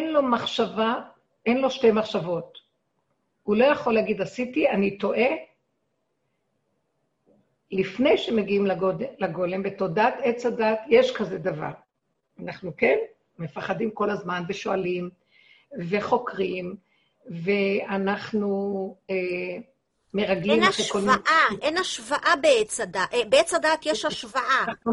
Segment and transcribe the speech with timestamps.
[0.00, 0.94] אין לו מחשבה,
[1.46, 2.58] אין לו שתי מחשבות.
[3.42, 5.28] הוא לא יכול להגיד, עשיתי, אני טועה.
[7.72, 11.70] לפני שמגיעים לגוד, לגולם, בתודעת עץ הדת, יש כזה דבר.
[12.42, 12.96] אנחנו כן
[13.38, 15.10] מפחדים כל הזמן ושואלים
[15.88, 16.76] וחוקרים,
[17.26, 18.50] ואנחנו
[19.10, 19.16] אה,
[20.14, 20.62] מרגלים...
[20.62, 21.16] אין השוואה,
[21.62, 23.14] אין השוואה בעץ הדת.
[23.14, 24.64] אה, בעץ הדת יש השוואה.
[24.68, 24.92] אנחנו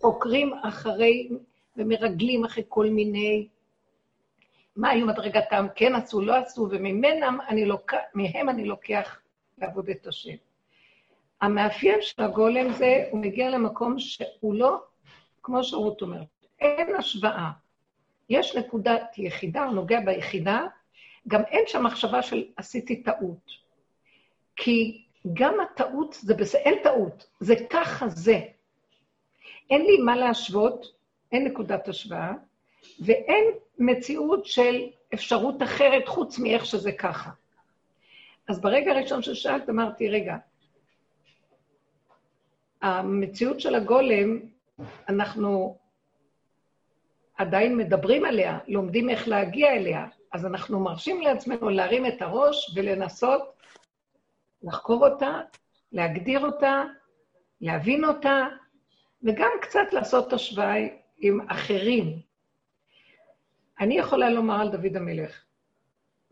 [0.00, 1.28] חוקרים אחרי
[1.76, 3.48] ומרגלים אחרי כל מיני...
[4.76, 7.94] מה היו מדרגתם, כן עשו, לא עשו, וממהם אני, לוק...
[8.48, 9.20] אני לוקח
[9.58, 10.34] לעבוד את השם.
[11.40, 14.82] המאפיין של הגולם זה, הוא מגיע למקום שהוא לא,
[15.42, 16.26] כמו שרות אומרת,
[16.60, 17.50] אין השוואה.
[18.28, 20.66] יש נקודת יחידה, הוא נוגע ביחידה,
[21.28, 23.50] גם אין שם מחשבה של עשיתי טעות.
[24.56, 28.40] כי גם הטעות זה בסדר, אין טעות, זה ככה זה.
[29.70, 30.86] אין לי מה להשוות,
[31.32, 32.32] אין נקודת השוואה,
[33.00, 33.44] ואין
[33.78, 37.30] מציאות של אפשרות אחרת חוץ מאיך שזה ככה.
[38.48, 40.36] אז ברגע הראשון ששאלת, אמרתי, רגע,
[42.82, 44.40] המציאות של הגולם,
[45.08, 45.78] אנחנו
[47.36, 53.42] עדיין מדברים עליה, לומדים איך להגיע אליה, אז אנחנו מרשים לעצמנו להרים את הראש ולנסות
[54.62, 55.40] לחקור אותה,
[55.92, 56.84] להגדיר אותה,
[57.60, 58.46] להבין אותה,
[59.22, 60.74] וגם קצת לעשות השוואה
[61.18, 62.20] עם אחרים.
[63.80, 65.44] אני יכולה לומר על דוד המלך,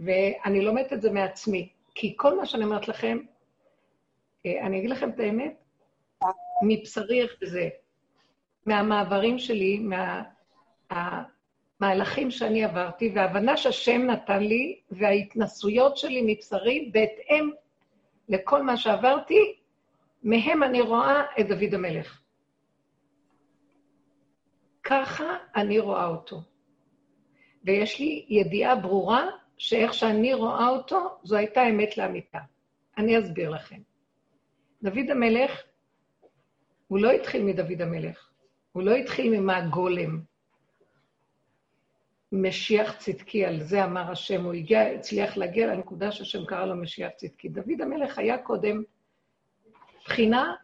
[0.01, 3.19] ואני לומדת את זה מעצמי, כי כל מה שאני אומרת לכם,
[4.47, 5.55] אה, אני אגיד לכם את האמת,
[6.63, 7.69] מבשרי איך זה,
[8.67, 9.87] מהמעברים שלי,
[11.81, 17.51] מהמהלכים שאני עברתי, וההבנה שהשם נתן לי, וההתנסויות שלי מבשרי, בהתאם
[18.29, 19.55] לכל מה שעברתי,
[20.23, 22.23] מהם אני רואה את דוד המלך.
[24.83, 26.41] ככה אני רואה אותו.
[27.65, 29.27] ויש לי ידיעה ברורה
[29.59, 32.39] שאיך שאני רואה אותו, זו הייתה אמת לאמיתה.
[32.99, 33.81] אני אסביר לכם.
[34.83, 35.63] דוד המלך,
[36.89, 38.31] הוא לא התחיל מדוד המלך,
[38.73, 40.21] הוא לא התחיל ממהגולם.
[42.33, 47.11] משיח צדקי, על זה אמר השם, הוא הגיע, הצליח להגיע לנקודה שהשם קרא לו משיח
[47.17, 47.49] צדקי.
[47.49, 48.83] דוד המלך היה קודם
[50.05, 50.55] בחינה,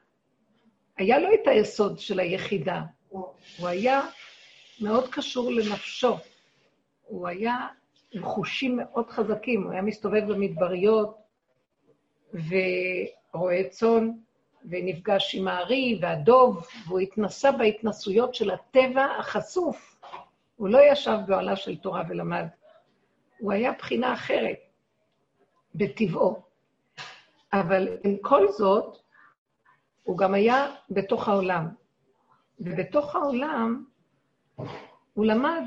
[0.97, 4.01] היה לו את היסוד של היחידה, הוא היה
[4.81, 6.17] מאוד קשור לנפשו.
[7.09, 7.67] הוא היה
[8.11, 11.17] עם חושים מאוד חזקים, הוא היה מסתובב במדבריות
[12.35, 14.11] ורואה צאן,
[14.65, 20.01] ונפגש עם הארי והדוב, והוא התנסה בהתנסויות של הטבע החשוף.
[20.57, 22.47] הוא לא ישב באוהלה של תורה ולמד.
[23.39, 24.59] הוא היה בחינה אחרת
[25.75, 26.43] בטבעו.
[27.53, 28.97] אבל עם כל זאת,
[30.05, 31.69] הוא גם היה בתוך העולם.
[32.61, 33.85] ובתוך העולם
[35.15, 35.65] הוא למד.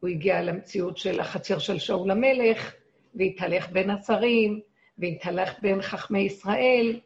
[0.00, 2.74] הוא הגיע למציאות של החצר של שאול המלך,
[3.14, 4.60] והתהלך בין השרים,
[4.98, 7.00] והתהלך בין חכמי ישראל,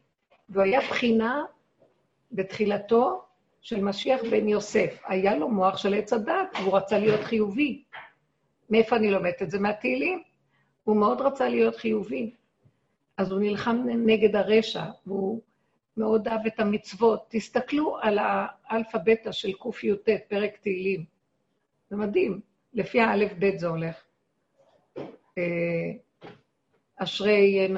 [0.48, 1.42] והוא היה בחינה
[2.32, 3.22] בתחילתו
[3.60, 5.02] של משיח בן יוסף.
[5.04, 7.82] היה לו מוח של עץ הדת, והוא רצה להיות חיובי.
[8.70, 9.58] מאיפה אני לומדת את זה?
[9.58, 10.22] מהתהילים.
[10.84, 12.34] הוא מאוד רצה להיות חיובי.
[13.16, 15.40] אז הוא נלחם נגד הרשע, והוא
[15.96, 17.26] מאוד אהב את המצוות.
[17.28, 21.04] תסתכלו על האלפא-בטא של קי"ט, פרק תהילים.
[21.90, 22.40] זה מדהים,
[22.74, 24.04] לפי האלף-בית זה הולך.
[25.38, 25.42] אה,
[26.96, 27.68] אשרי,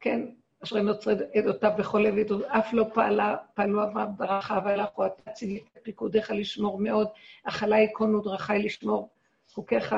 [0.00, 0.26] כן,
[0.64, 5.78] אשרי נוצרי עדותיו בכל עדותיו, אף לא פעלה, פעלו אברהם דרכיו, הלך הוא תצילי את
[5.82, 7.08] פיקודיך לשמור מאוד,
[7.44, 9.08] אכלה יקונו דרכי לשמור
[9.52, 9.94] חוקיך.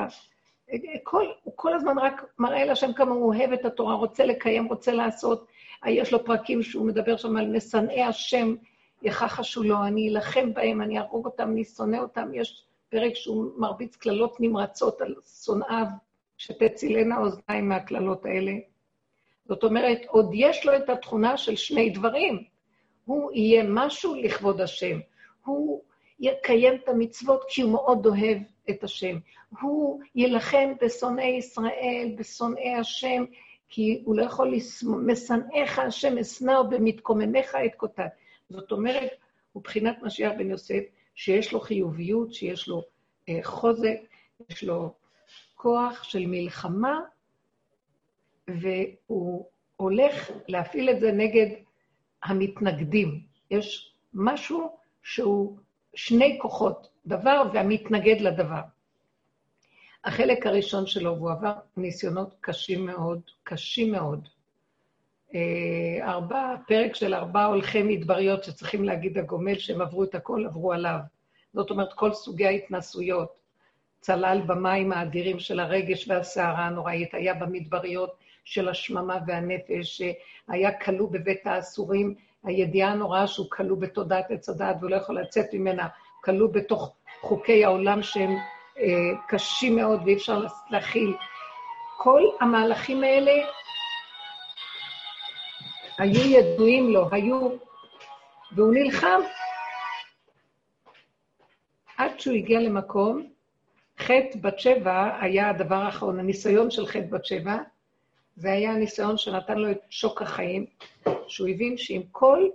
[1.03, 4.91] כל, הוא כל הזמן רק מראה להשם כמה הוא אוהב את התורה, רוצה לקיים, רוצה
[4.91, 5.47] לעשות.
[5.85, 8.55] יש לו פרקים שהוא מדבר שם על משנאי השם,
[9.01, 12.29] יכחשו לו, אני אלחם בהם, אני אהרוג אותם, אני שונא אותם.
[12.33, 12.65] יש
[12.95, 15.85] פרק שהוא מרביץ קללות נמרצות על שונאיו,
[16.37, 18.51] שתצילנה אוזניים מהקללות האלה.
[19.45, 22.43] זאת אומרת, עוד יש לו את התכונה של שני דברים.
[23.05, 24.99] הוא יהיה משהו לכבוד השם.
[25.45, 25.81] הוא
[26.19, 28.37] יקיים את המצוות כי הוא מאוד אוהב
[28.69, 29.17] את השם.
[29.61, 33.25] הוא יילחם בשונאי ישראל, בשונאי השם,
[33.69, 38.07] כי הוא לא יכול לשנוא, משנאיך השם אשנאו במתקוממיך את קוטן.
[38.49, 39.09] זאת אומרת,
[39.51, 40.83] הוא בחינת משיח בן יוסף,
[41.15, 42.83] שיש לו חיוביות, שיש לו
[43.29, 43.97] אה, חוזק,
[44.49, 44.93] יש לו
[45.55, 46.99] כוח של מלחמה,
[48.47, 49.45] והוא
[49.75, 51.47] הולך להפעיל את זה נגד
[52.23, 53.21] המתנגדים.
[53.51, 55.57] יש משהו שהוא
[55.95, 58.61] שני כוחות, דבר והמתנגד לדבר.
[60.03, 64.27] החלק הראשון שלו, והוא עבר ניסיונות קשים מאוד, קשים מאוד.
[65.35, 70.73] אה, ארבע, פרק של ארבעה הולכי מדבריות שצריכים להגיד הגומל שהם עברו את הכל, עברו
[70.73, 70.97] עליו.
[71.53, 73.45] זאת אומרת, כל סוגי ההתנסויות.
[73.99, 80.01] צלל במים האדירים של הרגש והסערה הנוראית, היה במדבריות של השממה והנפש,
[80.47, 85.45] היה כלוא בבית האסורים, הידיעה הנוראה שהוא כלוא בתודעת עץ הדעת והוא לא יכול לצאת
[85.53, 85.87] ממנה,
[86.23, 88.35] כלוא בתוך חוקי העולם שהם
[88.79, 91.13] אה, קשים מאוד ואי אפשר להכיל.
[91.97, 93.31] כל המהלכים האלה
[95.97, 97.49] היו ידועים לו, היו,
[98.55, 99.21] והוא נלחם.
[101.97, 103.29] עד שהוא הגיע למקום,
[103.99, 107.57] חטא בת שבע היה הדבר האחרון, הניסיון של חטא בת שבע,
[108.35, 110.65] זה היה הניסיון שנתן לו את שוק החיים,
[111.27, 112.49] שהוא הבין שעם כל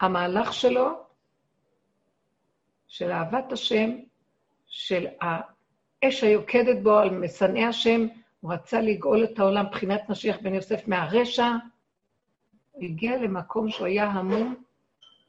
[0.00, 0.88] המהלך שלו,
[2.88, 3.90] של אהבת השם,
[4.66, 8.06] של האש היוקדת בו על משנאי השם,
[8.40, 11.48] הוא רצה לגאול את העולם מבחינת משיח בן יוסף מהרשע,
[12.70, 14.54] הוא הגיע למקום שהוא היה המום,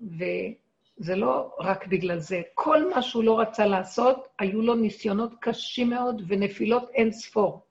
[0.02, 2.42] וזה לא רק בגלל זה.
[2.54, 7.66] כל מה שהוא לא רצה לעשות, היו לו ניסיונות קשים מאוד ונפילות אין ספור.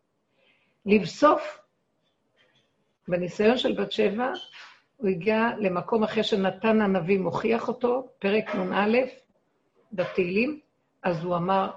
[0.86, 1.58] לבסוף,
[3.08, 4.32] בניסיון של בת שבע,
[4.96, 8.98] הוא הגיע למקום אחרי שנתן הנביא מוכיח אותו, פרק נ"א
[9.92, 10.60] בתהילים,
[11.02, 11.70] אז הוא אמר,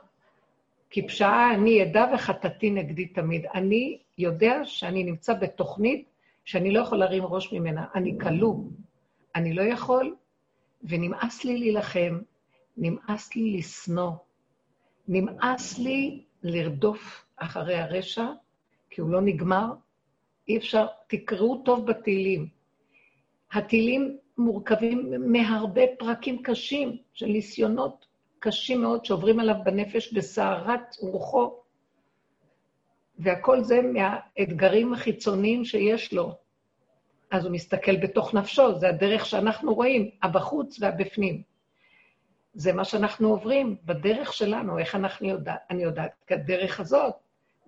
[0.91, 3.45] כי פשעה אני אדע וחטאתי נגדי תמיד.
[3.53, 6.09] אני יודע שאני נמצא בתוכנית
[6.45, 7.85] שאני לא יכול להרים ראש ממנה.
[7.95, 8.55] אני כלוא,
[9.35, 10.15] אני לא יכול,
[10.83, 12.19] ונמאס לי להילחם,
[12.77, 14.11] נמאס לי לשנוא,
[15.07, 18.25] נמאס לי לרדוף אחרי הרשע,
[18.89, 19.73] כי הוא לא נגמר.
[20.47, 22.47] אי אפשר, תקראו טוב בתהילים.
[23.51, 28.05] התהילים מורכבים מהרבה פרקים קשים של ניסיונות
[28.43, 31.59] קשים מאוד שעוברים עליו בנפש בסערת רוחו,
[33.19, 36.35] והכל זה מהאתגרים החיצוניים שיש לו.
[37.31, 41.41] אז הוא מסתכל בתוך נפשו, זה הדרך שאנחנו רואים, הבחוץ והבפנים.
[42.53, 47.13] זה מה שאנחנו עוברים בדרך שלנו, איך אנחנו יודעת, אני יודעת, כי הדרך הזאת,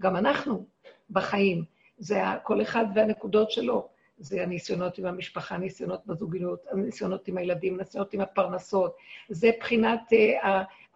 [0.01, 0.65] גם אנחנו
[1.09, 1.65] בחיים,
[1.97, 3.87] זה כל אחד והנקודות שלו.
[4.17, 8.95] זה הניסיונות עם המשפחה, הניסיונות בזוגיות, הניסיונות עם הילדים, הניסיונות עם הפרנסות.
[9.29, 10.47] זה בחינת uh,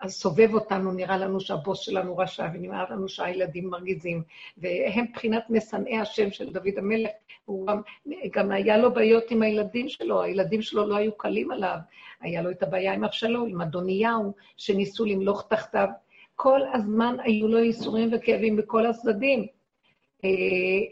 [0.01, 4.23] הסובב אותנו, נראה לנו שהבוס שלנו רשע, ונראה לנו שהילדים מרגיזים.
[4.57, 7.11] והם בחינת משנאי השם של דוד המלך.
[7.45, 7.81] הוא גם,
[8.31, 11.77] גם היה לו בעיות עם הילדים שלו, הילדים שלו לא היו קלים עליו.
[12.21, 15.87] היה לו את הבעיה עם אבשלום, עם אדוניהו, שניסו למלוך תחתיו.
[16.35, 19.47] כל הזמן היו לו ייסורים וכאבים בכל הצדדים.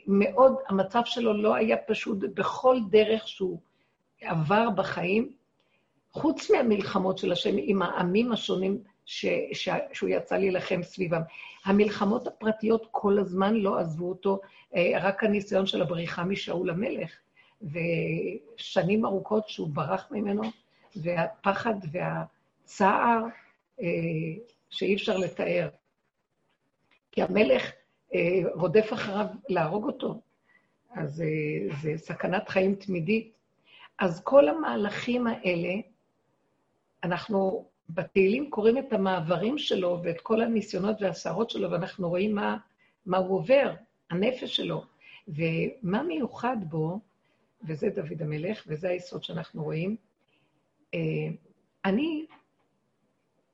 [0.08, 3.60] מאוד, המצב שלו לא היה פשוט בכל דרך שהוא
[4.22, 5.32] עבר בחיים,
[6.12, 11.22] חוץ מהמלחמות של השם עם העמים השונים ש, ש, שהוא יצא להילחם סביבם.
[11.66, 14.40] המלחמות הפרטיות כל הזמן לא עזבו אותו,
[14.76, 17.12] אה, רק הניסיון של הבריחה משאול המלך,
[17.62, 20.44] ושנים ארוכות שהוא ברח ממנו,
[20.96, 23.24] והפחד והצער
[23.82, 23.88] אה,
[24.70, 25.70] שאי אפשר לתאר.
[27.12, 27.72] כי המלך
[28.54, 30.22] רודף אחריו להרוג אותו,
[30.96, 33.32] אז אה, זה סכנת חיים תמידית.
[34.00, 35.74] אז כל המהלכים האלה,
[37.04, 42.58] אנחנו בתהילים קוראים את המעברים שלו ואת כל הניסיונות והסערות שלו, ואנחנו רואים מה,
[43.06, 43.74] מה הוא עובר,
[44.10, 44.84] הנפש שלו.
[45.28, 47.00] ומה מיוחד בו,
[47.68, 49.96] וזה דוד המלך, וזה היסוד שאנחנו רואים,
[50.94, 51.00] אה,
[51.86, 52.26] אני,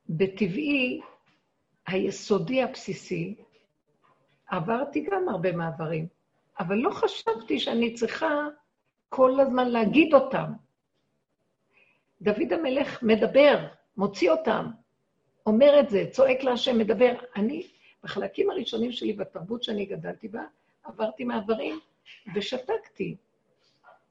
[0.10, 1.02] בטבעי,
[1.88, 3.36] היסודי הבסיסי,
[4.52, 6.08] עברתי גם הרבה מעברים,
[6.60, 8.48] אבל לא חשבתי שאני צריכה
[9.10, 10.52] כל הזמן להגיד אותם.
[12.22, 13.68] דוד המלך מדבר,
[13.98, 14.66] מוציא אותם,
[15.46, 17.14] אומר את זה, צועק להשם, מדבר.
[17.36, 17.68] אני,
[18.04, 20.44] בחלקים הראשונים שלי בתרבות שאני גדלתי בה,
[20.84, 21.80] עברתי מעברים
[22.36, 23.16] ושתקתי.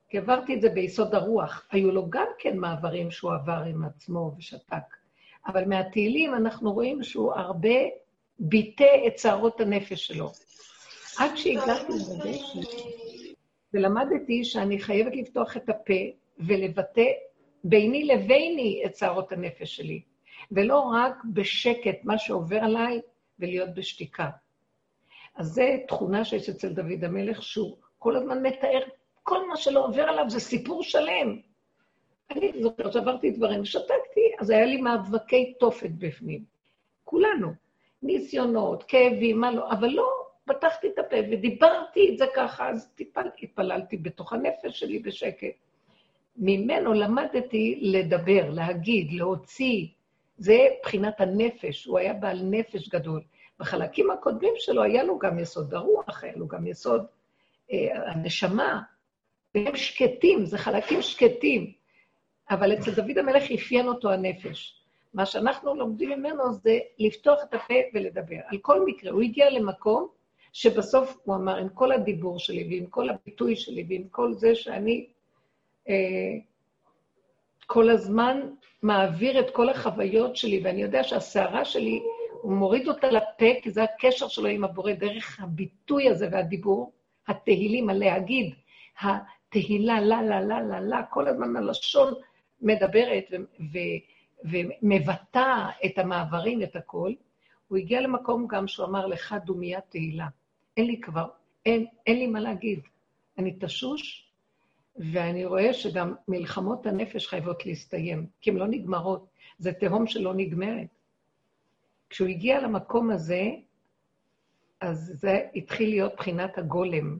[0.08, 1.66] כי עברתי את זה ביסוד הרוח.
[1.70, 4.96] היו לו גם כן מעברים שהוא עבר עם עצמו ושתק.
[5.46, 7.78] אבל מהתהילים אנחנו רואים שהוא הרבה
[8.40, 10.30] ביטא את שערות הנפש שלו.
[11.18, 12.60] עד שהגעתי לדשא,
[13.74, 15.94] ולמדתי שאני חייבת לפתוח את הפה
[16.38, 17.10] ולבטא
[17.64, 20.00] ביני לביני את שערות הנפש שלי,
[20.52, 23.00] ולא רק בשקט מה שעובר עליי
[23.38, 24.30] ולהיות בשתיקה.
[25.34, 28.80] אז זו תכונה שיש אצל דוד המלך, שהוא כל הזמן מתאר,
[29.22, 31.40] כל מה שלא עובר עליו זה סיפור שלם.
[32.30, 36.44] אני זוכרת שעברתי דברים, שתקתי, אז היה לי מאבקי תופת בפנים.
[37.04, 37.69] כולנו.
[38.02, 40.08] ניסיונות, כאבים, מה לא, אבל לא
[40.44, 45.54] פתחתי את הפה ודיברתי את זה ככה, אז טיפל, התפללתי בתוך הנפש שלי בשקט.
[46.36, 49.86] ממנו למדתי לדבר, להגיד, להוציא.
[50.38, 53.22] זה בחינת הנפש, הוא היה בעל נפש גדול.
[53.58, 57.06] בחלקים הקודמים שלו היה לו גם יסוד הרוח, היה לו גם יסוד
[57.72, 58.82] אה, הנשמה,
[59.54, 61.72] והם שקטים, זה חלקים שקטים.
[62.50, 64.79] אבל אצל דוד המלך אפיין אותו הנפש.
[65.14, 68.36] מה שאנחנו לומדים ממנו זה לפתוח את הפה ולדבר.
[68.46, 70.08] על כל מקרה, הוא הגיע למקום
[70.52, 75.06] שבסוף הוא אמר, עם כל הדיבור שלי ועם כל הביטוי שלי ועם כל זה שאני
[75.88, 75.94] אה,
[77.66, 78.40] כל הזמן
[78.82, 82.02] מעביר את כל החוויות שלי, ואני יודע שהסערה שלי,
[82.42, 86.92] הוא מוריד אותה לפה, כי זה הקשר שלו עם הבורא, דרך הביטוי הזה והדיבור,
[87.28, 88.54] התהילים, הלהגיד,
[89.00, 92.14] התהילה, לה, לה, לה, לה, לה, כל הזמן הלשון
[92.60, 93.36] מדברת ו-
[93.72, 93.98] ו-
[94.44, 97.14] ומבטא את המעברים, את הכול.
[97.68, 100.28] הוא הגיע למקום גם שהוא אמר לך דומיית תהילה.
[100.76, 101.28] אין לי כבר,
[101.66, 102.80] אין, אין לי מה להגיד.
[103.38, 104.30] אני תשוש,
[104.96, 109.26] ואני רואה שגם מלחמות הנפש חייבות להסתיים, כי הן לא נגמרות.
[109.58, 110.88] זה תהום שלא נגמרת.
[112.10, 113.50] כשהוא הגיע למקום הזה,
[114.80, 117.18] אז זה התחיל להיות בחינת הגולם.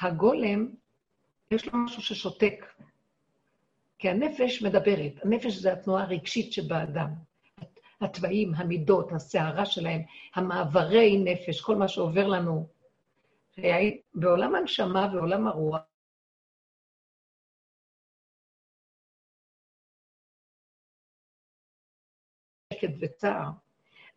[0.00, 0.68] הגולם,
[1.50, 2.66] יש לו משהו ששותק.
[3.98, 5.12] כי הנפש מדברת.
[5.24, 7.10] הנפש זה התנועה הרגשית שבאדם.
[8.00, 10.02] התוואים, המידות, הסערה שלהם,
[10.34, 12.68] המעברי נפש, כל מה שעובר לנו.
[14.14, 15.80] בעולם הנשמה ועולם הרוח,
[22.72, 23.48] שקט וצער.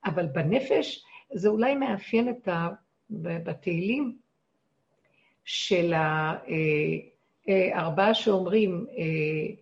[0.06, 2.70] אבל בנפש זה אולי מאפיין את ה...
[3.10, 4.18] בתהילים
[5.44, 5.94] של
[7.48, 9.54] הארבעה אה, שאומרים, אה, אה,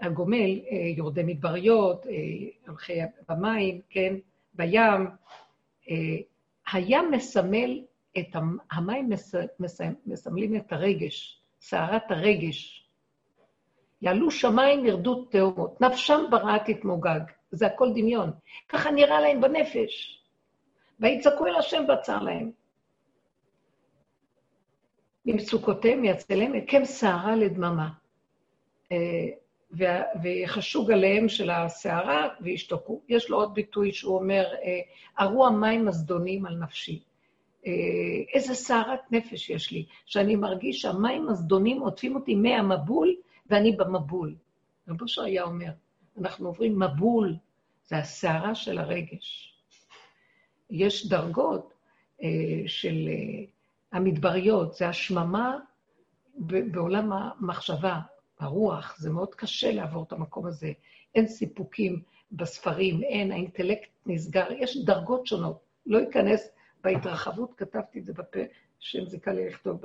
[0.00, 0.60] הגומל,
[0.96, 2.06] יורדי מדבריות,
[2.66, 2.98] הלכי
[3.28, 4.14] במים, כן,
[4.54, 5.06] בים.
[6.72, 7.80] הים מסמל
[8.18, 8.36] את,
[8.70, 9.10] המים
[10.06, 12.88] מסמלים את הרגש, סערת הרגש.
[14.02, 17.20] יעלו שמיים, ירדו תאומות, נפשם ברעה תתמוגג.
[17.50, 18.30] זה הכל דמיון.
[18.68, 20.24] ככה נראה להם בנפש.
[21.00, 22.50] ויצעקו אל השם בצר להם.
[25.26, 27.88] ממצוקותיהם יצא להם הקם סערה לדממה.
[28.92, 29.28] אה,
[30.22, 33.00] ויחשו גליהם של הסערה וישתוקו.
[33.08, 34.46] יש לו עוד ביטוי שהוא אומר,
[35.20, 37.02] ארו המים הזדונים על נפשי.
[37.66, 37.72] אה,
[38.34, 43.14] איזה סערת נפש יש לי, שאני מרגיש שהמים הזדונים עוטפים אותי מהמבול
[43.46, 44.34] ואני במבול.
[44.88, 45.70] רבו היה אומר,
[46.20, 47.36] אנחנו עוברים מבול,
[47.86, 49.54] זה הסערה של הרגש.
[50.70, 51.74] יש דרגות
[52.22, 52.28] אה,
[52.66, 53.44] של אה,
[53.92, 55.58] המדבריות, זה השממה
[56.36, 58.00] בעולם המחשבה,
[58.38, 60.72] הרוח, זה מאוד קשה לעבור את המקום הזה.
[61.14, 65.64] אין סיפוקים בספרים, אין, האינטלקט נסגר, יש דרגות שונות.
[65.86, 66.48] לא אכנס
[66.84, 68.40] בהתרחבות, כתבתי את זה בפה,
[68.78, 69.82] שם זיכה לי לכתוב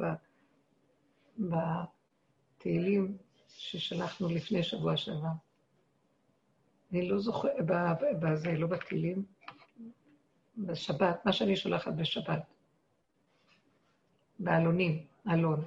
[2.58, 5.27] בתהילים ששלחנו לפני שבוע שעבר.
[6.91, 7.48] אני לא זוכר,
[8.20, 9.25] בזה, לא בתהילים,
[10.58, 12.44] בשבת, מה שאני שולחת בשבת.
[14.39, 15.65] בעלונים, אלון.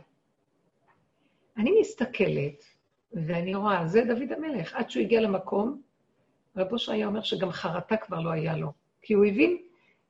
[1.57, 2.65] אני מסתכלת,
[3.15, 5.83] ואני רואה, זה דוד המלך, עד שהוא הגיע למקום,
[6.57, 9.59] רב אושר היה אומר שגם חרטה כבר לא היה לו, כי הוא הבין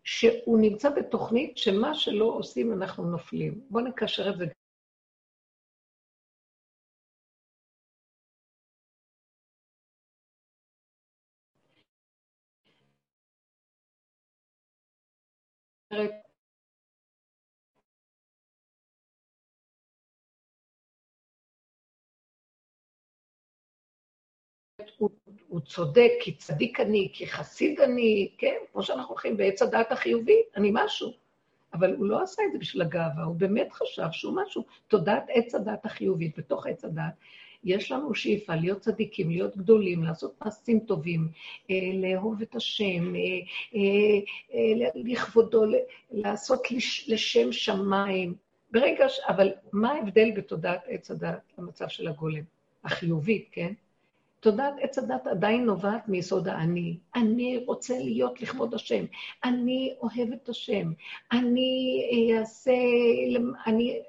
[0.04, 3.61] שהוא נמצא בתוכנית שמה שלא עושים אנחנו נופלים.
[3.71, 4.47] בואו נקשר את זה
[25.02, 25.11] הוא,
[25.49, 30.42] הוא צודק, כי צדיק אני, כי חסיד אני, כן, כמו שאנחנו הולכים בעץ הדעת החיובי,
[30.56, 31.12] אני משהו.
[31.75, 34.64] אבל הוא לא עשה את זה בשביל הגאווה, הוא באמת חשב שהוא משהו.
[34.88, 37.12] תודעת עץ הדעת החיובית, בתוך עץ הדעת,
[37.64, 41.28] יש לנו שאיפה להיות צדיקים, להיות גדולים, לעשות מעשים טובים,
[41.71, 43.21] אה, לאהוב את השם, אה,
[43.75, 45.64] אה, לכבודו,
[46.11, 46.61] לעשות
[47.09, 48.35] לשם שמיים.
[48.71, 49.21] ברגע ש...
[49.28, 52.42] אבל מה ההבדל בתודעת עץ הדת למצב של הגולם?
[52.85, 53.73] החיובית, כן?
[54.42, 56.99] תודעת עץ הדת עדיין נובעת מיסוד האני.
[57.14, 59.04] אני רוצה להיות לכבוד השם.
[59.44, 60.92] אני אוהב את השם.
[61.32, 62.72] אני אעשה...
[63.66, 64.00] אני,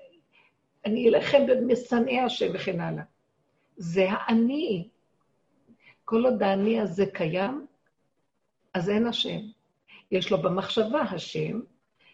[0.85, 3.03] אני אלחם במשנאי השם וכן הלאה.
[3.77, 4.87] זה האני.
[6.05, 7.65] כל עוד האני הזה קיים,
[8.73, 9.39] אז אין השם.
[10.11, 11.59] יש לו במחשבה השם,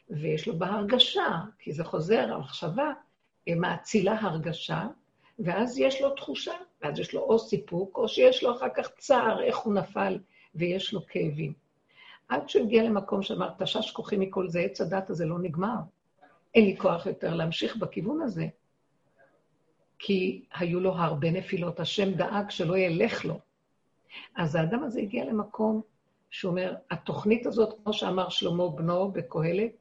[0.09, 2.91] ויש לו בהרגשה, כי זה חוזר, המחשבה
[3.49, 4.87] מאצילה הרגשה,
[5.39, 9.43] ואז יש לו תחושה, ואז יש לו או סיפוק, או שיש לו אחר כך צער,
[9.43, 10.19] איך הוא נפל,
[10.55, 11.53] ויש לו כאבים.
[12.29, 15.77] עד שהוא הגיע למקום שאמר, תשש כוחי מכל זה, עץ הדת הזה לא נגמר.
[16.55, 18.47] אין לי כוח יותר להמשיך בכיוון הזה.
[19.99, 23.39] כי היו לו הרבה נפילות, השם דאג שלא ילך לו.
[24.35, 25.81] אז האדם הזה הגיע למקום
[26.29, 29.71] שהוא אומר, התוכנית הזאת, כמו שאמר שלמה בנו בקהלת,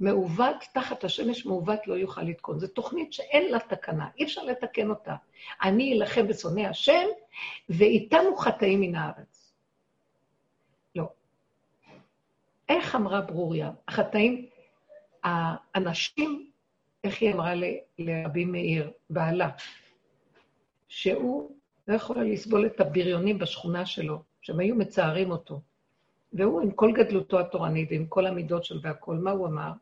[0.00, 2.58] מעוות, תחת השמש מעוות לא יוכל לתקון.
[2.58, 5.14] זו תוכנית שאין לה תקנה, אי אפשר לתקן אותה.
[5.62, 7.06] אני אלחם בשונאי השם,
[7.68, 9.52] ואיתנו חטאים מן הארץ.
[10.94, 11.08] לא.
[12.68, 13.70] איך אמרה ברוריה?
[13.88, 14.46] החטאים,
[15.22, 16.50] האנשים,
[17.04, 17.52] איך היא אמרה
[17.98, 19.50] לרבי מאיר, בעלה,
[20.88, 21.56] שהוא
[21.88, 25.60] לא יכול לסבול את הבריונים בשכונה שלו, שהם היו מצערים אותו.
[26.32, 29.72] והוא, עם כל גדלותו התורנית ועם כל המידות שלו והכול, מה הוא אמר?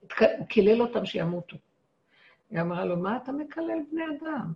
[0.00, 1.56] הוא קילל אותם שימותו.
[2.50, 4.52] היא אמרה לו, מה אתה מקלל בני אדם?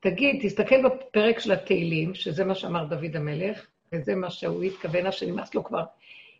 [0.00, 5.54] תגיד, תסתכל בפרק של התהילים, שזה מה שאמר דוד המלך, וזה מה שהוא התכוון, שנמאס
[5.54, 5.84] לו כבר.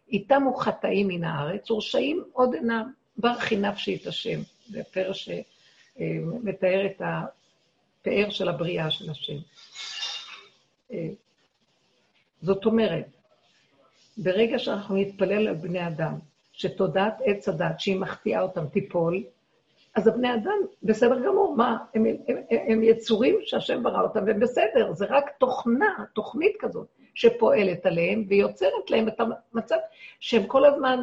[0.08, 4.40] איתם הוא חטאים מן הארץ, ורשעים עוד אינם, ברכי נפשי את השם.
[4.68, 9.36] זה פרק שמתאר את הפאר של הבריאה של השם.
[12.46, 13.06] זאת אומרת,
[14.16, 16.14] ברגע שאנחנו נתפלל על בני אדם,
[16.52, 19.22] שתודעת עץ הדת, שהיא מחטיאה אותם, תיפול,
[19.94, 22.36] אז הבני אדם, בסדר גמור, מה, הם, הם, הם,
[22.68, 28.90] הם יצורים שהשם ברא אותם, והם בסדר, זה רק תוכנה, תוכנית כזאת, שפועלת עליהם ויוצרת
[28.90, 29.76] להם את המצב
[30.20, 31.00] שהם כל הזמן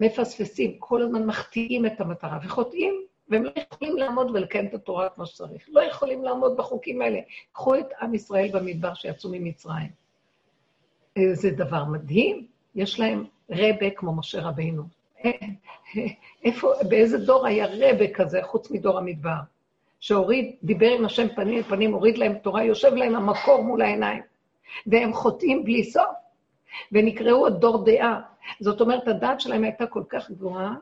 [0.00, 5.26] מפספסים, כל הזמן מחטיאים את המטרה וחוטאים, והם לא יכולים לעמוד ולקיים את התורה כמו
[5.26, 5.64] שצריך.
[5.68, 7.18] לא יכולים לעמוד בחוקים האלה.
[7.52, 10.03] קחו את עם ישראל במדבר שיצאו ממצרים.
[11.32, 14.82] זה דבר מדהים, יש להם רבה כמו משה רבינו.
[16.44, 19.36] איפה, באיזה דור היה רבה כזה, חוץ מדור המדבר?
[20.00, 24.22] שהוריד, דיבר עם השם פנים לפנים, הוריד להם תורה, יושב להם המקור מול העיניים.
[24.86, 26.16] והם חוטאים בלי סוף,
[26.92, 28.20] ונקראו עוד דור דעה.
[28.60, 30.74] זאת אומרת, הדעת שלהם הייתה כל כך גבוהה,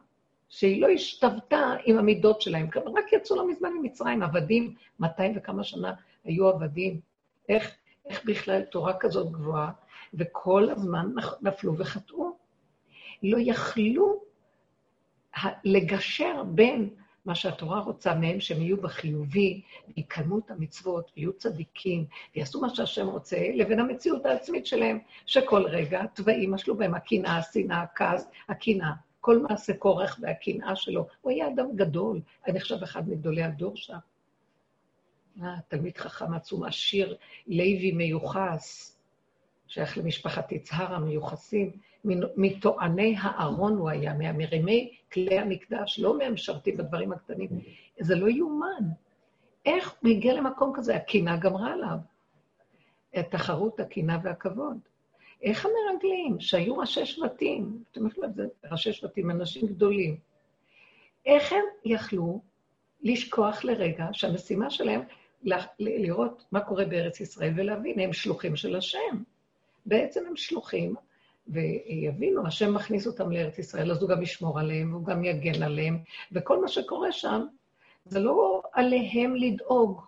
[0.49, 2.69] שהיא לא השתוותה עם המידות שלהם.
[2.75, 5.93] רק יצאו לא מזמן ממצרים, עבדים, 200 וכמה שנה
[6.25, 7.01] היו עבדים.
[7.49, 7.75] איך,
[8.07, 9.71] איך בכלל תורה כזאת גבוהה,
[10.15, 12.37] וכל הזמן נפלו וחטאו.
[13.23, 14.23] לא יכלו
[15.65, 16.91] לגשר בין
[17.25, 19.61] מה שהתורה רוצה מהם, שהם יהיו בחיובי,
[19.97, 22.05] ויקיימו את המצוות, ויהיו צדיקים,
[22.37, 27.83] ויעשו מה שהשם רוצה, לבין המציאות העצמית שלהם, שכל רגע תוואים משלו בהם הקנאה, השנאה,
[27.83, 28.93] הכעס, הקנאה.
[29.21, 31.07] כל מעשה כורך והקנאה שלו.
[31.21, 33.99] הוא היה אדם גדול, אני חושב אחד מגדולי הדור שם.
[35.43, 38.97] אה, תלמיד חכם עצום, עשיר, לוי מיוחס,
[39.73, 41.71] שייך למשפחת יצהר המיוחסים,
[42.37, 47.49] מטועני הארון הוא היה, מהמרימי כלי המקדש, לא מהמשרתים בדברים הקטנים.
[48.01, 48.85] זה לא יאומן.
[49.67, 50.97] איך הוא הגיע למקום כזה?
[50.97, 51.97] הקינה גמרה עליו.
[53.15, 54.79] התחרות, הקינה והכבוד.
[55.43, 60.17] איך המרגלים, שהיו ראשי שבטים, אתם יכולים לדעת, ראשי שבטים, אנשים גדולים,
[61.27, 62.41] איך הם יכלו
[63.03, 65.01] לשכוח לרגע שהמשימה שלהם
[65.79, 69.23] לראות מה קורה בארץ ישראל ולהבין, הם שלוחים של השם.
[69.87, 70.95] בעצם הם שלוחים,
[71.49, 75.99] ויבינו, השם מכניס אותם לארץ ישראל, אז הוא גם ישמור עליהם, והוא גם יגן עליהם,
[76.33, 77.47] וכל מה שקורה שם,
[78.05, 80.01] זה לא עליהם לדאוג.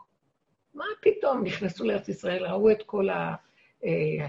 [0.74, 3.34] מה פתאום נכנסו לארץ ישראל, ראו את כל ה...
[3.84, 4.26] אה,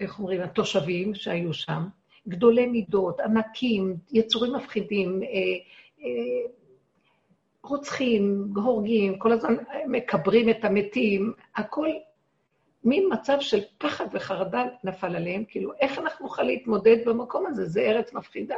[0.00, 1.86] איך אומרים, התושבים שהיו שם,
[2.28, 5.28] גדולי מידות, ענקים, יצורים מפחידים, אה,
[6.04, 6.50] אה,
[7.62, 9.54] רוצחים, הורגים, כל הזמן
[9.88, 11.88] מקברים את המתים, הכל
[12.84, 17.66] מין מצב של פחד וחרדה נפל עליהם, כאילו, איך אנחנו נוכל להתמודד במקום הזה?
[17.66, 18.56] זה ארץ מפחידה.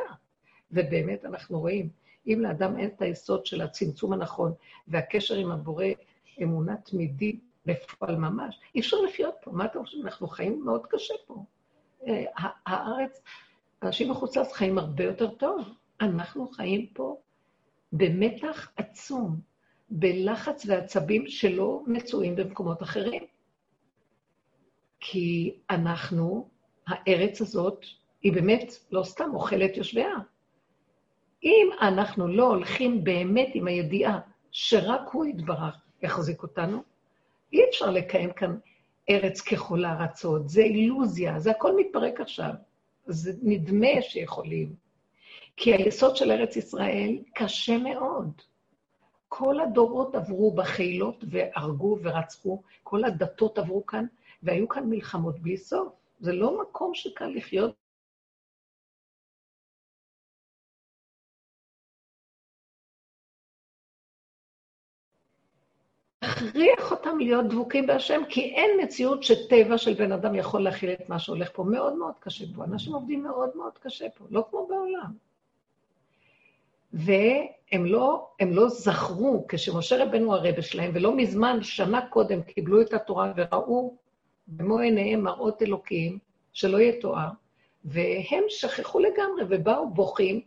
[0.72, 1.88] ובאמת אנחנו רואים,
[2.26, 4.52] אם לאדם אין את היסוד של הצמצום הנכון
[4.88, 5.84] והקשר עם הבורא,
[6.42, 9.50] אמונה תמידית בפועל ממש, אי אפשר לחיות פה.
[9.50, 10.06] מה אתם חושבים?
[10.06, 11.44] אנחנו חיים מאוד קשה פה.
[12.06, 12.24] אה,
[12.66, 13.22] הארץ,
[13.82, 15.68] אנשים מחוץ לארץ חיים הרבה יותר טוב.
[16.00, 17.16] אנחנו חיים פה
[17.92, 19.40] במתח עצום,
[19.90, 23.22] בלחץ ועצבים שלא מצויים במקומות אחרים.
[25.00, 26.48] כי אנחנו,
[26.86, 27.84] הארץ הזאת,
[28.22, 30.14] היא באמת לא סתם אוכלת יושביה.
[31.44, 36.82] אם אנחנו לא הולכים באמת עם הידיעה שרק הוא יתברך יחזיק אותנו,
[37.52, 38.56] אי אפשר לקיים כאן
[39.10, 42.50] ארץ ככל הארצות, זה אילוזיה, זה הכל מתפרק עכשיו.
[43.06, 44.74] זה נדמה שיכולים.
[45.56, 48.42] כי היסוד של ארץ ישראל קשה מאוד.
[49.28, 54.06] כל הדורות עברו בחילות והרגו ורצחו, כל הדתות עברו כאן,
[54.42, 55.92] והיו כאן מלחמות בלי סוף.
[56.20, 57.74] זה לא מקום שקל לחיות
[66.22, 71.08] להכריח אותם להיות דבוקים בהשם, כי אין מציאות שטבע של בן אדם יכול להכיל את
[71.08, 71.64] מה שהולך פה.
[71.64, 72.64] מאוד מאוד קשה פה.
[72.64, 75.12] אנשים עובדים מאוד מאוד קשה פה, לא כמו בעולם.
[76.92, 83.32] והם לא, לא זכרו, כשמשה רבנו הרבה שלהם, ולא מזמן, שנה קודם, קיבלו את התורה
[83.36, 83.96] וראו
[84.50, 86.18] במו עיניהם מראות אלוקים,
[86.52, 87.28] שלא יתואר,
[87.84, 90.40] והם שכחו לגמרי ובאו בוכים,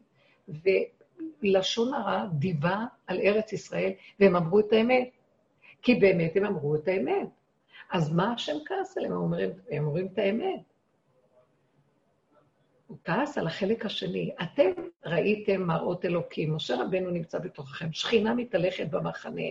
[1.44, 5.10] ולשון הרע דיבה על ארץ ישראל, והם אמרו את האמת.
[5.82, 7.28] כי באמת הם אמרו את האמת.
[7.92, 9.14] אז מה השם כעס עליהם?
[9.14, 10.60] הם אומרים, הם אומרים את האמת.
[12.88, 14.32] הוא כעס על החלק השני.
[14.44, 14.72] אתם
[15.06, 19.42] ראיתם מראות אלוקים, משה רבנו נמצא בתוככם, שכינה מתהלכת במחנה.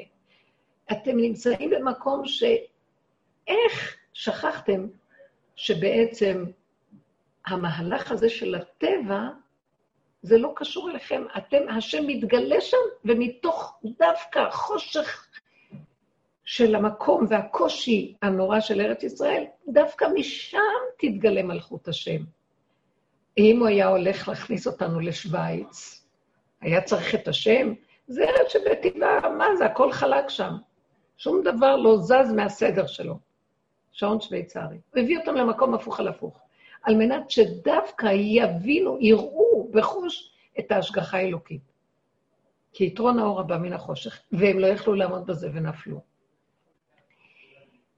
[0.93, 2.45] אתם נמצאים במקום ש...
[3.49, 4.87] איך שכחתם
[5.57, 6.45] שבעצם
[7.47, 9.29] המהלך הזה של הטבע,
[10.23, 11.23] זה לא קשור אליכם.
[11.37, 15.27] אתם, השם מתגלה שם, ומתוך דווקא החושך
[16.45, 20.59] של המקום והקושי הנורא של ארץ ישראל, דווקא משם
[20.99, 22.23] תתגלה מלכות השם.
[23.39, 26.05] אם הוא היה הולך להכניס אותנו לשוויץ,
[26.61, 27.75] היה צריך את השם,
[28.07, 30.53] זה ארץ שבטבעה, מה זה, הכל חלק שם.
[31.17, 33.32] שום דבר לא זז מהסדר שלו.
[33.93, 34.79] שעון שוויצרי.
[34.95, 36.41] הוא הביא אותם למקום הפוך על הפוך,
[36.83, 41.73] על מנת שדווקא יבינו, יראו בחוש את ההשגחה האלוקית.
[42.73, 46.01] כי יתרון האור הבא מן החושך, והם לא יכלו לעמוד בזה ונפלו.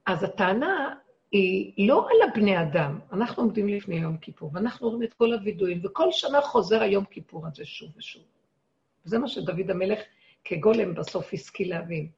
[0.05, 0.95] אז הטענה
[1.31, 5.81] היא לא על הבני אדם, אנחנו עומדים לפני יום כיפור, ואנחנו רואים את כל הווידויים,
[5.83, 8.23] וכל שנה חוזר היום כיפור הזה שוב ושוב.
[9.05, 9.99] וזה מה שדוד המלך
[10.43, 12.09] כגולם בסוף השכיל להבין.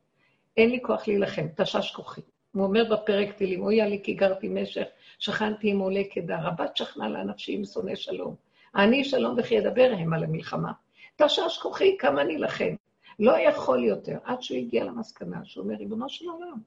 [0.57, 2.21] אין לי כוח להילחם, תשש כוחי.
[2.57, 4.85] הוא אומר בפרק תהילים, אוי לי כי גרתי משך,
[5.19, 8.35] שכנתי עם עולי קדר, רבת שכנה לנפשי עם שונא שלום.
[8.75, 10.71] אני שלום וכי ידבר הם על המלחמה.
[11.15, 12.75] תשש כוחי, כמה נילחם.
[13.19, 16.57] לא יכול יותר, עד שהוא הגיע למסקנה, שהוא אומר, ריבונו של עולם,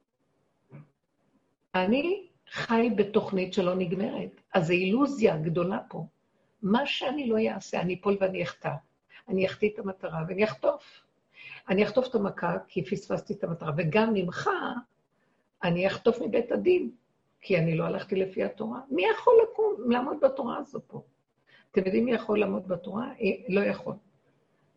[1.75, 4.41] אני חי בתוכנית שלא נגמרת.
[4.55, 6.05] אז זו אילוזיה גדולה פה.
[6.63, 8.73] מה שאני לא אעשה, אני אפול ואני אחטא.
[9.29, 11.03] אני אחטיא את המטרה ואני אחטוף.
[11.69, 14.51] אני אחטוף את המכה כי פספסתי את המטרה, וגם ממך
[15.65, 16.91] אני אחטוף מבית הדין,
[17.41, 18.81] כי אני לא הלכתי לפי התורה.
[18.91, 21.03] מי יכול לקום, לעמוד בתורה הזו פה?
[21.73, 23.07] אתם יודעים מי יכול לעמוד בתורה?
[23.07, 23.95] אה, לא יכול.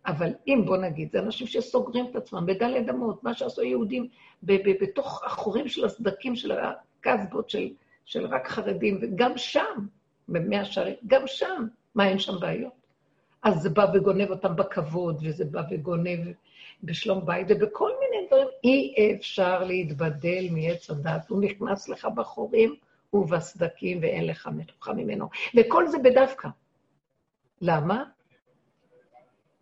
[0.05, 4.07] אבל אם, בוא נגיד, זה אנשים שסוגרים את עצמם בדלת אמות, מה שעשו יהודים
[4.43, 7.69] בתוך החורים של הסדקים של הקסבות של,
[8.05, 9.87] של רק חרדים, וגם שם,
[10.27, 12.73] במאה שערים, גם שם, מה אין שם בעיות?
[13.43, 16.19] אז זה בא וגונב אותם בכבוד, וזה בא וגונב
[16.83, 18.47] בשלום בית ובכל מיני דברים.
[18.63, 22.75] אי אפשר להתבדל מעץ הדת, הוא נכנס לך בחורים
[23.13, 25.29] ובסדקים ואין לך מתוחה ממנו.
[25.57, 26.47] וכל זה בדווקא.
[27.61, 28.03] למה?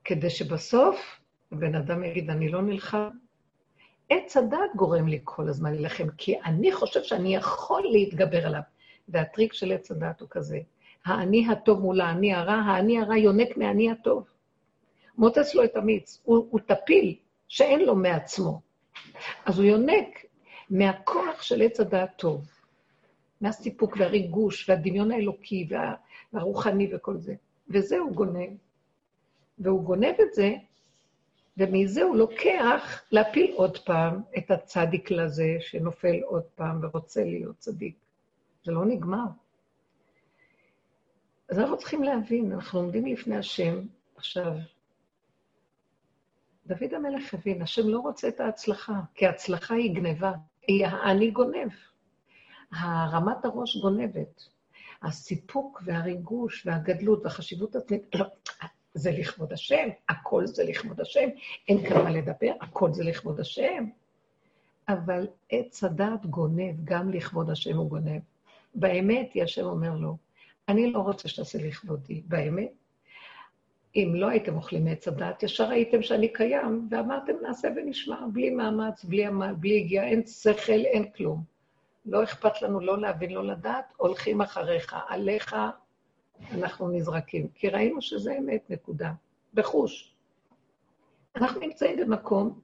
[0.04, 1.20] כדי שבסוף
[1.52, 3.10] הבן אדם יגיד, אני לא נלחם.
[4.10, 8.62] עץ הדת גורם לי כל הזמן להילחם, כי אני חושב שאני יכול להתגבר עליו.
[9.10, 10.60] והטריק של עץ הדת הוא כזה,
[11.06, 14.31] האני הטוב מול האני הרע, האני הרע יונק מהאני הטוב.
[15.18, 17.16] מוצץ לו את המיץ, הוא, הוא טפיל
[17.48, 18.62] שאין לו מעצמו.
[19.46, 20.26] אז הוא יונק
[20.70, 22.46] מהכוח של עץ הדעת טוב,
[23.42, 25.94] מהסיפוק והריגוש והדמיון האלוקי וה,
[26.34, 27.36] והרוחני וכל זה.
[27.70, 28.50] וזה הוא גונב.
[29.60, 30.54] והוא גונב את זה,
[31.58, 37.96] ומזה הוא לוקח להפיל עוד פעם את הצדיק לזה שנופל עוד פעם ורוצה להיות צדיק.
[38.64, 39.26] זה לא נגמר.
[41.50, 43.82] אז אנחנו צריכים להבין, אנחנו עומדים לפני השם
[44.16, 44.54] עכשיו,
[46.66, 50.32] דוד המלך הבין, השם לא רוצה את ההצלחה, כי ההצלחה היא גניבה,
[50.68, 51.70] היא האני גונב.
[52.72, 54.44] הרמת הראש גונבת.
[55.02, 58.26] הסיפוק והריגוש והגדלות והחשיבות עצמית, לא,
[58.94, 61.30] זה לכבוד השם, הכל זה לכבוד השם,
[61.68, 63.86] אין כאן מה לדבר, הכל זה לכבוד השם.
[64.88, 68.22] אבל עץ הדעת גונב, גם לכבוד השם הוא גונב.
[68.76, 70.18] באמת, השם אומר לו,
[70.68, 72.81] אני לא רוצה שתעשה לכבודי, באמת.
[73.96, 79.04] אם לא הייתם אוכלים מעץ הדת, ישר ראיתם שאני קיים, ואמרתם, נעשה ונשמע, בלי מאמץ,
[79.04, 79.26] בלי,
[79.60, 81.44] בלי הגיעה, אין שכל, אין כלום.
[82.06, 84.96] לא אכפת לנו לא להבין, לא לדעת, הולכים אחריך.
[85.08, 85.56] עליך
[86.52, 87.48] אנחנו נזרקים.
[87.56, 89.12] כי ראינו שזה אמת, נקודה.
[89.54, 90.16] בחוש.
[91.36, 92.60] אנחנו נמצאים במקום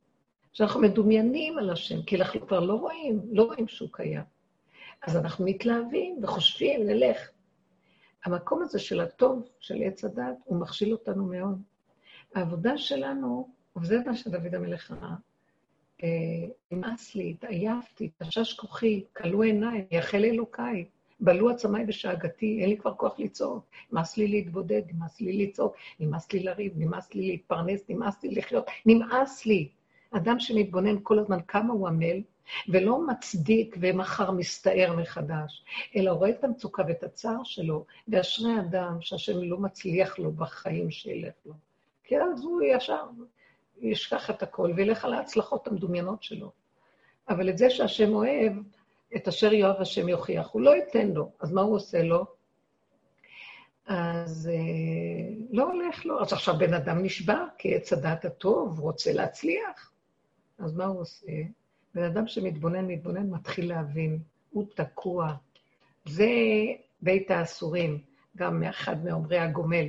[0.53, 4.23] שאנחנו מדומיינים על השם, כי אנחנו כבר לא רואים, לא רואים שהוא קיים.
[5.01, 7.29] אז אנחנו מתלהבים וחושבים, נלך.
[8.25, 11.61] המקום הזה של הטוב, של עץ הדת, הוא מכשיל אותנו מאוד.
[12.35, 15.15] העבודה שלנו, וזה מה שדוד המלך ראה,
[16.03, 16.09] אה,
[16.71, 20.85] נמאס לי, התעייפתי, תשש כוחי, כלו עיניי, יחל אלוקיי,
[21.19, 23.65] בלו עצמיי בשאגתי, אין לי כבר כוח לצעוק.
[23.91, 28.65] נמאס לי להתבודד, נמאס לי לצעוק, נמאס לי לריב, נמאס לי להתפרנס, נמאס לי לחיות,
[28.85, 29.69] נמאס לי.
[30.11, 32.21] אדם שמתבונן כל הזמן כמה הוא עמל,
[32.69, 39.43] ולא מצדיק ומחר מסתער מחדש, אלא רואה את המצוקה ואת הצער שלו, ואשרי אדם שהשם
[39.43, 41.53] לא מצליח לו בחיים שילך לו.
[42.03, 43.05] כי אז הוא ישר
[43.81, 46.51] ישכח את הכל וילך על ההצלחות המדומיינות שלו.
[47.29, 48.53] אבל את זה שהשם אוהב,
[49.15, 51.31] את אשר יאהב השם יוכיח, הוא לא ייתן לו.
[51.39, 52.25] אז מה הוא עושה לו?
[53.87, 53.91] Uh,
[55.49, 56.21] לא הולך לו.
[56.21, 59.91] אז עכשיו בן אדם נשבע, כי עץ הדעת הטוב רוצה להצליח.
[60.59, 61.27] אז מה הוא עושה?
[61.97, 64.19] בן אדם שמתבונן, מתבונן, מתחיל להבין.
[64.51, 65.33] הוא תקוע.
[66.05, 66.29] זה
[67.01, 67.99] בית האסורים,
[68.35, 69.87] גם מאחד מאומרי הגומל.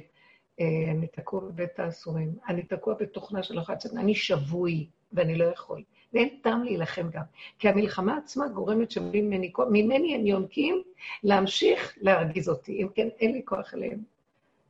[0.61, 2.33] אה, אני תקוע בבית האסורים.
[2.49, 5.83] אני תקוע בתוכנה של אחת אני שבוי, ואני לא יכול.
[6.13, 7.23] ואין טעם להילחם גם.
[7.59, 10.83] כי המלחמה עצמה גורמת שממני הם יונקים
[11.23, 12.83] להמשיך להרגיז אותי.
[12.83, 13.99] אם כן, אין לי כוח אליהם.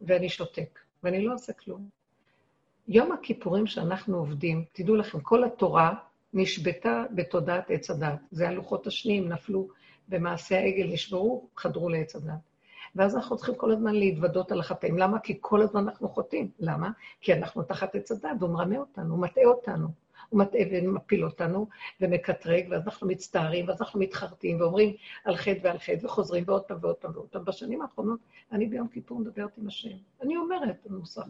[0.01, 1.89] ואני שותק, ואני לא עושה כלום.
[2.89, 5.95] יום הכיפורים שאנחנו עובדים, תדעו לכם, כל התורה
[6.33, 8.19] נשבתה בתודעת עץ הדת.
[8.31, 9.69] זה הלוחות השניים נפלו
[10.09, 12.49] במעשה העגל, נשברו, חדרו לעץ הדת.
[12.95, 14.99] ואז אנחנו צריכים כל הזמן להתוודות על החטאים.
[14.99, 15.21] למה?
[15.21, 16.51] כי כל הזמן אנחנו חוטאים.
[16.59, 16.91] למה?
[17.21, 19.89] כי אנחנו תחת עץ הדת, והוא מרמה אותנו, הוא מטעה אותנו.
[20.29, 21.69] הוא מטעה ומפיל אותנו
[22.01, 26.79] ומקטרג, ואז אנחנו מצטערים, ואז אנחנו מתחרטים ואומרים על חטא ועל חטא, וחוזרים ועוד פעם
[26.81, 27.45] ועוד פעם ועוד פעם.
[27.45, 28.21] בשנים האחרונות,
[28.53, 29.97] אני ביום כיפור מדברת עם השם.
[30.23, 31.23] אני אומרת במוסר,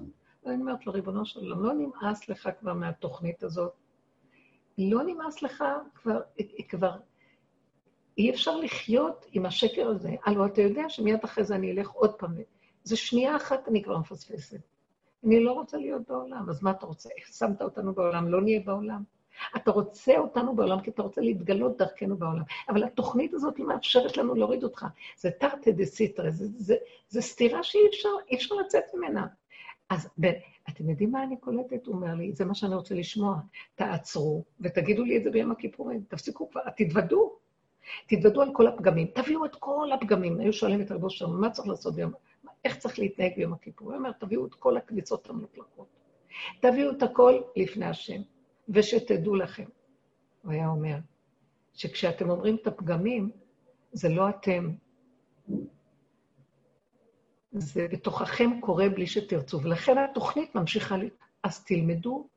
[0.46, 3.72] אני אומרת לו, ריבונו של עולם, לא נמאס לך כבר מהתוכנית הזאת.
[4.78, 5.64] לא נמאס לך
[5.94, 6.20] כבר,
[6.68, 6.90] כבר
[8.18, 10.10] אי אפשר לחיות עם השקר הזה.
[10.24, 12.34] הלוא אתה יודע שמיד אחרי זה אני אלך עוד פעם.
[12.84, 14.60] זה שנייה אחת אני כבר מפספסת.
[15.24, 17.08] אני לא רוצה להיות בעולם, אז מה אתה רוצה?
[17.18, 18.28] איך שמת אותנו בעולם?
[18.28, 19.02] לא נהיה בעולם.
[19.56, 22.42] אתה רוצה אותנו בעולם כי אתה רוצה להתגלות דרכנו בעולם.
[22.68, 24.86] אבל התוכנית הזאת היא מאפשרת לנו להוריד אותך.
[25.16, 26.76] זה תרתי דה סיטרה, זה, זה,
[27.08, 29.26] זה סתירה שאי אפשר, אפשר לצאת ממנה.
[29.90, 30.08] אז
[30.68, 31.86] אתם יודעים מה אני קולטת?
[31.86, 33.36] הוא אומר לי, זה מה שאני רוצה לשמוע.
[33.74, 36.04] תעצרו ותגידו לי את זה ביום הכיפורים.
[36.08, 37.36] תפסיקו כבר, תתוודו.
[38.06, 39.06] תתוודו על כל הפגמים.
[39.14, 40.40] תביאו את כל הפגמים.
[40.40, 42.12] היו שואלים את רבו שלנו, מה צריך לעשות ביום...
[42.64, 43.88] איך צריך להתנהג ביום הכיפור?
[43.88, 45.86] הוא אומר, תביאו את כל הקביצות המלוכלכות.
[46.60, 48.20] תביאו את הכל לפני השם,
[48.68, 49.64] ושתדעו לכם.
[50.42, 50.96] הוא היה אומר,
[51.74, 53.30] שכשאתם אומרים את הפגמים,
[53.92, 54.70] זה לא אתם.
[57.60, 61.10] זה בתוככם קורה בלי שתרצו, ולכן התוכנית ממשיכה לי.
[61.42, 62.28] אז תלמדו,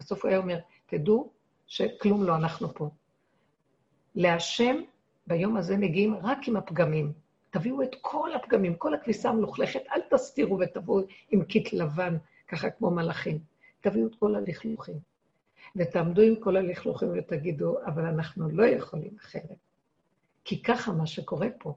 [0.00, 1.30] בסוף הוא היה אומר, תדעו
[1.66, 2.90] שכלום לא אנחנו פה.
[4.14, 4.76] להשם
[5.26, 7.12] ביום הזה מגיעים רק עם הפגמים.
[7.50, 12.16] תביאו את כל הפגמים, כל הכביסה המלוכלכת, אל תסתירו ותבואו עם קיט לבן,
[12.48, 13.38] ככה כמו מלאכים.
[13.80, 14.98] תביאו את כל הלכלוכים.
[15.76, 19.56] ותעמדו עם כל הלכלוכים ותגידו, אבל אנחנו לא יכולים אחרת.
[20.44, 21.74] כי ככה מה שקורה פה.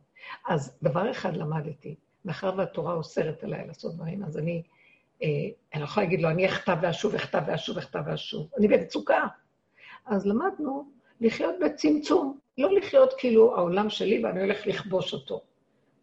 [0.48, 4.64] אז דבר אחד למדתי, מאחר והתורה אוסרת עליי לעשות דברים, אז אני,
[5.24, 5.28] אה,
[5.74, 8.48] אני לא יכולה להגיד לו, אני אחטא ואשוב, אחטא ואשוב, אחטא ואשוב.
[8.58, 9.28] אני במצוקה.
[10.06, 15.42] אז למדנו לחיות בצמצום, לא לחיות כאילו העולם שלי ואני הולך לכבוש אותו.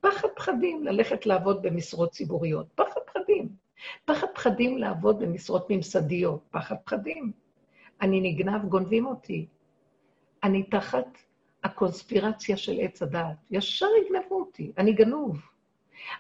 [0.01, 3.49] פחד פחדים ללכת לעבוד במשרות ציבוריות, פחד פחדים.
[4.05, 7.33] פחד פחדים לעבוד במשרות ממסדיות, פחד פחדים.
[8.01, 9.47] אני נגנב, גונבים אותי.
[10.45, 11.19] אני תחת
[11.65, 13.37] הקונספירציה של עץ הדעת.
[13.51, 15.41] ישר יגנבו אותי, אני גנוב.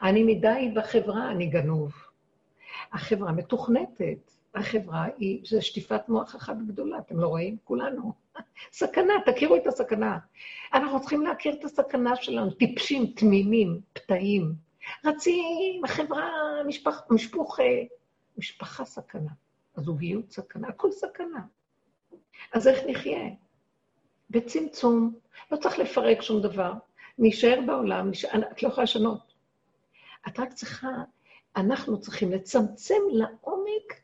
[0.02, 1.92] אני מדי בחברה, אני גנוב.
[2.92, 4.32] החברה מתוכנתת.
[4.54, 7.56] החברה היא, זה שטיפת מוח אחת גדולה, אתם לא רואים?
[7.64, 8.12] כולנו.
[8.72, 10.18] סכנה, תכירו את הסכנה.
[10.74, 14.54] אנחנו צריכים להכיר את הסכנה שלנו, טיפשים, תמימים, פתאים.
[15.04, 16.30] רצים, החברה,
[16.66, 17.58] משפח, משפוך,
[18.38, 19.30] משפחה סכנה,
[19.76, 21.40] הזוגיות סכנה, הכל סכנה.
[22.52, 23.28] אז איך נחיה?
[24.30, 25.14] בצמצום,
[25.50, 26.72] לא צריך לפרק שום דבר.
[27.18, 29.25] נישאר בעולם, נשאר, את לא יכולה לשנות.
[30.28, 30.88] את רק צריכה,
[31.56, 34.00] אנחנו צריכים לצמצם לעומק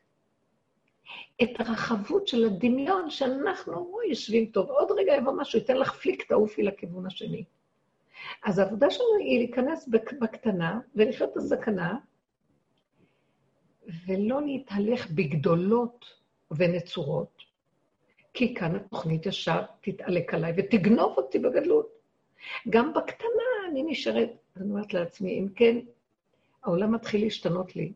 [1.43, 4.69] את הרחבות של הדמיון שאנחנו יושבים טוב.
[4.69, 7.43] עוד רגע יבוא משהו, ייתן לך פליק, תעופי לכיוון השני.
[8.43, 9.89] אז העבודה שלנו היא להיכנס
[10.21, 11.97] בקטנה ולחיות את הסכנה,
[14.07, 16.05] ולא להתהלך בגדולות
[16.51, 17.37] ונצורות,
[18.33, 21.89] כי כאן התוכנית ישר תתעלק עליי ותגנוב אותי בגדלות.
[22.69, 25.77] גם בקטנה אני נשארת, אני אומרת לעצמי, אם כן,
[26.63, 27.93] העולם מתחיל להשתנות לי.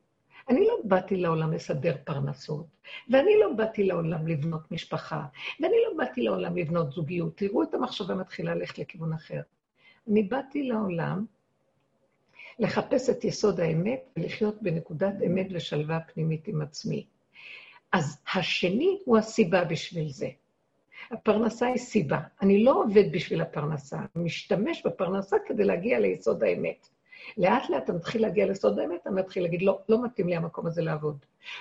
[0.49, 2.65] אני לא באתי לעולם לסדר פרנסות,
[3.09, 5.25] ואני לא באתי לעולם לבנות משפחה,
[5.59, 7.37] ואני לא באתי לעולם לבנות זוגיות.
[7.37, 9.41] תראו את המחשבה מתחילה ללכת לכיוון אחר.
[10.09, 11.25] אני באתי לעולם
[12.59, 17.05] לחפש את יסוד האמת ולחיות בנקודת אמת ושלווה פנימית עם עצמי.
[17.91, 20.29] אז השני הוא הסיבה בשביל זה.
[21.11, 22.19] הפרנסה היא סיבה.
[22.41, 26.87] אני לא עובד בשביל הפרנסה, אני משתמש בפרנסה כדי להגיע ליסוד האמת.
[27.37, 30.67] לאט לאט אתה מתחיל להגיע לסוד האמת, אתה מתחיל להגיד, לא, לא מתאים לי המקום
[30.67, 31.17] הזה לעבוד.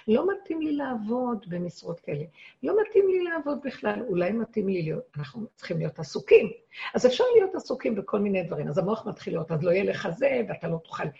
[0.08, 2.24] לא מתאים לי לעבוד במשרות כאלה.
[2.62, 6.50] לא מתאים לי לעבוד בכלל, אולי מתאים לי להיות, אנחנו צריכים להיות עסוקים.
[6.94, 8.68] אז אפשר להיות עסוקים בכל מיני דברים.
[8.68, 11.10] אז המוח מתחיל להיות, אז לא יהיה לך זה, ואתה לא תוכל אה,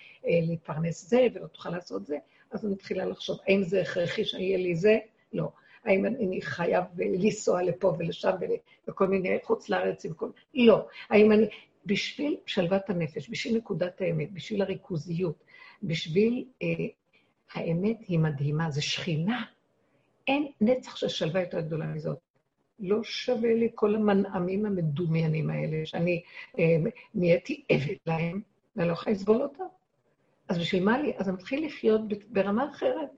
[0.42, 2.18] להתפרנס זה, ולא תוכל לעשות זה.
[2.50, 4.98] אז אני מתחילה לחשוב, האם זה הכרחי שיהיה לי זה?
[5.32, 5.48] לא.
[5.84, 8.30] האם אני חייב לנסוע לפה ולשם
[8.88, 10.28] וכל מיני חוץ לארץ עם כל...
[10.54, 10.86] לא.
[11.10, 11.46] האם אני...
[11.86, 15.44] בשביל שלוות הנפש, בשביל נקודת האמת, בשביל הריכוזיות,
[15.82, 16.68] בשביל אה,
[17.52, 19.44] האמת היא מדהימה, זה שכינה.
[20.28, 22.18] אין נצח של שלווה יותר גדולה מזאת.
[22.80, 26.22] לא שווה לי כל המנעמים המדומיינים האלה, שאני
[26.58, 26.76] אה,
[27.14, 28.40] נהייתי עבד להם,
[28.76, 29.64] ואני לא יכולה לסבול אותם.
[30.48, 31.12] אז בשביל מה לי?
[31.16, 33.10] אז אני מתחיל לחיות ברמה אחרת.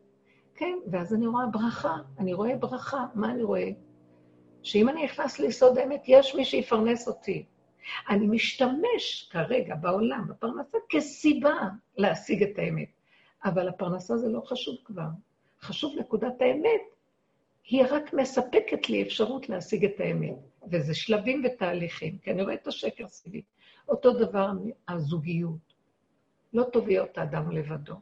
[0.54, 3.07] כן, ואז אני רואה ברכה, אני רואה ברכה.
[3.14, 3.70] מה אני רואה?
[4.62, 7.44] שאם אני נכנס ליסוד האמת, יש מי שיפרנס אותי.
[8.08, 11.54] אני משתמש כרגע בעולם, בפרנסה, כסיבה
[11.96, 12.88] להשיג את האמת.
[13.44, 15.08] אבל הפרנסה זה לא חשוב כבר.
[15.60, 16.80] חשוב נקודת האמת.
[17.64, 20.36] היא רק מספקת לי אפשרות להשיג את האמת.
[20.70, 23.42] וזה שלבים ותהליכים, כי אני רואה את השקר סביבי.
[23.88, 24.50] אותו דבר
[24.88, 25.74] הזוגיות.
[26.52, 27.94] לא טוב להיות האדם לבדו.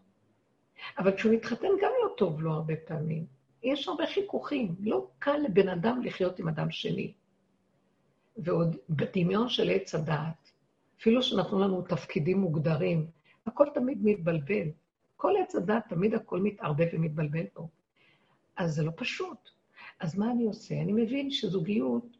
[0.98, 3.26] אבל כשהוא מתחתן גם לא טוב לו הרבה פעמים.
[3.62, 4.74] יש הרבה חיכוכים.
[4.80, 7.12] לא קל לבן אדם לחיות עם אדם שני.
[8.36, 10.52] ועוד בדמיון של עץ הדעת,
[11.00, 13.06] אפילו שנתנו לנו תפקידים מוגדרים,
[13.46, 14.68] הכל תמיד מתבלבל.
[15.16, 17.68] כל עץ הדעת, תמיד הכל מתערבב ומתבלבל פה.
[18.56, 19.50] אז זה לא פשוט.
[20.00, 20.74] אז מה אני עושה?
[20.74, 22.16] אני מבין שזוגיות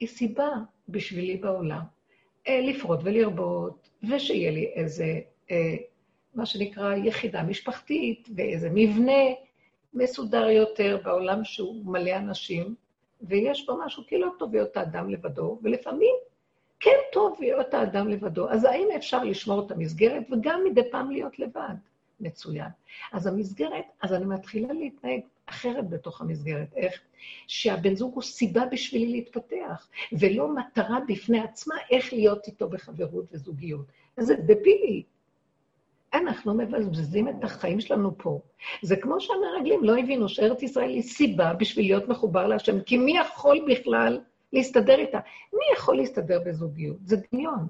[0.00, 0.48] היא סיבה
[0.88, 1.82] בשבילי בעולם.
[2.48, 5.76] אה, לפרוט ולרבות, ושיהיה לי איזה, אה,
[6.34, 9.22] מה שנקרא, יחידה משפחתית, ואיזה מבנה
[9.94, 12.74] מסודר יותר בעולם שהוא מלא אנשים,
[13.28, 16.14] ויש בו משהו כי לא טוב להיות האדם לבדו, ולפעמים
[16.80, 18.50] כן טוב להיות האדם לבדו.
[18.50, 21.74] אז האם אפשר לשמור את המסגרת וגם מדי פעם להיות לבד?
[22.20, 22.68] מצוין.
[23.12, 26.68] אז המסגרת, אז אני מתחילה להתנהג אחרת בתוך המסגרת.
[26.76, 27.00] איך?
[27.46, 33.86] שהבן זוג הוא סיבה בשבילי להתפתח, ולא מטרה בפני עצמה איך להיות איתו בחברות וזוגיות.
[34.16, 35.02] זה דבילי.
[36.14, 38.40] אנחנו מבזבזים את החיים שלנו פה.
[38.82, 43.18] זה כמו שהמרגלים לא הבינו שארץ ישראל היא סיבה בשביל להיות מחובר להשם, כי מי
[43.18, 44.20] יכול בכלל
[44.52, 45.18] להסתדר איתה?
[45.52, 46.96] מי יכול להסתדר בזוגיות?
[47.04, 47.66] זה דמיון.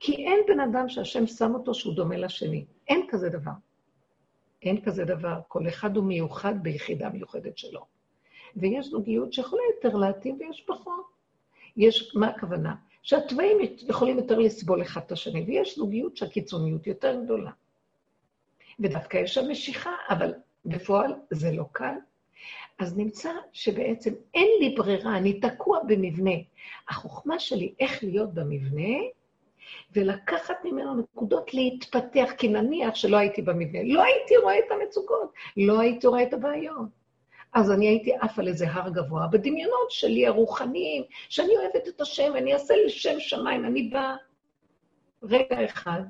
[0.00, 2.64] כי אין בן אדם שהשם שם אותו שהוא דומה לשני.
[2.88, 3.52] אין כזה דבר.
[4.62, 5.40] אין כזה דבר.
[5.48, 7.86] כל אחד הוא מיוחד ביחידה מיוחדת שלו.
[8.56, 11.04] ויש זוגיות שיכולה יותר להתאים ויש פחות.
[11.76, 12.74] יש, מה הכוונה?
[13.02, 13.58] שהתוואים
[13.88, 17.50] יכולים יותר לסבול אחד את השני, ויש זוגיות שהקיצוניות יותר גדולה.
[18.80, 20.32] ודווקא יש שם משיכה, אבל
[20.64, 21.94] בפועל זה לא קל.
[22.78, 26.34] אז נמצא שבעצם אין לי ברירה, אני תקוע במבנה.
[26.88, 28.98] החוכמה שלי איך להיות במבנה,
[29.96, 35.80] ולקחת ממנו נקודות להתפתח, כי נניח שלא הייתי במבנה, לא הייתי רואה את המצוקות, לא
[35.80, 36.97] הייתי רואה את הבעיות.
[37.52, 42.32] אז אני הייתי עף על איזה הר גבוה, בדמיונות שלי הרוחניים, שאני אוהבת את השם,
[42.36, 44.16] אני אעשה לשם שמיים, אני באה
[45.22, 46.00] רגע אחד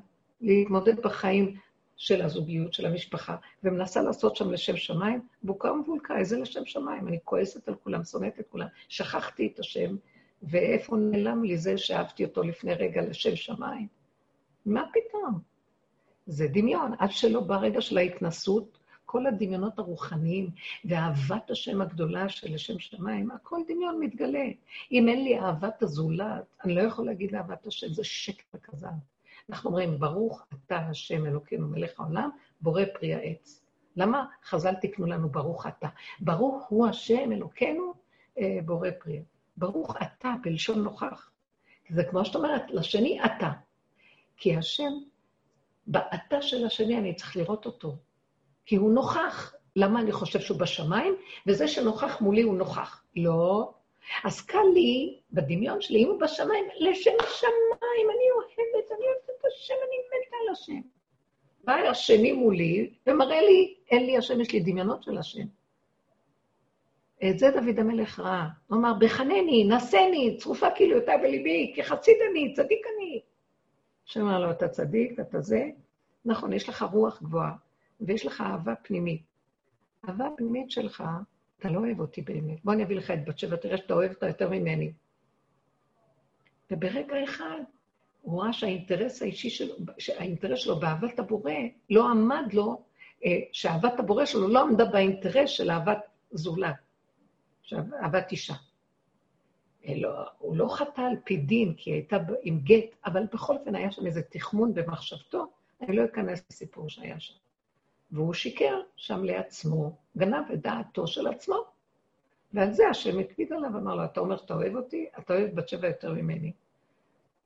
[0.41, 1.55] להתמודד בחיים
[1.97, 7.07] של הזוגיות, של המשפחה, ומנסה לעשות שם לשם שמיים, בוקה ומבולקה, איזה לשם שמיים?
[7.07, 9.95] אני כועסת על כולם, שונאת את כולם, שכחתי את השם,
[10.43, 13.87] ואיפה נעלם לי זה שאהבתי אותו לפני רגע לשם שמיים?
[14.65, 15.39] מה פתאום?
[16.25, 18.78] זה דמיון, עד שלא בא רגע של ההתנסות,
[19.11, 20.49] כל הדמיונות הרוחניים
[20.85, 24.45] ואהבת השם הגדולה של השם שמיים, הכל דמיון מתגלה.
[24.91, 28.87] אם אין לי אהבת הזולת, אני לא יכול להגיד אהבת השם, זה שקר כזב.
[29.49, 32.29] אנחנו אומרים, ברוך אתה השם אלוקינו מלך העולם,
[32.61, 33.63] בורא פרי העץ.
[33.95, 35.87] למה חז"ל תקנו לנו ברוך אתה?
[36.19, 37.93] ברוך הוא השם אלוקינו,
[38.39, 39.23] אה, בורא פרי.
[39.57, 41.31] ברוך אתה, בלשון נוכח.
[41.89, 43.51] זה כמו שאת אומרת, לשני אתה.
[44.37, 44.91] כי השם,
[45.87, 47.97] באתה של השני אני צריך לראות אותו.
[48.69, 49.55] כי הוא נוכח.
[49.75, 51.15] למה אני חושב שהוא בשמיים?
[51.47, 53.03] וזה שנוכח מולי הוא נוכח.
[53.15, 53.71] לא.
[54.23, 59.45] אז קל לי, בדמיון שלי, אם הוא בשמיים, לשם שמיים, אני אוהבת, אני אוהבת את
[59.45, 60.81] השם, אני מתה על השם.
[61.63, 65.45] בא השני מולי ומראה לי, אין לי השם, יש לי דמיונות של השם.
[67.29, 68.47] את זה דוד המלך ראה.
[68.67, 71.81] הוא אמר, בחנני, נשני, צרופה כאילו אותה בליבי, כי
[72.31, 73.21] אני, צדיק אני.
[74.07, 75.63] השם אמר לו, אתה צדיק, אתה זה.
[76.25, 77.68] נכון, יש לך רוח גבוהה.
[78.01, 79.21] ויש לך אהבה פנימית.
[80.07, 81.03] אהבה פנימית שלך,
[81.59, 82.63] אתה לא אוהב אותי באמת.
[82.63, 84.91] בוא אני אביא לך את בת שבע, תראה שאתה אוהב אותה יותר ממני.
[86.71, 87.59] וברגע אחד,
[88.21, 91.51] הוא ראה שהאינטרס האישי שלו, שהאינטרס שלו באהבת הבורא,
[91.89, 92.83] לא עמד לו,
[93.25, 95.97] אה, שאהבת הבורא שלו לא עמדה באינטרס של אהבת
[96.31, 96.75] זולת,
[97.73, 98.53] אהבת אישה.
[99.85, 103.57] אה, לא, הוא לא חטא על פי דין, כי היא הייתה עם גט, אבל בכל
[103.57, 105.45] אופן היה שם איזה תחמון במחשבתו,
[105.81, 107.33] אני לא אכנס לסיפור שהיה שם.
[108.11, 111.65] והוא שיקר שם לעצמו, גנב את דעתו של עצמו.
[112.53, 115.05] ועל זה השם הקפיד עליו, אמר לו, אתה אומר שאתה אוהב אותי?
[115.19, 116.51] אתה אוהב בת שבע יותר ממני.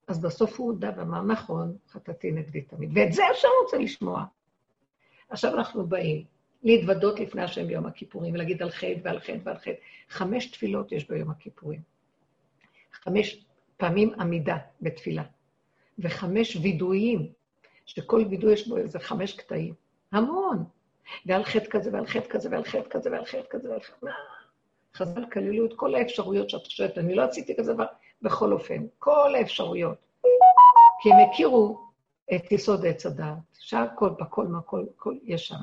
[0.08, 2.90] אז בסוף הוא הודה ואמר, נכון, חטאתי נגדי תמיד.
[2.94, 4.26] ואת זה השם רוצה לשמוע.
[5.30, 6.24] עכשיו אנחנו באים
[6.64, 9.74] להתוודות לפני השם ביום הכיפורים, ולהגיד על חטא ועל חטא ועל חטא.
[10.10, 11.82] חמש תפילות יש ביום הכיפורים.
[12.92, 13.46] חמש
[13.78, 15.24] פעמים עמידה בתפילה,
[16.00, 17.32] וחמש וידויים,
[17.86, 19.74] שכל וידוי יש בו איזה חמש קטעים.
[20.14, 20.64] המון.
[21.26, 24.08] ועל חטא כזה, ועל חטא כזה, ועל חטא כזה, ועל חטא כזה, ועל חטא...
[24.96, 27.86] חז"ל כללו את כל האפשרויות שאת חושבת, אני לא עשיתי כזה דבר,
[28.22, 29.98] בכל אופן, כל האפשרויות.
[31.02, 31.88] כי הם הכירו
[32.36, 35.56] את יסוד עץ הדעת, שהכל בכל מהכל, כל יש שם.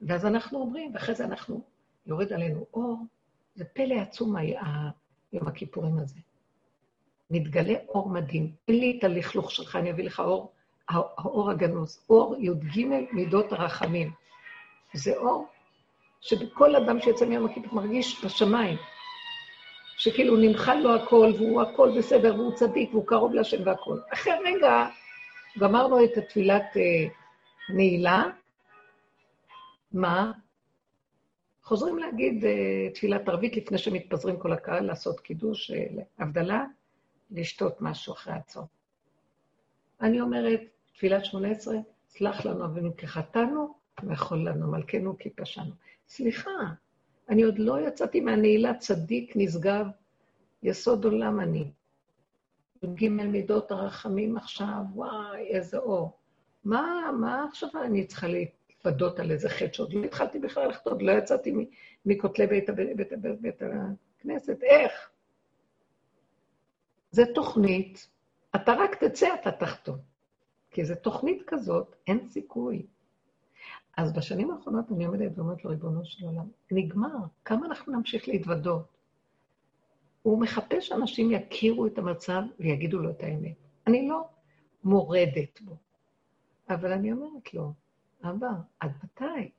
[0.00, 1.64] ואז אנחנו אומרים, ואחרי זה אנחנו,
[2.06, 2.98] יורד עלינו אור,
[3.54, 4.36] זה פלא עצום
[5.32, 6.20] יום הכיפורים הזה.
[7.30, 8.52] מתגלה אור מדהים.
[8.68, 10.52] אין לי את הלכלוך שלך, אני אביא לך אור,
[10.88, 14.10] האור הגנוז, אור י"ג מידות הרחמים.
[14.92, 15.48] זה אור
[16.20, 18.76] שבכל אדם שיוצא מיום הכיפור מרגיש בשמיים,
[19.96, 23.98] שכאילו נמחל לו הכל, והוא הכל בסדר, והוא צדיק, והוא קרוב להשם והכל.
[24.12, 24.86] אחרי רגע,
[25.58, 27.08] גמרנו את התפילת אה,
[27.74, 28.24] נעילה,
[29.92, 30.32] מה?
[31.62, 35.86] חוזרים להגיד אה, תפילת ערבית לפני שמתפזרים כל הקהל, לעשות קידוש, אה,
[36.18, 36.64] הבדלה,
[37.30, 38.64] לשתות משהו אחרי הצום.
[40.00, 40.60] אני אומרת,
[40.94, 41.76] תפילת שמונה עשרה,
[42.08, 45.72] סלח לנו אבינו כי חטאנו, ויכול לנו מלכנו כי פשענו.
[46.08, 46.50] סליחה,
[47.28, 49.86] אני עוד לא יצאתי מהנעילה צדיק, נשגב,
[50.62, 51.70] יסוד עולם אני.
[52.84, 56.18] ג' מידות הרחמים עכשיו, וואי, איזה אור.
[56.64, 61.12] מה, מה עכשיו אני צריכה להתוודות על איזה חטא שעוד לא התחלתי בכלל לחטוא, לא
[61.12, 61.54] יצאתי
[62.06, 63.62] מכותלי בית, בית, בית, בית, בית
[64.20, 65.10] הכנסת, איך?
[67.10, 68.08] זה תוכנית,
[68.56, 70.13] אתה רק תצא, אתה תחתום.
[70.74, 72.86] כי זו תוכנית כזאת, אין סיכוי.
[73.96, 78.96] אז בשנים האחרונות אני עומדת ואומרת לו, ריבונו של עולם, נגמר, כמה אנחנו נמשיך להתוודות?
[80.22, 83.54] הוא מחפש שאנשים יכירו את המצב ויגידו לו את האמת.
[83.86, 84.28] אני לא
[84.84, 85.76] מורדת בו,
[86.68, 87.72] אבל אני אומרת לו,
[88.24, 88.50] אבא,
[88.80, 89.50] עד מתי?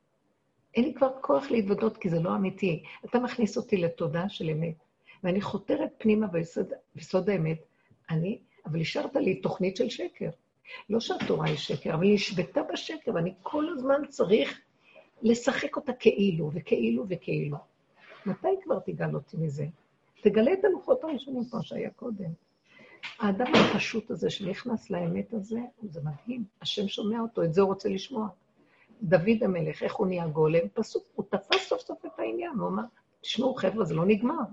[0.74, 2.84] אין לי כבר כוח להתוודות כי זה לא אמיתי.
[3.06, 4.84] אתה מכניס אותי לתודעה של אמת,
[5.24, 7.66] ואני חותרת פנימה ביסוד, ביסוד האמת,
[8.10, 10.30] אני, אבל השארת לי תוכנית של שקר.
[10.90, 14.62] לא שהתורה היא שקר, אבל היא נשבתה בשקר, ואני כל הזמן צריך
[15.22, 17.58] לשחק אותה כאילו, וכאילו וכאילו.
[18.26, 19.66] מתי כבר תגאל אותי מזה?
[20.22, 22.30] תגלה את הלוחות הראשונים כמו שהיה קודם.
[23.20, 26.44] האדם הפשוט הזה שנכנס לאמת הזה, זה מדהים.
[26.62, 28.28] השם שומע אותו, את זה הוא רוצה לשמוע.
[29.02, 30.68] דוד המלך, איך הוא נהיה גולם?
[30.74, 32.84] פסוק, הוא תפס סוף סוף את העניין, הוא אמר,
[33.22, 34.44] תשמעו, חבר'ה, זה לא נגמר.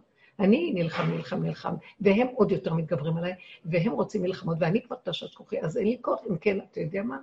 [0.41, 3.33] אני נלחם, נלחם, נלחם, והם עוד יותר מתגברים עליי,
[3.64, 7.03] והם רוצים מלחמות, ואני כבר תשת כוחי, אז אין לי כוח, אם כן, אתה יודע
[7.03, 7.18] מה?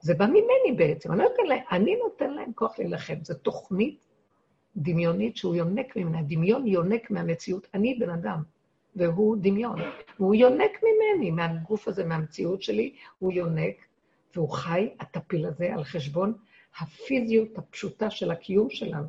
[0.00, 3.14] זה בא ממני בעצם, אני, לא נותן להם, אני נותן להם כוח להילחם.
[3.22, 4.04] זו תוכנית
[4.76, 7.66] דמיונית שהוא יונק ממנה, דמיון יונק מהמציאות.
[7.74, 8.42] אני בן אדם,
[8.96, 9.80] והוא דמיון.
[10.18, 13.76] והוא יונק ממני, מהגוף הזה, מהמציאות שלי, הוא יונק,
[14.36, 16.34] והוא חי, הטפיל הזה, על חשבון
[16.78, 19.08] הפיזיות הפשוטה של הקיום שלנו.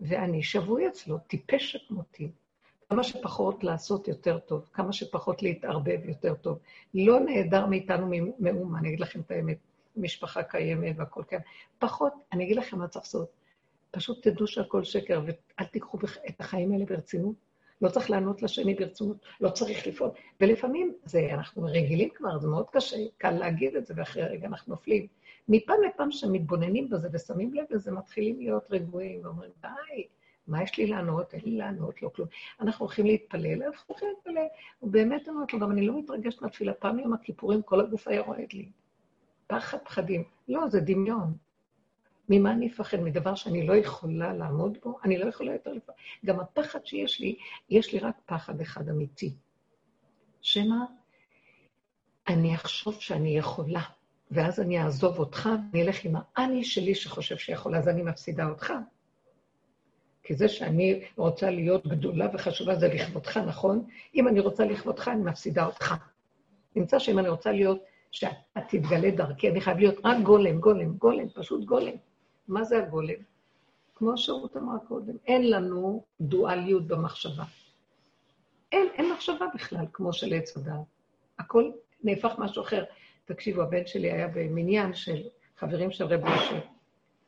[0.00, 2.30] ואני שבוי אצלו, טיפש כמותי.
[2.88, 6.58] כמה שפחות לעשות יותר טוב, כמה שפחות להתערבב יותר טוב.
[6.94, 9.58] לא נעדר מאיתנו מאומה, אני אגיד לכם את האמת,
[9.96, 11.38] משפחה קיימת והכל כן.
[11.78, 13.28] פחות, אני אגיד לכם מה צריך לעשות.
[13.90, 17.47] פשוט תדעו שהכל שקר, ואל תיקחו את החיים האלה ברצינות.
[17.82, 20.10] לא צריך לענות לשני ברצינות, לא צריך לפעול.
[20.40, 24.74] ולפעמים, זה, אנחנו רגילים כבר, זה מאוד קשה, קל להגיד את זה, ואחרי רגע אנחנו
[24.74, 25.06] נופלים.
[25.48, 30.06] מפעם לפעם שמתבוננים בזה ושמים לב לזה, מתחילים להיות רגועים ואומרים, די,
[30.46, 31.34] מה יש לי לענות?
[31.34, 32.28] אין לי לענות, לא כלום.
[32.60, 34.46] אנחנו הולכים להתפלל, אנחנו הולכים להתפלל.
[34.82, 38.52] ובאמת אמרת לו, גם אני לא מתרגשת מהתפילה, פעם יום הכיפורים כל הגוף היה רועד
[38.52, 38.68] לי.
[39.46, 40.24] פחד, פחדים.
[40.48, 41.47] לא, זה דמיון.
[42.28, 43.00] ממה אני אפחד?
[43.00, 44.98] מדבר שאני לא יכולה לעמוד בו?
[45.04, 45.92] אני לא יכולה יותר לפחד.
[46.24, 47.36] גם הפחד שיש לי,
[47.70, 49.34] יש לי רק פחד אחד אמיתי.
[50.40, 50.76] שמא
[52.28, 53.82] אני אחשוב שאני יכולה.
[54.30, 58.72] ואז אני אעזוב אותך, ואני אלך עם האני שלי שחושב שיכול, אז אני מפסידה אותך.
[60.22, 63.86] כי זה שאני רוצה להיות גדולה וחשובה זה לכבודך, נכון?
[64.14, 65.94] אם אני רוצה לכבודך, אני מפסידה אותך.
[66.76, 71.28] נמצא שאם אני רוצה להיות, שאתה תתגלה דרכי, אני חייב להיות רק גולם, גולם, גולם,
[71.28, 71.92] פשוט גולם.
[72.48, 73.14] מה זה הגולם?
[73.94, 77.44] כמו שרות אמרה קודם, אין לנו דואליות במחשבה.
[78.72, 80.80] אין, אין מחשבה בכלל, כמו של עץ הדעת.
[81.38, 81.70] הכל
[82.04, 82.84] נהפך משהו אחר.
[83.24, 85.22] תקשיבו, הבן שלי היה במניין של
[85.56, 86.60] חברים של רב משה,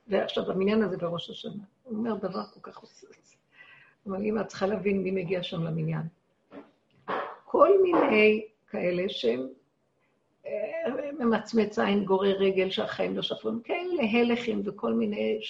[0.09, 1.65] ועכשיו המניין הזה בראש השנה.
[1.83, 3.37] הוא אומר דבר כל כך עושה את זה.
[4.19, 6.03] אמא צריכה להבין מי מגיע שם למניין.
[7.45, 9.49] כל מיני כאלה שהם
[10.47, 10.51] אה,
[11.21, 15.41] ממצמץ עין, גורר רגל, שהחיים לא שפרים, כאלה הלכים וכל מיני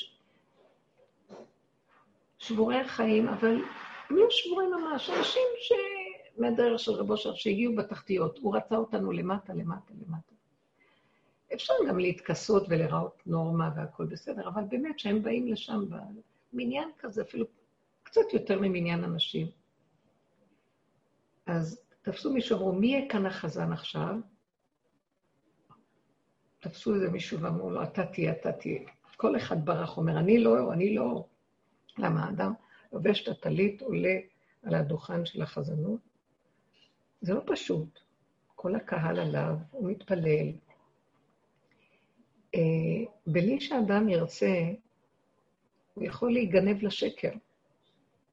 [2.39, 3.63] שבורי החיים, אבל
[4.11, 5.73] לא שבורים ממש, אנשים ש...
[6.41, 10.35] מהדרך של רבו שר, שהגיעו בתחתיות, הוא רצה אותנו למטה, למטה, למטה.
[11.55, 15.85] אפשר גם להתכסות ולראות נורמה והכול בסדר, אבל באמת, שהם באים לשם
[16.53, 17.47] במניין כזה, אפילו
[18.03, 19.47] קצת יותר ממניין אנשים.
[21.47, 24.15] אז תפסו מישהו, אמרו, מי יהיה כאן החזן עכשיו?
[26.61, 28.81] תפסו איזה מישהו ואמרו לו, אתה תהיה, אתה תהיה.
[29.17, 31.25] כל אחד ברח, אומר, אני לא, אני לא.
[31.99, 32.53] למה האדם
[32.93, 34.19] לובש את הטלית, עולה
[34.63, 36.01] על הדוכן של החזנות?
[37.21, 38.01] זה לא פשוט.
[38.55, 40.53] כל הקהל עליו, הוא מתפלל.
[42.55, 42.61] אה,
[43.27, 44.71] בלי שאדם ירצה,
[45.95, 47.33] הוא יכול להיגנב לשקר.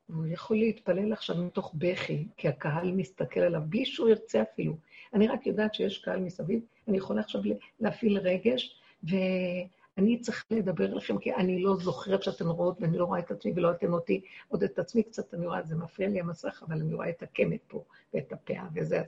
[0.09, 4.78] והוא יכול להתפלל עכשיו מתוך בכי, כי הקהל מסתכל עליו, בלי שהוא ירצה אפילו.
[5.13, 7.41] אני רק יודעת שיש קהל מסביב, אני יכולה עכשיו
[7.79, 13.19] להפעיל רגש, ואני צריכה לדבר לכם, כי אני לא זוכרת שאתן רואות, ואני לא רואה
[13.19, 16.63] את עצמי ולא אתן אותי, עוד את עצמי קצת אני רואה, זה מפריע לי המסך,
[16.67, 17.83] אבל אני רואה את הקמת פה,
[18.13, 19.01] ואת הפאה וזה.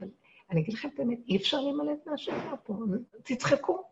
[0.00, 0.08] אבל
[0.50, 2.74] אני אגיד לכם את האמת, אי אפשר להימלט מהשקר פה,
[3.22, 3.82] תצחקו.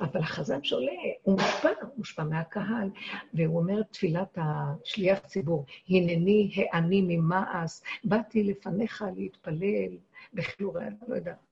[0.00, 0.92] אבל החזן שעולה,
[1.22, 2.90] הוא מושפע, הוא מושפע מהקהל,
[3.34, 9.96] והוא אומר תפילת השליח ציבור, הנני העני ממעש, באתי לפניך להתפלל,
[10.34, 10.76] בחיור,
[11.08, 11.51] לא יודע, אה,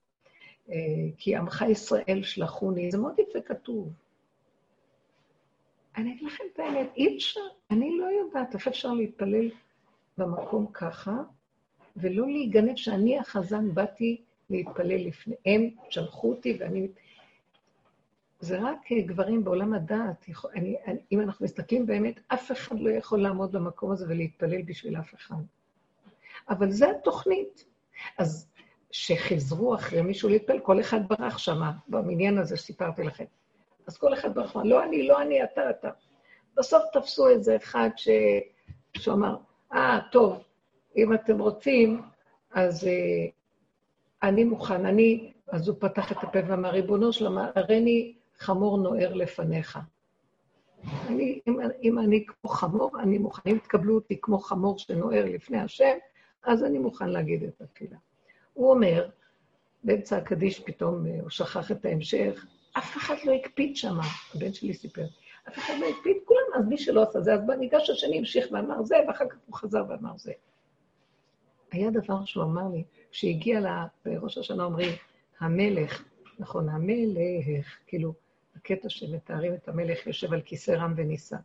[1.19, 3.93] כי עמך ישראל שלחוני, זה מאוד יפה כתוב.
[5.97, 7.41] אני אגיד לכם את האמת, אי אפשר,
[7.71, 9.51] אני לא יודעת איך אפשר להתפלל
[10.19, 11.17] במקום ככה,
[11.97, 16.89] ולא להיגנב שאני החזן באתי להתפלל לפניהם, שלחו אותי ואני...
[18.41, 20.27] זה רק גברים בעולם הדעת.
[20.55, 24.97] אני, אני, אם אנחנו מסתכלים באמת, אף אחד לא יכול לעמוד במקום הזה ולהתפלל בשביל
[24.97, 25.43] אף אחד.
[26.49, 27.65] אבל זו התוכנית.
[28.19, 28.49] אז
[28.93, 33.25] שחיזרו אחרי מישהו להתפלל, כל אחד ברח שמה, במניין הזה שסיפרתי לכם.
[33.87, 35.91] אז כל אחד ברח, לא אני, לא אני, אתה, אתה.
[36.57, 38.09] בסוף תפסו איזה אחד ש...
[38.97, 39.37] שאמר,
[39.73, 40.43] אה, ah, טוב,
[40.97, 42.03] אם אתם רוצים,
[42.55, 43.31] אז uh,
[44.23, 45.33] אני מוכן, אני...
[45.49, 49.79] אז הוא פתח את הפה ואמר, ריבונו שלמה, הריני חמור נוער לפניך.
[51.07, 55.61] אני, אם, אם אני כמו חמור, אני מוכן, אם תקבלו אותי כמו חמור שנוער לפני
[55.61, 55.97] השם,
[56.43, 57.97] אז אני מוכן להגיד את התפילה.
[58.53, 59.09] הוא אומר,
[59.85, 62.47] באמצע הקדיש פתאום אה, הוא שכח את ההמשך,
[62.79, 63.99] אף אחד לא הקפיד שם,
[64.35, 65.07] הבן שלי סיפר,
[65.49, 68.83] אף אחד לא הקפיד, כולם, אז מי שלא עשה זה, אז ניגש השני, המשיך ואמר
[68.83, 70.33] זה, ואחר כך הוא חזר ואמר זה.
[71.73, 73.61] היה דבר שהוא אמר לי, כשהגיע
[74.07, 74.93] לראש השנה אומרים,
[75.41, 76.05] המלך,
[76.39, 78.15] נכון, המלך, כאילו,
[78.57, 81.37] הקטע שמתארים את המלך יושב על כיסא רם ונישא.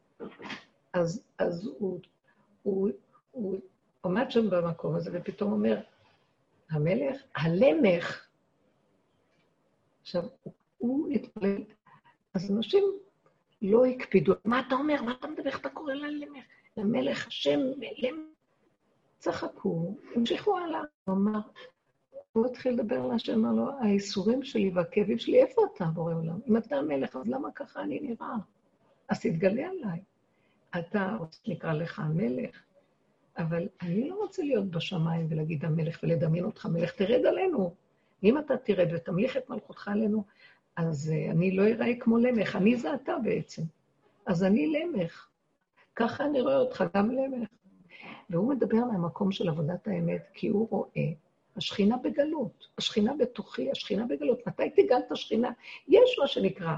[0.94, 2.00] אז, אז הוא,
[2.64, 2.90] הוא,
[3.32, 3.60] הוא
[4.02, 5.80] עומד שם במקום הזה, ופתאום אומר,
[6.70, 8.28] המלך, הלמך,
[10.02, 10.24] עכשיו,
[10.78, 11.64] הוא התפלל,
[12.34, 12.84] אז אנשים
[13.62, 15.02] לא הקפידו, מה אתה אומר?
[15.02, 15.48] מה אתה מדבר?
[15.48, 16.44] איך אתה קורא ללמך?
[16.78, 17.60] למלך השם,
[17.98, 18.36] למך.
[19.26, 20.82] צחקו, המשיכו הלאה.
[21.06, 21.40] הוא אמר,
[22.34, 26.40] הוא התחיל לדבר להשם, אמר לו, האיסורים שלי והכאבים שלי, איפה אתה, בורא עולם?
[26.48, 28.36] אם אתה המלך, אז למה ככה אני נראה?
[29.10, 30.00] אז תתגלה עליי.
[30.80, 32.64] אתה רוצה שנקרא לך המלך,
[33.38, 37.74] אבל אני לא רוצה להיות בשמיים ולהגיד המלך ולדמיין אותך מלך, תרד עלינו.
[38.24, 40.24] אם אתה תרד ותמליך את מלכותך עלינו,
[40.76, 43.62] אז uh, אני לא אראה כמו למך, אני זה אתה בעצם.
[44.26, 45.30] אז אני למך.
[45.96, 47.50] ככה אני רואה אותך, גם למך.
[48.30, 51.12] והוא מדבר מהמקום של עבודת האמת, כי הוא רואה
[51.56, 54.48] השכינה בגלות, השכינה בתוכי, השכינה בגלות.
[54.48, 55.52] מתי תגל את השכינה?
[55.88, 56.76] יש מה שנקרא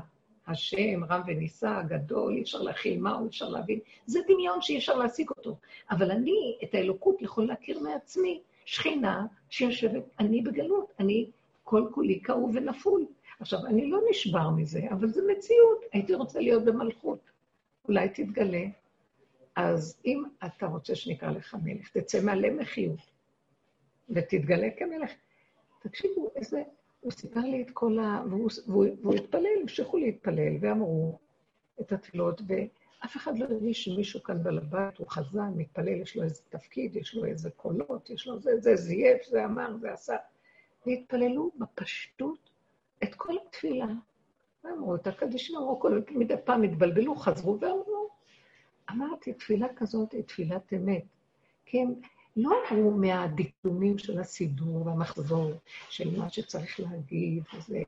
[0.47, 3.79] השם, רם ונישא, גדול, אי אפשר להכיל מהו, אי אפשר להבין.
[4.05, 5.57] זה דמיון שאי אפשר להשיג אותו.
[5.91, 11.29] אבל אני, את האלוקות יכול להכיר מעצמי, שכינה שיושבת, אני בגלות, אני
[11.63, 13.05] כל כולי כאוב ונפול.
[13.39, 17.19] עכשיו, אני לא נשבר מזה, אבל זו מציאות, הייתי רוצה להיות במלכות.
[17.87, 18.63] אולי תתגלה.
[19.55, 22.99] אז אם אתה רוצה שנקרא לך מלך, תצא מהלמחיות
[24.09, 25.11] ותתגלה כמלך.
[25.79, 26.63] תקשיבו, איזה
[27.07, 28.23] הוא סיפר לי את כל ה...
[28.29, 31.19] והוא, והוא, והוא התפלל, המשיכו להתפלל, ואמרו
[31.81, 36.23] את התפילות, ואף אחד לא הרגיש שמישהו כאן בעל הבית הוא חזן, מתפלל, יש לו
[36.23, 40.15] איזה תפקיד, יש לו איזה קולות, יש לו זה, זה זייף, זה אמר, זה עשה.
[40.85, 42.49] והתפללו בפשטות
[43.03, 43.87] את כל התפילה.
[44.63, 46.01] ואמרו את הקדישים, אמרו כל...
[46.09, 48.09] מדי פעם התבלבלו, חזרו ואמרו.
[48.91, 51.03] אמרתי, תפילה כזאת היא תפילת אמת.
[51.65, 51.93] כי הם...
[52.37, 55.51] לא עברו מהדקדומים של הסידור והמחזור,
[55.89, 57.81] של מה שצריך להגיד וזה.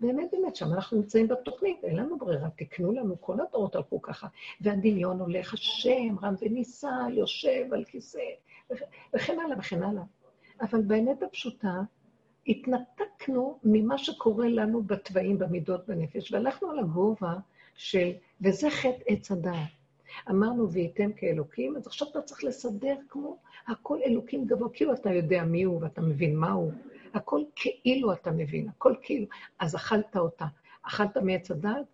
[0.00, 4.26] באמת, באמת, שם אנחנו נמצאים בתוכנית, אין לנו ברירה, תקנו לנו, כל הדורות הלכו ככה.
[4.60, 8.18] והדמיון הולך, השם, רם ונישא, יושב על כיסא,
[9.14, 10.02] וכן הלאה וכן הלאה.
[10.60, 11.80] אבל באמת הפשוטה,
[12.46, 17.34] התנתקנו ממה שקורה לנו בתוואים, במידות, בנפש, והלכנו על הגובה
[17.74, 19.77] של, וזה חטא עץ הדעת.
[20.30, 25.44] אמרנו, וייתם כאלוקים, אז עכשיו אתה צריך לסדר כמו הכל אלוקים גבוה, כאילו אתה יודע
[25.44, 26.72] מי הוא ואתה מבין מה הוא.
[27.14, 29.26] הכל כאילו אתה מבין, הכל כאילו.
[29.58, 30.46] אז אכלת אותה.
[30.82, 31.86] אכלת מעץ הדעת,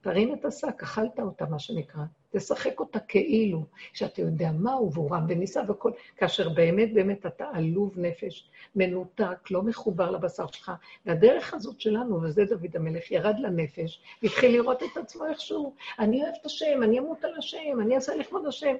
[0.00, 2.02] תרים את השק, אכלת אותה, מה שנקרא.
[2.32, 5.90] תשחק אותה כאילו, שאתה יודע מהו, והוא רם ונישא וכל...
[6.16, 10.72] כאשר באמת באמת אתה עלוב נפש, מנותק, לא מחובר לבשר שלך.
[11.06, 15.74] והדרך הזאת שלנו, וזה דוד המלך, ירד לנפש, והתחיל לראות את עצמו איכשהו.
[15.98, 18.74] אני אוהב את השם, אני אמות על השם, אני אעשה לכבוד השם.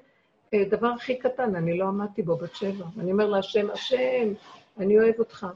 [0.55, 2.85] אה, דבר הכי קטן, אני לא עמדתי בו בת שבע.
[2.99, 4.33] אני אומר להשם, השם,
[4.79, 5.47] אני אוהב אותך.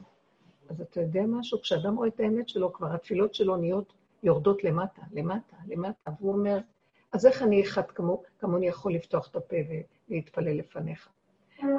[0.69, 1.61] אז אתה יודע משהו?
[1.61, 3.93] כשאדם רואה את האמת שלו, כבר התפילות שלו נהיות
[4.23, 6.57] יורדות למטה, למטה, למטה, והוא אומר,
[7.13, 9.55] אז איך אני אחד כמו, כמוני יכול לפתוח את הפה
[10.09, 11.09] ולהתפלל לפניך?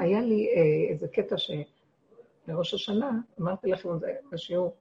[0.01, 3.11] היה לי אה, איזה קטע שבראש השנה,
[3.41, 4.77] אמרתי לכם את זה בשיעור,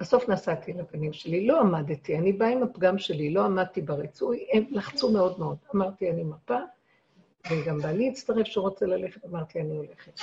[0.00, 4.64] בסוף נסעתי לבנים שלי, לא עמדתי, אני באה עם הפגם שלי, לא עמדתי בריצוי, הם
[4.70, 5.56] לחצו מאוד מאוד.
[5.74, 6.58] אמרתי, אני מפה,
[7.50, 10.20] וגם בעלי הצטרף שהוא רוצה ללכת, אמרתי, אני הולכת.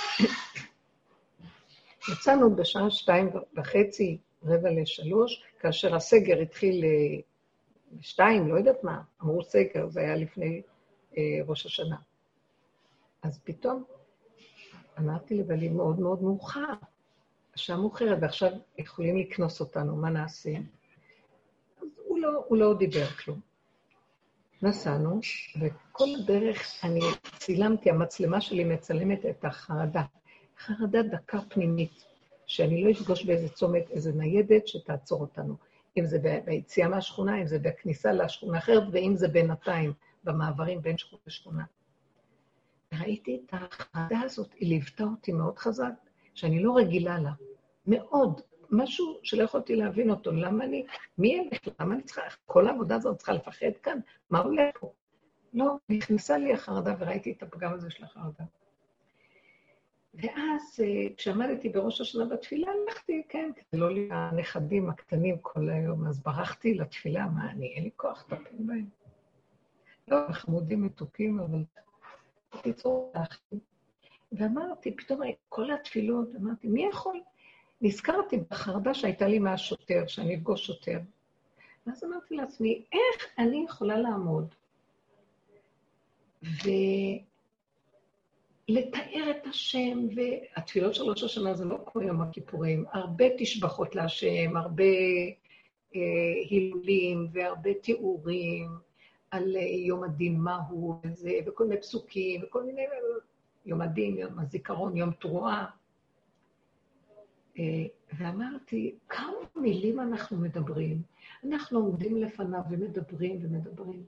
[2.12, 6.84] יצאנו בשעה שתיים וחצי, רבע לשלוש, כאשר הסגר התחיל
[7.92, 10.62] בשתיים, אה, לא יודעת מה, אמרו סגר, זה היה לפני
[11.16, 11.96] אה, ראש השנה.
[13.22, 13.84] אז פתאום
[14.98, 16.72] אמרתי לבעלי מאוד מאוד מאוחר,
[17.54, 20.50] השעה מאוחרת, ועכשיו יכולים לקנוס אותנו, מה נעשה?
[21.82, 23.40] אז הוא לא, הוא לא דיבר כלום.
[24.62, 25.20] נסענו,
[25.60, 27.00] וכל הדרך אני
[27.38, 30.02] צילמתי, המצלמה שלי מצלמת את החרדה.
[30.58, 32.04] חרדה דקה פנימית,
[32.46, 35.56] שאני לא אפגוש באיזה צומת, איזה ניידת שתעצור אותנו.
[35.96, 39.92] אם זה ביציאה מהשכונה, אם זה בכניסה לשכונה אחרת, ואם זה בינתיים,
[40.24, 41.64] במעברים בין שכונה לשכונה.
[42.92, 45.92] ראיתי את החרדה הזאת, היא ליוותה אותי מאוד חזק,
[46.34, 47.32] שאני לא רגילה לה.
[47.86, 48.40] מאוד.
[48.70, 50.32] משהו שלא יכולתי להבין אותו.
[50.32, 50.86] למה אני,
[51.18, 51.46] מי הם?
[51.80, 53.98] למה אני צריכה, כל העבודה הזאת צריכה לפחד כאן?
[54.30, 54.92] מה עולה פה?
[55.54, 58.44] לא, נכנסה לי החרדה וראיתי את הפגם הזה של החרדה.
[60.22, 66.06] ואז אה, כשעמדתי בראש השנה בתפילה, הלכתי, כן, כדי לא להיות הנכדים הקטנים כל היום,
[66.06, 68.88] אז ברחתי לתפילה, מה, אני, אין לי כוח לטפל בהם.
[70.08, 71.64] לא, חמודים מתוקים, אבל
[72.54, 73.56] בקיצור, הלכתי.
[74.32, 77.20] ואמרתי, פתאום כל התפילות, אמרתי, מי יכול?
[77.80, 80.98] נזכרתי בחרדה שהייתה לי מהשוטר, שאני אפגוש שוטר.
[81.86, 84.54] ואז אמרתי לעצמי, איך אני יכולה לעמוד
[86.42, 86.68] ו...
[88.68, 94.56] לתאר את השם, והתפילות של ראש השנה זה לא כמו יום הכיפורים, הרבה תשבחות להשם,
[94.56, 94.84] הרבה
[95.94, 96.00] אה,
[96.50, 98.68] הילולים והרבה תיאורים
[99.30, 102.82] על אה, יום הדין מהו, וזה, וכל מיני פסוקים, וכל מיני,
[103.66, 105.66] יום הדין, יום הזיכרון, יום תרועה.
[107.58, 107.86] אה,
[108.18, 111.02] ואמרתי, כמה מילים אנחנו מדברים?
[111.44, 114.04] אנחנו עומדים לפניו ומדברים ומדברים.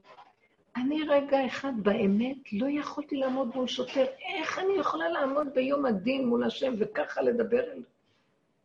[0.75, 4.05] אני רגע אחד באמת לא יכולתי לעמוד מול שוטר.
[4.35, 7.83] איך אני יכולה לעמוד ביום הדין מול השם וככה לדבר אל...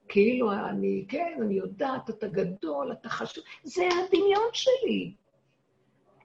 [0.09, 3.45] כאילו אני, כן, אני יודעת, אתה גדול, אתה חשוב.
[3.63, 5.13] זה הדמיון שלי.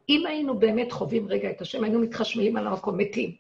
[0.10, 3.36] אם היינו באמת חווים רגע את השם, היינו מתחשמלים על המקום, מתים.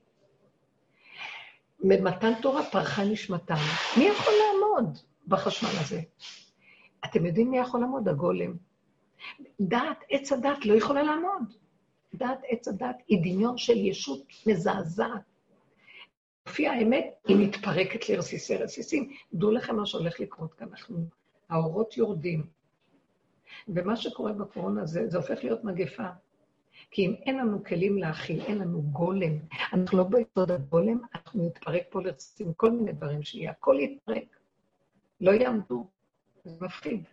[1.79, 3.55] במתן תורה פרחה נשמתם.
[3.97, 6.01] מי יכול לעמוד בחשמל הזה?
[7.05, 8.07] אתם יודעים מי יכול לעמוד?
[8.09, 8.53] הגולם.
[9.59, 11.53] דעת, עץ הדת לא יכולה לעמוד.
[12.13, 15.21] דעת עץ הדת היא דמיון של ישות מזעזעת.
[16.47, 19.11] לפי האמת, היא מתפרקת לרסיסי רסיסים.
[19.33, 20.97] דעו לכם מה שהולך לקרות כאן, אנחנו,
[21.49, 22.45] האורות יורדים.
[23.67, 26.07] ומה שקורה בקורונה זה, זה הופך להיות מגפה.
[26.91, 29.33] כי אם אין לנו כלים להכיל, אין לנו גולם,
[29.73, 34.37] אנחנו לא ביסוד הגולם, אנחנו נתפרק פה לרסיסים, כל מיני דברים שיהיה, הכל יתפרק.
[35.21, 35.87] לא יעמדו.
[36.43, 37.03] זה מפחיד.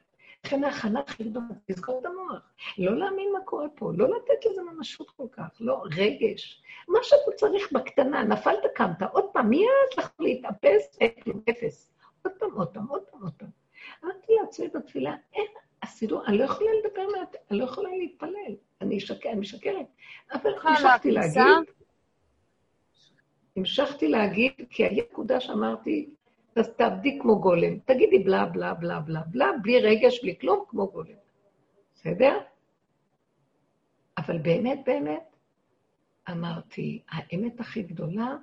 [0.44, 2.42] לכן ההכנה הכי גדולה, לסגור את המוח.
[2.78, 6.62] לא להאמין מה קורה פה, לא לתת לזה ממשות כל כך, לא, רגש.
[6.88, 9.68] מה שאתה צריך בקטנה, נפלת, קמת, עוד פעם, מיד
[9.98, 11.92] לך להתאפס, כלום, אפס.
[12.22, 13.48] עוד פעם, עוד פעם, עוד פעם, עוד פעם.
[14.04, 15.46] אמרתי לעצמי בתפילה, אין,
[15.82, 18.56] הסידור, אני לא יכולה לדבר מעט, אני לא יכולה להתפלל.
[18.80, 19.86] אני אשקר, אני משקרת.
[20.32, 21.42] אבל המשכתי להגיד,
[23.56, 26.10] המשכתי להגיד, כי היה נקודה שאמרתי,
[26.56, 27.78] אז תעבדי כמו גולם.
[27.84, 31.16] תגידי בלה, בלה, בלה, בלה, בלה, בלי רגש, בלי כלום, כמו גולם.
[31.94, 32.38] בסדר?
[34.18, 35.36] אבל באמת, באמת,
[36.30, 38.36] אמרתי, האמת הכי גדולה,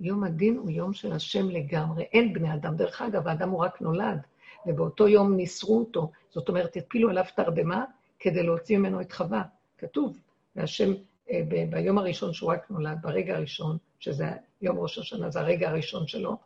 [0.00, 2.02] יום הדין הוא יום של השם לגמרי.
[2.02, 2.76] אין בני אדם.
[2.76, 4.20] דרך אגב, האדם הוא רק נולד,
[4.66, 6.10] ובאותו יום ניסרו אותו.
[6.30, 7.84] זאת אומרת, הפילו עליו תרדמה
[8.18, 9.42] כדי להוציא ממנו את חווה.
[9.78, 10.18] כתוב,
[10.56, 10.92] והשם,
[11.30, 14.26] אה, ב- ביום הראשון שהוא רק נולד, ברגע הראשון, שזה
[14.62, 16.36] יום ראש השנה, זה הרגע הראשון שלו,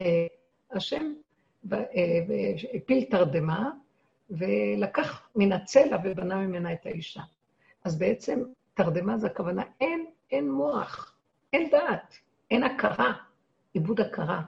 [0.00, 0.26] אה,
[0.72, 1.12] השם
[1.72, 1.84] אה,
[2.74, 3.70] הפיל תרדמה,
[4.30, 7.20] ולקח מן הצלע ובנה ממנה את האישה.
[7.84, 8.42] אז בעצם
[8.74, 11.14] תרדמה זה הכוונה, אין, אין מוח,
[11.52, 12.14] אין דעת,
[12.50, 13.12] אין הכרה,
[13.74, 14.42] עיבוד הכרה.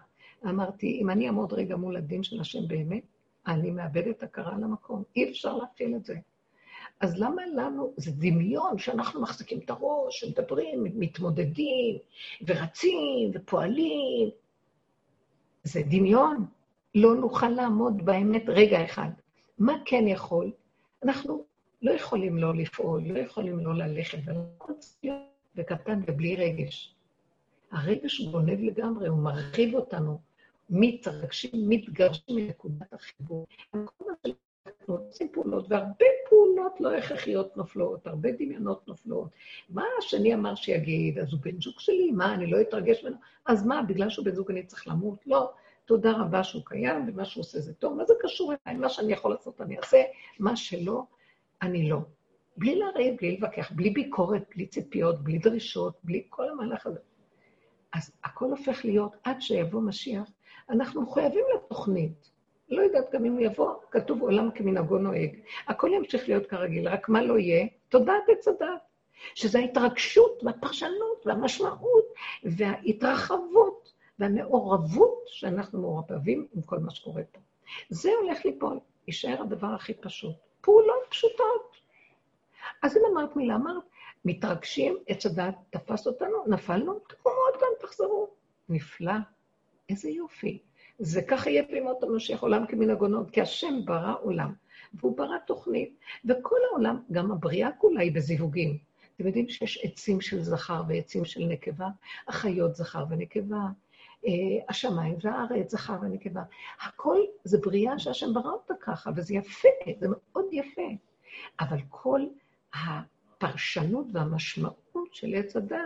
[0.45, 3.03] אמרתי, אם אני אעמוד רגע מול הדין של השם באמת,
[3.47, 5.03] אני מאבדת הכרה על המקום.
[5.17, 6.15] אי אפשר להפעיל את זה.
[7.01, 11.99] אז למה לנו, זה דמיון שאנחנו מחזיקים את הראש, ומדברים, מתמודדים,
[12.47, 14.31] ורצים, ופועלים.
[15.65, 16.47] זה דמיון.
[16.95, 19.09] לא נוכל לעמוד באמת רגע אחד.
[19.59, 20.51] מה כן יכול?
[21.03, 21.45] אנחנו
[21.83, 24.19] לא יכולים לא לפעול, לא יכולים לא ללכת,
[25.57, 26.95] וקטן ובלי רגש.
[27.73, 30.21] הרגש גונב לגמרי, הוא מרחיב אותנו,
[30.71, 33.47] מתרגשים, מתגרשים מנקודת החיבור.
[34.67, 39.29] אנחנו עושים פעולות, והרבה פעולות לא הכרחיות נופלות, הרבה דמיונות נופלות.
[39.69, 41.19] מה השני אמר שיגיד?
[41.19, 43.17] אז הוא בן זוג שלי, מה, אני לא אתרגש ממנו?
[43.47, 45.19] אז מה, בגלל שהוא בן זוג אני צריך למות?
[45.27, 45.53] לא.
[45.85, 47.97] תודה רבה שהוא קיים, ומה שהוא עושה זה טוב.
[47.97, 48.79] מה זה קשור אליי?
[48.79, 50.03] מה שאני יכול לעשות אני אעשה,
[50.39, 51.03] מה שלא,
[51.63, 51.99] אני לא.
[52.57, 57.01] בלי לריב, בלי להתווכח, בלי ביקורת, בלי ציפיות, בלי דרישות, בלי כל המהלך הזה.
[57.93, 60.31] אז הכל הופך להיות, עד שיבוא משיח,
[60.71, 62.34] אנחנו מחויבים לתוכנית.
[62.75, 65.39] לא יודעת גם אם הוא יבוא, כתוב עולם כמנהגו נוהג.
[65.67, 67.67] הכל ימשיך להיות כרגיל, רק מה לא יהיה?
[67.89, 68.69] תודעת עץ הדת.
[69.35, 72.05] שזה ההתרגשות והפרשנות והמשמעות
[72.45, 77.41] וההתרחבות והמעורבות שאנחנו מעורבים עם כל מה שקורה פה.
[77.89, 80.37] זה הולך ליפול, יישאר הדבר הכי פשוט.
[80.61, 81.77] פעולות פשוטות.
[82.83, 83.85] אז אם אמרת מילה, אמרת,
[84.25, 88.29] מתרגשים, עץ הדת תפס אותנו, נפלנו, תקומו עוד כאן, תחזרו.
[88.69, 89.13] נפלא,
[89.89, 90.63] איזה יופי.
[90.99, 94.53] זה ככה יהיה בימות המשיח, עולם כמנהגונות, כי השם ברא עולם,
[94.95, 98.79] והוא ברא תוכנית, וכל העולם, גם הבריאה כולה היא בזיווגים.
[99.17, 101.89] אתם יודעים שיש עצים של זכר ועצים של נקבה,
[102.29, 103.67] החיות זכר ונקבה,
[104.27, 104.31] אה,
[104.69, 106.43] השמיים והארץ, זכר ונקבה.
[106.81, 109.69] הכל זה בריאה שהשם ברא אותה ככה, וזה יפה,
[110.01, 110.89] זה מאוד יפה.
[111.61, 112.21] אבל כל
[112.75, 115.79] הפרשנות והמשמעות של עץ הדת,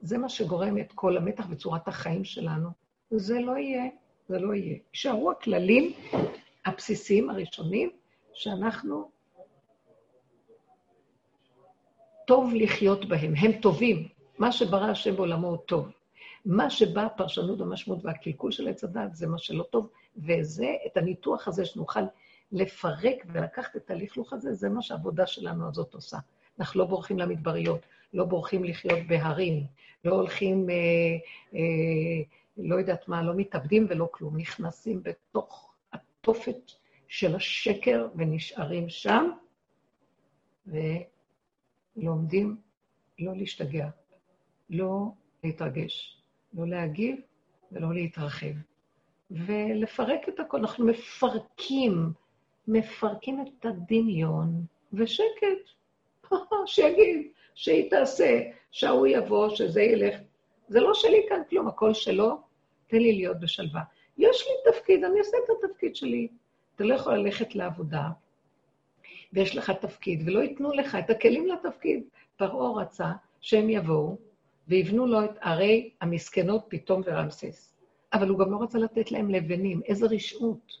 [0.00, 2.68] זה מה שגורם את כל המתח בצורת החיים שלנו.
[3.10, 3.90] זה לא יהיה,
[4.28, 4.78] זה לא יהיה.
[4.92, 5.92] יישארו הכללים
[6.64, 7.90] הבסיסיים הראשונים,
[8.34, 9.10] שאנחנו,
[12.26, 14.08] טוב לחיות בהם, הם טובים.
[14.38, 15.88] מה שברא השם בעולמו הוא טוב.
[16.44, 21.48] מה שבא הפרשנות המשמעות והקלקול של עץ הדת זה מה שלא טוב, וזה, את הניתוח
[21.48, 22.00] הזה שנוכל
[22.52, 26.18] לפרק ולקחת את הלכלוך הזה, זה מה שהעבודה שלנו הזאת עושה.
[26.58, 27.80] אנחנו לא בורחים למדבריות,
[28.14, 29.62] לא בורחים לחיות בהרים,
[30.04, 30.74] לא הולכים, אה,
[31.54, 32.22] אה,
[32.56, 36.72] לא יודעת מה, לא מתאבדים ולא כלום, נכנסים בתוך התופת
[37.08, 39.30] של השקר ונשארים שם,
[41.96, 42.56] ולומדים
[43.18, 43.88] לא להשתגע,
[44.70, 45.06] לא
[45.44, 46.22] להתרגש,
[46.54, 47.16] לא להגיב
[47.72, 48.54] ולא להתרחב.
[49.30, 50.60] ולפרק את הכול.
[50.60, 52.12] אנחנו מפרקים,
[52.68, 55.64] מפרקים את הדמיון, ושקט.
[56.66, 58.40] שיגיד, שהיא תעשה,
[58.70, 60.20] שההוא יבוא, שזה ילך.
[60.68, 62.40] זה לא שלי כאן כלום, הכל שלו,
[62.86, 63.82] תן לי להיות בשלווה.
[64.18, 66.28] יש לי תפקיד, אני אעשה את התפקיד שלי.
[66.76, 68.08] אתה לא יכול ללכת לעבודה,
[69.32, 72.04] ויש לך תפקיד, ולא ייתנו לך את הכלים לתפקיד.
[72.36, 74.18] פרעה רצה שהם יבואו
[74.68, 77.74] ויבנו לו את ערי המסכנות פתאום ורמסס.
[78.12, 80.72] אבל הוא גם לא רצה לתת להם לבנים, איזה רשעות.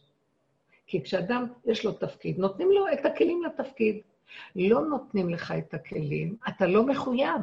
[0.86, 4.00] כי כשאדם יש לו תפקיד, נותנים לו את הכלים לתפקיד.
[4.56, 7.40] לא נותנים לך את הכלים, אתה לא מחויב.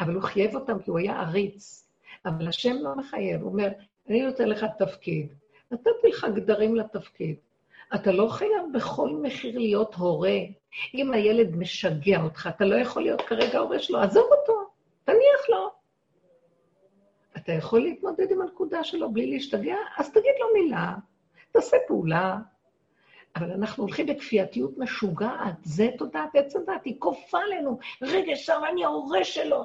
[0.00, 1.88] אבל הוא חייב אותם כי הוא היה עריץ.
[2.26, 3.68] אבל השם לא מחייב, הוא אומר,
[4.08, 5.34] אני נותן לך תפקיד.
[5.70, 7.36] נתתי לך גדרים לתפקיד.
[7.94, 10.38] אתה לא חייב בכל מחיר להיות הורה.
[10.94, 14.70] אם הילד משגע אותך, אתה לא יכול להיות כרגע הורה שלו, עזוב אותו,
[15.04, 15.70] תניח לו.
[17.36, 19.76] אתה יכול להתמודד עם הנקודה שלו בלי להשתגע?
[19.96, 20.94] אז תגיד לו מילה,
[21.52, 22.38] תעשה פעולה,
[23.36, 27.78] אבל אנחנו הולכים בכפייתיות משוגעת, זה תודעת עץ הדת, היא כופה עלינו.
[28.02, 29.64] רגע, שם אני ההורה שלו.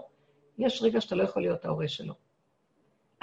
[0.57, 2.13] יש רגע שאתה לא יכול להיות ההורה שלו.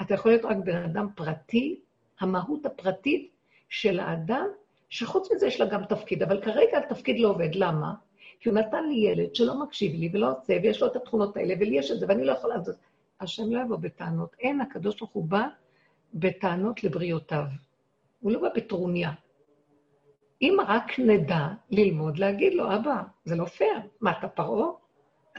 [0.01, 1.79] אתה יכול להיות רק בן אדם פרטי,
[2.19, 3.31] המהות הפרטית
[3.69, 4.47] של האדם,
[4.89, 7.55] שחוץ מזה יש לה גם תפקיד, אבל כרגע התפקיד לא עובד.
[7.55, 7.93] למה?
[8.39, 11.53] כי הוא נתן לי ילד שלא מקשיב לי ולא עושה, ויש לו את התכונות האלה,
[11.59, 12.75] ולי יש את זה, ואני לא יכולה לעשות.
[13.19, 14.35] השם לא יבוא בטענות.
[14.39, 15.47] אין, הקדוש ברוך הוא בא
[16.13, 17.43] בטענות לבריאותיו.
[18.19, 19.11] הוא לא בא בטרוניה.
[20.41, 23.79] אם רק נדע ללמוד להגיד לו, אבא, זה לא פייר.
[24.01, 24.67] מה, אתה פרעה?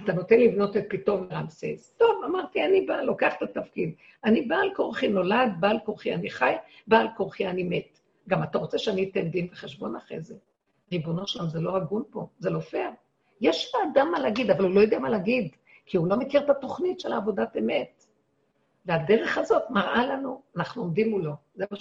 [0.04, 1.94] אתה נותן לבנות את פתאום רמסס.
[1.98, 3.94] טוב, אמרתי, אני באה, לוקח את התפקיד.
[4.24, 6.54] אני בעל כורחי נולד, בעל כורחי אני חי,
[6.86, 7.98] בעל כורחי אני מת.
[8.28, 10.34] גם אתה רוצה שאני אתן דין וחשבון אחרי זה.
[10.92, 12.90] ריבונו שלם, זה לא הגון פה, זה לא פייר.
[13.40, 15.48] יש לאדם מה להגיד, אבל הוא לא יודע מה להגיד,
[15.86, 18.04] כי הוא לא מכיר את התוכנית של עבודת אמת.
[18.86, 21.32] והדרך הזאת מראה לנו, אנחנו עומדים מולו.
[21.54, 21.76] זה מה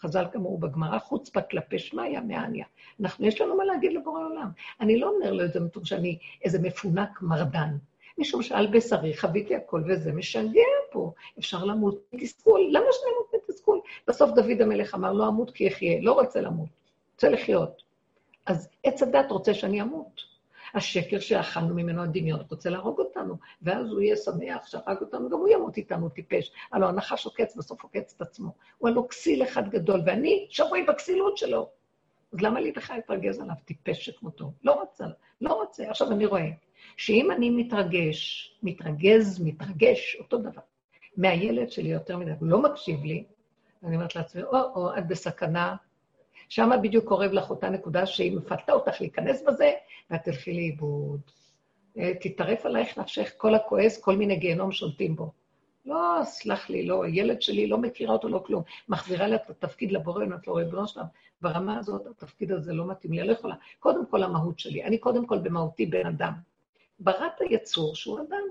[0.00, 2.64] חז"ל כמוהו בגמרא, חוצפה כלפי שמיא מעניא.
[3.00, 4.50] אנחנו, יש לנו מה להגיד לבורא עולם.
[4.80, 7.76] אני לא אומר לו את זה מתוך שאני איזה מפונק מרדן,
[8.18, 11.12] משום שעל בשרי חוויתי הכל וזה משגע פה.
[11.38, 13.80] אפשר למות מתסכול, למה שאני אמות מתסכול?
[14.08, 16.68] בסוף דוד המלך אמר, לא אמות כי אחיה, לא רוצה למות,
[17.14, 17.82] רוצה לחיות.
[18.46, 20.35] אז עץ הדת רוצה שאני אמות.
[20.76, 25.48] השקר שאכלנו ממנו הדמיון רוצה להרוג אותנו, ואז הוא יהיה שמח שהרג אותנו, גם הוא
[25.48, 26.52] ימות איתנו טיפש.
[26.72, 28.52] הלוא הנחש עוקץ, בסוף עוקץ את עצמו.
[28.78, 31.68] הוא הלוא כסיל אחד גדול, ואני שבוי בכסילות שלו.
[32.32, 34.52] אז למה לי בכלל להתרגז עליו טיפש שכמותו?
[34.64, 35.04] לא רוצה,
[35.40, 35.90] לא רוצה.
[35.90, 36.48] עכשיו אני רואה
[36.96, 40.62] שאם אני מתרגש, מתרגז, מתרגש, אותו דבר,
[41.16, 43.24] מהילד שלי יותר מדי, הוא לא מקשיב לי,
[43.84, 45.76] אני אומרת לעצמי, או-או, את בסכנה.
[46.48, 49.72] שם בדיוק קורב לך אותה נקודה שהיא מפתה אותך להיכנס בזה,
[50.10, 51.20] ואת תלכי לאיבוד.
[51.98, 55.32] אה, תטרף עלייך נפשך, כל הכועס, כל מיני גיהנום שולטים בו.
[55.86, 58.62] לא, סלח לי, לא, הילד שלי לא מכירה אותו, לא כלום.
[58.88, 61.04] מחזירה לה את התפקיד לבורא, אם את לא ריבונו שלם.
[61.42, 63.54] ברמה הזאת, התפקיד הזה לא מתאים לי, אני לא יכולה.
[63.78, 66.32] קודם כל המהות שלי, אני קודם כל במהותי בן אדם.
[67.00, 68.42] בראת היצור שהוא אדם,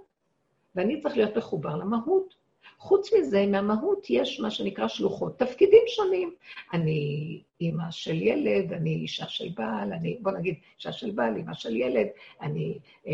[0.76, 2.36] ואני צריך להיות מחובר למהות.
[2.78, 6.34] חוץ מזה, מהמהות יש מה שנקרא שלוחות, תפקידים שונים.
[6.74, 11.54] אני אימא של ילד, אני אישה של בעל, אני, בוא נגיד, אישה של בעל, אימא
[11.54, 12.08] של ילד,
[12.42, 12.78] אני
[13.08, 13.14] אה,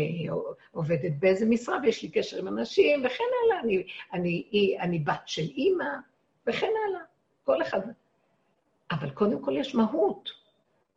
[0.70, 3.76] עובדת באיזה משרה ויש לי קשר עם אנשים, וכן הלאה, אני,
[4.12, 5.84] אני, אני, אני בת של אימא,
[6.46, 7.00] וכן הלאה.
[7.44, 7.80] כל אחד.
[8.90, 10.30] אבל קודם כל יש מהות.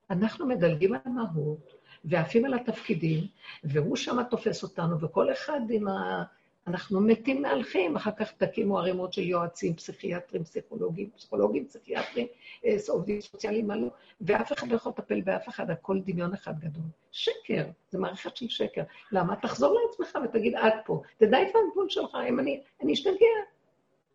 [0.10, 1.74] אנחנו מדלגים על המהות,
[2.06, 3.24] ועפים על התפקידים,
[3.64, 6.24] והוא שמה תופס אותנו, וכל אחד עם ה...
[6.68, 12.28] אנחנו מתים מהלכים, אחר כך תקימו ערימות של יועצים, פסיכיאטרים, פסיכולוגים, פסיכולוגים, פסיכיאטרים,
[12.66, 13.88] אה, עובדים סוציאליים, מה לא,
[14.22, 16.84] ואף אחד לא יכול לטפל באף אחד, הכל דמיון אחד גדול.
[17.12, 18.84] שקר, זה מערכת של שקר.
[19.12, 19.36] למה?
[19.36, 21.02] תחזור לעצמך ותגיד, עד פה.
[21.18, 23.36] תדע איפה הגבול שלך, אם אני, אני אשתגע.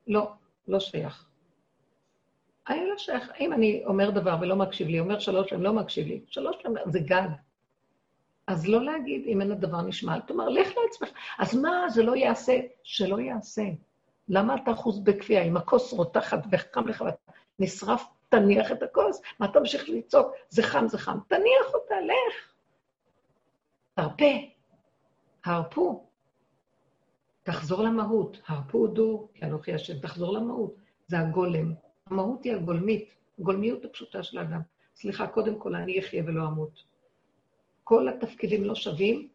[0.07, 0.31] לא,
[0.69, 1.27] לא שייך.
[2.69, 3.33] אני לא שייך.
[3.41, 6.83] אם אני אומר דבר ולא מקשיב לי, אומר שלוש פעמים, לא מקשיב לי, שלוש פעמים,
[6.87, 7.29] זה גג.
[8.51, 11.09] אז לא להגיד, אם אין הדבר נשמע, אל תאמר, לך לעצמך.
[11.39, 12.61] אז מה, זה לא יעשה?
[12.83, 13.63] שלא יעשה.
[14.29, 15.43] למה אתה אחוז בכפייה?
[15.43, 17.05] אם הכוס רותחת וחם לך
[17.59, 19.23] נשרף, תניח את הכוס.
[19.41, 20.33] מה אתה ממשיך לצעוק?
[20.49, 21.19] זה חם, זה חם.
[21.29, 22.53] תניח אותה, לך.
[23.95, 24.35] תרפה.
[25.45, 26.07] הרפו.
[27.43, 28.41] תחזור למהות.
[28.47, 29.99] הרפו דו, כי אנוכי השם.
[29.99, 30.75] תחזור למהות.
[31.07, 31.75] זה הגולם.
[32.07, 34.61] המהות היא הגולמית, הגולמיות הפשוטה של האדם.
[34.97, 36.90] סליחה, קודם כל, אני אחיה ולא אמות.
[37.91, 39.29] כל התפקידים לא שווים,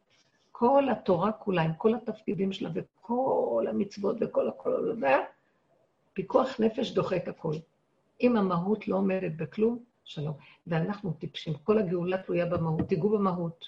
[0.51, 4.95] כל התורה כולה, עם כל התפקידים שלה וכל המצוות וכל הכל,
[6.13, 7.55] פיקוח נפש דוחה את הכול.
[8.21, 10.33] אם המהות לא עומדת בכלום, שלום.
[10.67, 13.65] ואנחנו טיפשים, כל הגאולה תלויה במהות, תיגעו במהות.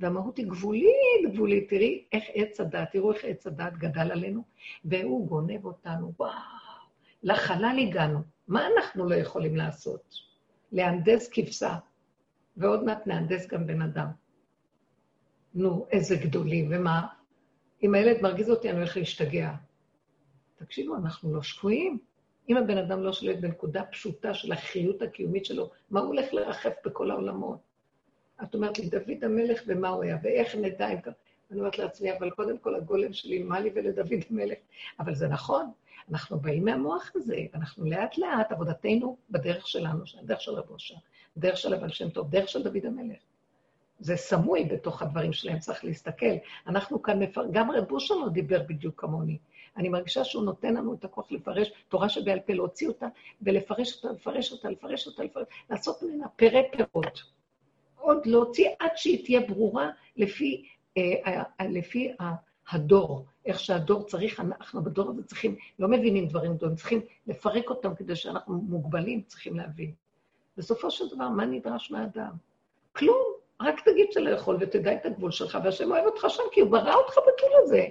[0.00, 1.68] והמהות היא גבולית, גבולית.
[1.68, 4.42] תראי איך עץ הדת, תראו איך עץ הדת גדל עלינו,
[4.84, 6.32] והוא גונב אותנו, וואו,
[7.22, 8.18] לחלל הגענו.
[8.48, 10.14] מה אנחנו לא יכולים לעשות?
[10.72, 11.76] להנדס כבשה.
[12.56, 14.06] ועוד מעט נהנדס גם בן אדם.
[15.54, 17.06] נו, איזה גדולים, ומה?
[17.82, 19.52] אם הילד מרגיז אותי, אני הולך להשתגע.
[20.56, 21.98] תקשיבו, אנחנו לא שפויים.
[22.48, 26.72] אם הבן אדם לא שולט בנקודה פשוטה של החיות הקיומית שלו, מה הוא הולך לרחף
[26.84, 27.58] בכל העולמות?
[28.42, 30.98] את אומרת לי, דוד המלך ומה הוא היה, ואיך נדע אם...
[31.50, 34.58] אני אומרת לעצמי, אבל קודם כל הגולם שלי, מה לי ולדוד המלך?
[35.00, 35.70] אבל זה נכון,
[36.10, 40.94] אנחנו באים מהמוח הזה, אנחנו לאט לאט, עבודתנו בדרך שלנו, הדרך של רבו שם,
[41.36, 43.18] דרך של הבעל שם טוב, דרך של דוד המלך.
[43.98, 46.34] זה סמוי בתוך הדברים שלהם, צריך להסתכל.
[46.66, 47.44] אנחנו כאן, מפר...
[47.52, 49.38] גם רב אושר לא דיבר בדיוק כמוני.
[49.76, 53.06] אני מרגישה שהוא נותן לנו את הכוח לפרש תורה שבעל פה, להוציא אותה
[53.42, 57.22] ולפרש אותה, לפרש אותה, לפרש אותה, לפרש, לעשות ממנה פרא פירות.
[57.96, 61.02] עוד להוציא עד שהיא תהיה ברורה לפי, אה,
[61.60, 62.12] אה, לפי
[62.70, 67.94] הדור, איך שהדור צריך, אנחנו בדור הזה צריכים, לא מבינים דברים גדולים, צריכים לפרק אותם
[67.94, 69.92] כדי שאנחנו מוגבלים, צריכים להבין.
[70.56, 72.32] בסופו של דבר, מה נדרש מהאדם?
[72.92, 73.22] כלום,
[73.60, 76.94] רק תגיד שלא יכול ותדע את הגבול שלך, והשם אוהב אותך שם, כי הוא ברא
[76.94, 77.86] אותך בגיל הזה.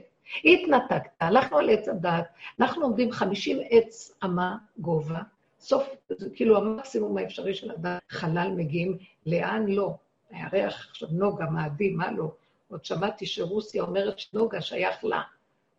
[0.46, 2.26] התנתקת, הלכנו על עץ הדת,
[2.60, 5.20] אנחנו עומדים 50 עץ אמה גובה,
[5.60, 5.90] סוף,
[6.36, 9.96] כאילו המקסימום האפשרי של הדת, חלל מגיעים, לאן לא?
[10.30, 12.32] הירח עכשיו נוגה, מאדים, מה לא?
[12.70, 15.22] עוד שמעתי שרוסיה אומרת שנוגה שייך לה,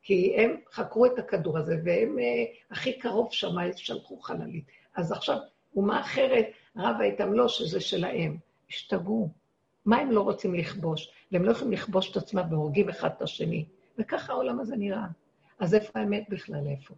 [0.02, 4.64] כי הם חקרו את הכדור הזה, והם אה, הכי קרוב שם שלחו חללית.
[4.94, 5.38] אז עכשיו,
[5.76, 6.46] אומה אחרת
[6.76, 8.36] רבה איתם לא שזה שלהם.
[8.70, 9.30] השתגעו.
[9.84, 11.10] מה הם לא רוצים לכבוש?
[11.32, 13.64] והם לא יכולים לכבוש את עצמם והורגים אחד את השני.
[13.98, 15.06] וככה העולם הזה נראה.
[15.58, 16.66] אז איפה האמת בכלל?
[16.66, 16.94] איפה?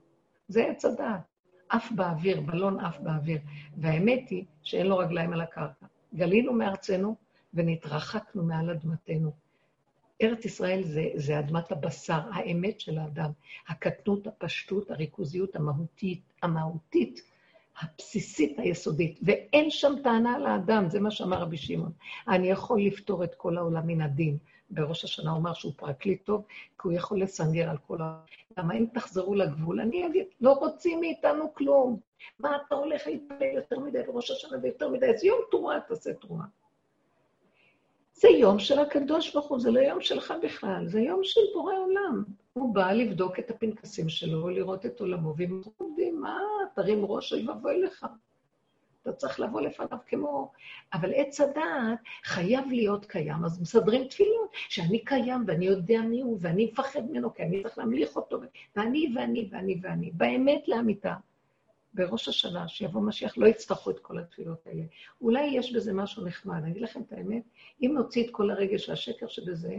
[0.48, 1.20] זה עץ הדעת.
[1.68, 3.38] עף באוויר, בלון עף באוויר.
[3.76, 5.86] והאמת היא שאין לו רגליים על הקרקע.
[6.14, 7.16] גלינו מארצנו
[7.54, 9.32] ונתרחקנו מעל אדמתנו.
[10.22, 13.30] ארץ ישראל זה, זה אדמת הבשר, האמת של האדם,
[13.68, 17.22] הקטנות, הפשטות, הריכוזיות המהותית, המהותית
[17.80, 21.92] הבסיסית היסודית, ואין שם טענה על האדם, זה מה שאמר רבי שמעון.
[22.28, 24.36] אני יכול לפתור את כל העולם מן הדין.
[24.70, 28.20] בראש השנה הוא אמר שהוא פרקליט טוב, כי הוא יכול לסנגר על כל ה...
[28.58, 32.00] למה אם תחזרו לגבול, אני אגיד, לא רוצים מאיתנו כלום.
[32.38, 35.06] מה אתה הולך להתפלל יותר מדי בראש השנה ויותר מדי?
[35.06, 36.44] אז יום תרועה תעשה תרועה.
[38.12, 41.74] זה יום של הקדוש ברוך הוא, זה לא יום שלך בכלל, זה יום של בורא
[41.74, 42.24] עולם.
[42.52, 46.38] הוא בא לבדוק את הפנקסים שלו, לראות את עולמו, ואם עובדים, מה,
[46.74, 48.06] תרים ראש, אוי ואבוי לך.
[49.02, 50.52] אתה צריך לבוא לפניו כמו...
[50.94, 56.38] אבל עץ הדעת חייב להיות קיים, אז מסדרים תפילות, שאני קיים ואני יודע מי הוא,
[56.40, 58.40] ואני מפחד ממנו, כי אני צריך להמליך אותו,
[58.76, 61.14] ואני ואני ואני ואני, באמת לאמיתה.
[61.94, 64.82] בראש השנה, שיבוא משיח, לא יצטרכו את כל התפילות האלה.
[65.20, 66.56] אולי יש בזה משהו נחמד.
[66.62, 67.42] אני אגיד לכם את האמת,
[67.82, 69.76] אם נוציא את כל הרגש והשקר שבזה,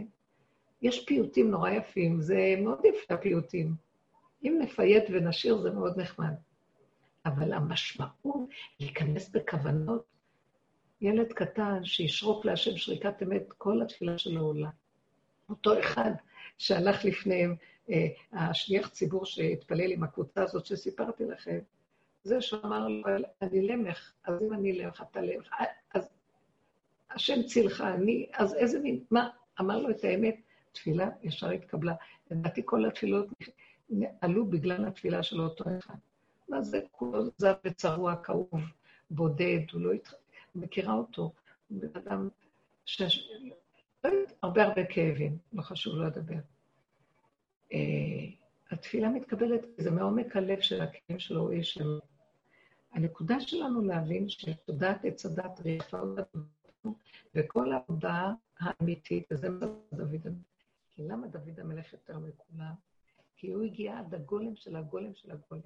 [0.82, 3.74] יש פיוטים נורא יפים, זה מאוד יפה הפיוטים.
[4.44, 6.34] אם נפייט ונשאיר זה מאוד נחמד.
[7.26, 8.48] אבל המשמעות,
[8.80, 10.04] להיכנס בכוונות,
[11.00, 14.70] ילד קטן שישרוק להשם שריקת אמת, כל התפילה שלו עולה.
[15.48, 16.10] אותו אחד
[16.58, 17.56] שהלך לפניהם,
[17.90, 21.58] אה, השליח ציבור שהתפלל עם הקבוצה הזאת שסיפרתי לכם,
[22.24, 23.08] זה שאמר לו,
[23.42, 25.50] אני למך, אז אם אני למך, אתה למך,
[25.94, 26.08] אז
[27.10, 29.28] השם צילך, אני, אז איזה מין, מה?
[29.60, 30.36] אמר לו את האמת,
[30.72, 31.94] תפילה ישר התקבלה.
[32.30, 33.26] לדעתי כל התפילות
[34.20, 35.94] עלו בגלל התפילה של אותו אחד.
[36.48, 36.80] מה זה?
[36.90, 38.60] כולו זב וצרוע, כאוב,
[39.10, 40.14] בודד, הוא לא התח...
[40.54, 41.32] מכירה אותו,
[41.70, 42.28] בן אדם
[42.86, 43.02] ש...
[44.42, 46.38] הרבה הרבה כאבים, לא חשוב לא לדבר.
[47.72, 47.74] Uh,
[48.70, 51.98] התפילה מתקבלת, זה מעומק הלב של הכאבים שלו, הוא איש שלו.
[52.92, 56.94] הנקודה שלנו להבין שתודעת עץ הדת ריחה אותנו,
[57.34, 60.36] וכל העבודה האמיתית, וזה מה דוד המלך.
[60.94, 62.74] כי למה דוד המלך יותר מכולם?
[63.40, 65.62] כי הוא הגיע עד הגולם של הגולם של הגולם.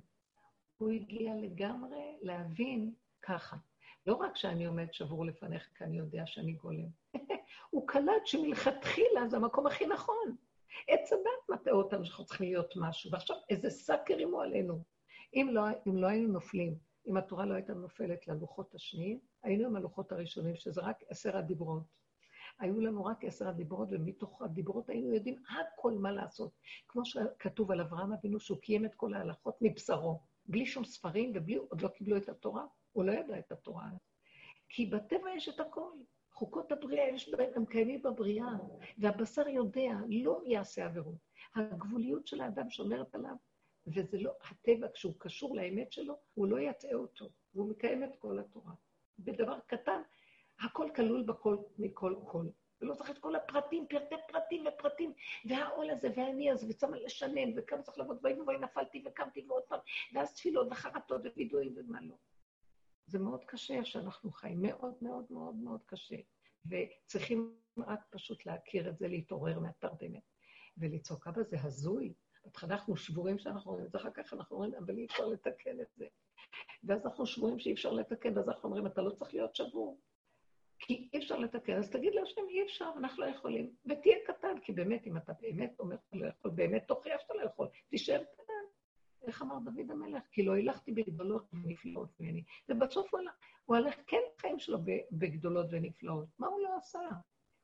[0.78, 3.56] הוא הגיע לגמרי להבין ככה.
[4.06, 6.88] לא רק שאני עומד שבור לפניך, כי אני יודע שאני גולם.
[7.70, 10.36] הוא קלט שמלכתחילה זה המקום הכי נכון.
[10.88, 14.82] עץ הדת מטעה אותנו שאנחנו צריכים להיות משהו, ועכשיו איזה שק הרימו עלינו.
[15.34, 16.74] אם לא, אם לא היינו נופלים,
[17.06, 21.82] אם התורה לא הייתה נופלת ללוחות השניים, היינו עם הלוחות הראשונים, שזה רק עשר הדיברות.
[22.58, 26.50] היו לנו רק עשר הדיברות, ומתוך הדיברות היינו יודעים הכל מה לעשות.
[26.88, 31.54] כמו שכתוב על אברהם אבינו, שהוא קיים את כל ההלכות מבשרו, בלי שום ספרים, ובלי,
[31.54, 33.88] עוד לא קיבלו את התורה, הוא לא ידע את התורה.
[34.68, 35.90] כי בטבע יש את הכל.
[36.32, 38.48] חוקות הבריאה, יש בהם, הם קיימים בבריאה,
[38.98, 41.18] והבשר יודע, לא יעשה עבירות.
[41.54, 43.34] הגבוליות של האדם שומרת עליו,
[43.86, 48.38] וזה לא, הטבע, כשהוא קשור לאמת שלו, הוא לא יטעה אותו, והוא מקיים את כל
[48.38, 48.72] התורה.
[49.18, 50.00] בדבר קטן,
[50.60, 52.46] הכל כלול בכל, מכל כל.
[52.80, 55.12] ולא צריך את כל הפרטים, פרטי פרטים ופרטים,
[55.48, 59.80] והעול הזה, ואני אז, וצריך לשנן, וכמה צריך לעבוד, ואי ואי נפלתי וקמתי ועוד פעם,
[60.14, 62.14] ואז תפילות וחרטות ווידויים ומה לא.
[63.06, 66.16] זה מאוד קשה שאנחנו חיים, מאוד מאוד מאוד מאוד קשה.
[66.66, 70.22] וצריכים רק פשוט להכיר את זה, להתעורר מהתרדמת,
[70.78, 72.14] ולצעוק, אבא, זה הזוי.
[72.44, 75.80] בהתחלה אנחנו שבורים שאנחנו אומרים את זה, אחר כך אנחנו אומרים, אבל אי אפשר לתקן
[75.80, 76.06] את זה.
[76.84, 80.00] ואז אנחנו שבורים שאי אפשר לתקן, ואז אנחנו אומרים, אתה לא צריך להיות שבור.
[80.86, 83.70] כי אי אפשר לתקן, אז תגיד להשם, אי אפשר, אנחנו לא יכולים.
[83.86, 87.42] ותהיה קטן, כי באמת, אם אתה באמת אומר שאתה לא יכול, באמת תוכיח שאתה לא
[87.42, 88.64] יכול, תישאר קטן.
[89.26, 90.22] איך אמר דוד המלך?
[90.32, 92.42] כי לא הילכתי בגדולות ונפלאות ממני.
[92.68, 93.32] ובסוף הוא הלך,
[93.64, 94.78] הוא הלך כן חיים שלו
[95.12, 96.28] בגדולות ונפלאות.
[96.38, 97.00] מה הוא לא עשה?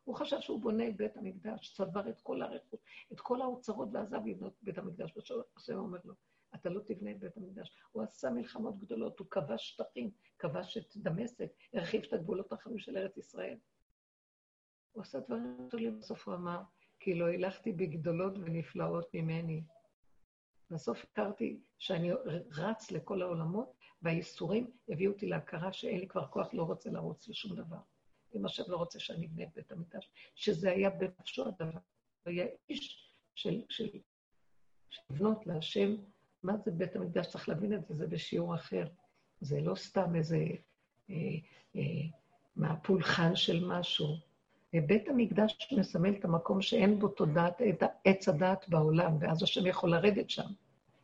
[0.05, 2.81] הוא חשב שהוא בונה את בית המקדש, צבר את כל הרכוש,
[3.13, 5.13] את כל האוצרות ועזב לבנות בית המקדש.
[5.57, 6.15] השם אומר לו,
[6.55, 7.73] אתה לא תבנה את בית המקדש.
[7.93, 10.11] הוא עשה מלחמות גדולות, הוא כבש שטחים,
[10.41, 13.57] כבש את דמשק, הרחיב את הגבולות החמים של ארץ ישראל.
[14.93, 16.61] הוא עשה דברים גדולים, בסוף הוא אמר,
[17.01, 19.63] כי לא הילכתי בגדולות ונפלאות ממני.
[20.71, 22.13] בסוף הכרתי שאני
[22.51, 23.73] רץ לכל העולמות,
[24.03, 27.81] והייסורים הביאו אותי להכרה שאין לי כבר כוח, לא רוצה לרוץ לשום דבר.
[28.35, 31.79] אם השם לא רוצה שאני אבנה את בית המקדש, שזה היה בנפשו הדבר.
[32.23, 33.89] הוא היה איש של, של,
[34.91, 35.97] של לבנות להשם,
[36.43, 37.27] מה זה בית המקדש?
[37.27, 38.85] צריך להבין את זה, זה בשיעור אחר.
[39.41, 40.47] זה לא סתם איזה
[41.11, 41.17] אה,
[41.77, 41.83] אה,
[42.57, 44.07] מהפולחן של משהו.
[44.75, 49.91] בית המקדש מסמל את המקום שאין בו תודעת, את עץ הדעת בעולם, ואז השם יכול
[49.91, 50.47] לרדת שם.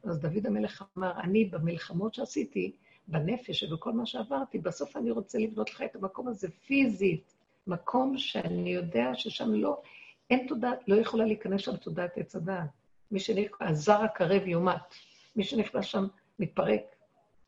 [0.04, 2.76] אז דוד המלך אמר, אני במלחמות שעשיתי,
[3.08, 7.34] בנפש ובכל מה שעברתי, בסוף אני רוצה לבנות לך את המקום הזה פיזית,
[7.66, 9.82] מקום שאני יודע ששם לא,
[10.30, 12.70] אין תודעת, לא יכולה להיכנס שם תודעת עץ הדעת.
[13.10, 14.94] מי שנכנס, הזר הקרב יומת.
[15.36, 16.06] מי שנכנס שם
[16.38, 16.82] מתפרק,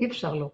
[0.01, 0.51] אי אפשר לו.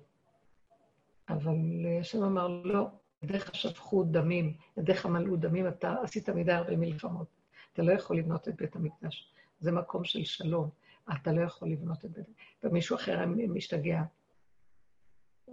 [1.28, 1.56] אבל
[2.00, 2.86] השם אמר, לא,
[3.22, 7.26] ידיך שפכו דמים, ידיך מלאו דמים, אתה עשית מדי הרבה מלחמות.
[7.72, 9.34] אתה לא יכול לבנות את בית המקדש.
[9.60, 10.70] זה מקום של שלום.
[11.12, 12.44] אתה לא יכול לבנות את בית המקדש.
[12.64, 14.02] ומישהו אחר משתגע.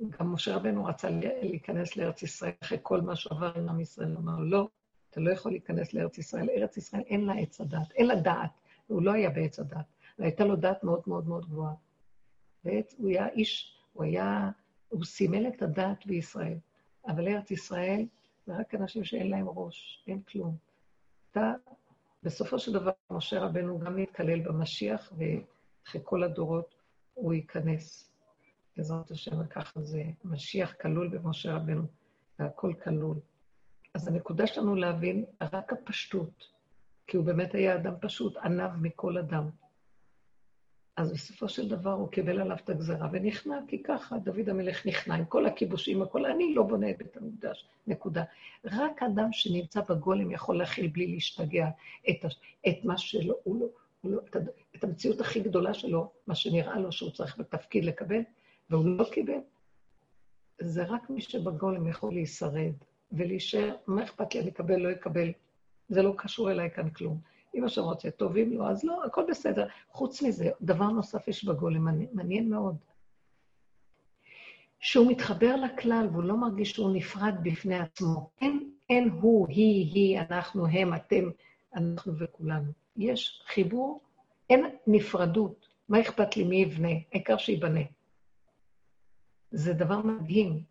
[0.09, 1.09] גם משה רבנו רצה
[1.41, 4.67] להיכנס לארץ ישראל אחרי כל מה שעבר עם עם ישראל, אמר לא,
[5.09, 6.49] אתה לא יכול להיכנס לארץ ישראל.
[6.49, 8.49] ארץ ישראל אין לה עץ הדת, אין לה דעת,
[8.89, 9.85] והוא לא היה בעץ הדת,
[10.19, 11.73] והייתה לו דעת מאוד מאוד מאוד גבוהה.
[12.65, 14.49] והוא היה איש, הוא היה,
[14.91, 16.57] הוא סימל את הדת בישראל.
[17.07, 18.05] אבל ארץ ישראל
[18.45, 20.57] זה רק אנשים שאין להם ראש, אין כלום.
[21.31, 21.53] אתה,
[22.23, 26.75] בסופו של דבר, משה רבנו גם מתקלל במשיח, ואחרי כל הדורות
[27.13, 28.11] הוא ייכנס.
[28.77, 31.83] בעזרת השם, וככה זה, משיח כלול במשה רבנו,
[32.39, 33.17] והכל כלול.
[33.93, 36.47] אז הנקודה שלנו להבין רק הפשטות,
[37.07, 39.49] כי הוא באמת היה אדם פשוט, עניו מכל אדם.
[41.01, 45.15] אז בסופו של דבר הוא קיבל עליו את הגזרה ונכנע, כי ככה דוד המלך נכנע
[45.15, 48.23] עם כל הכיבושים, הכל, אני לא בונה את בית המקדש, נקודה.
[48.65, 51.69] רק אדם שנמצא בגולם יכול להכיל בלי להשתגע
[52.09, 52.25] את,
[52.67, 53.67] את מה שלא, הוא לא,
[54.01, 54.35] הוא לא, את,
[54.75, 58.21] את המציאות הכי גדולה שלו, מה שנראה לו שהוא צריך בתפקיד לקבל,
[58.69, 59.39] והוא לא קיבל.
[60.61, 62.73] זה רק מי שבגולם יכול להישרד
[63.11, 65.31] ולהישאר, מה אכפת לי, אני אקבל, לא אקבל,
[65.89, 67.17] זה לא קשור אליי כאן כלום.
[67.55, 69.67] אם השם רוצה טוב, אם לא, אז לא, הכל בסדר.
[69.91, 72.75] חוץ מזה, דבר נוסף יש בגולם, מעניין מאוד.
[74.79, 78.29] שהוא מתחבר לכלל והוא לא מרגיש שהוא נפרד בפני עצמו.
[78.41, 81.29] אין, אין הוא, היא, היא, אנחנו, הם, אתם,
[81.75, 82.71] אנחנו וכולנו.
[82.97, 84.01] יש חיבור,
[84.49, 85.67] אין נפרדות.
[85.89, 86.89] מה אכפת לי מי יבנה?
[87.13, 87.81] העיקר שייבנה.
[89.51, 90.63] זה דבר מדהים.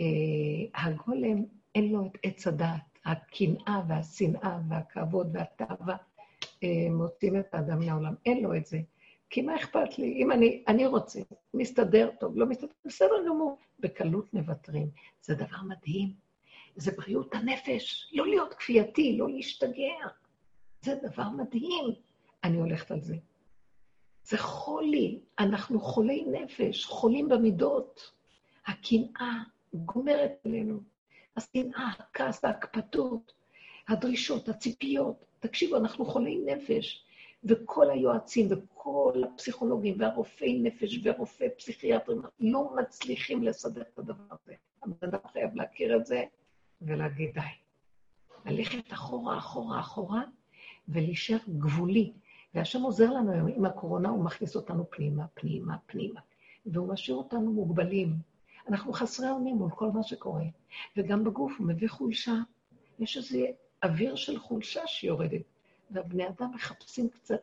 [0.00, 2.95] אה, הגולם, אין לו את עץ הדעת.
[3.06, 5.96] הקנאה והשנאה והכבוד והתאווה
[6.62, 8.14] אה, מוצאים את האדם מהעולם.
[8.26, 8.78] אין לו את זה.
[9.30, 10.12] כי מה אכפת לי?
[10.12, 11.20] אם אני, אני רוצה,
[11.54, 13.58] מסתדר טוב, לא מסתדר, בסדר גמור.
[13.80, 14.90] בקלות מוותרים.
[15.22, 16.12] זה דבר מדהים.
[16.76, 18.10] זה בריאות הנפש.
[18.12, 19.94] לא להיות כפייתי, לא להשתגע.
[20.82, 21.84] זה דבר מדהים.
[22.44, 23.16] אני הולכת על זה.
[24.24, 25.20] זה חולי.
[25.38, 28.12] אנחנו חולי נפש, חולים במידות.
[28.66, 29.42] הקנאה
[29.74, 30.80] גומרת עלינו.
[31.36, 33.32] השנאה, הכעס, ההקפדות,
[33.88, 35.24] הדרישות, הציפיות.
[35.40, 37.04] תקשיבו, אנחנו חולי נפש,
[37.44, 44.54] וכל היועצים וכל הפסיכולוגים והרופאי נפש ורופאי פסיכיאטרים לא מצליחים לסדר את הדבר הזה.
[44.82, 46.24] הבן אדם חייב להכיר את זה
[46.82, 47.40] ולהגיד די.
[48.46, 50.22] ללכת אחורה, אחורה, אחורה,
[50.88, 52.12] ולהישאר גבולי.
[52.54, 56.20] והשם עוזר לנו היום, עם הקורונה הוא מכניס אותנו פנימה, פנימה, פנימה.
[56.66, 58.16] והוא משאיר אותנו מוגבלים.
[58.68, 60.44] אנחנו חסרי אונים מול כל מה שקורה.
[60.96, 62.34] וגם בגוף הוא מביא חולשה.
[62.98, 63.46] יש איזה
[63.84, 65.42] אוויר של חולשה שיורדת.
[65.90, 67.40] והבני אדם מחפשים קצת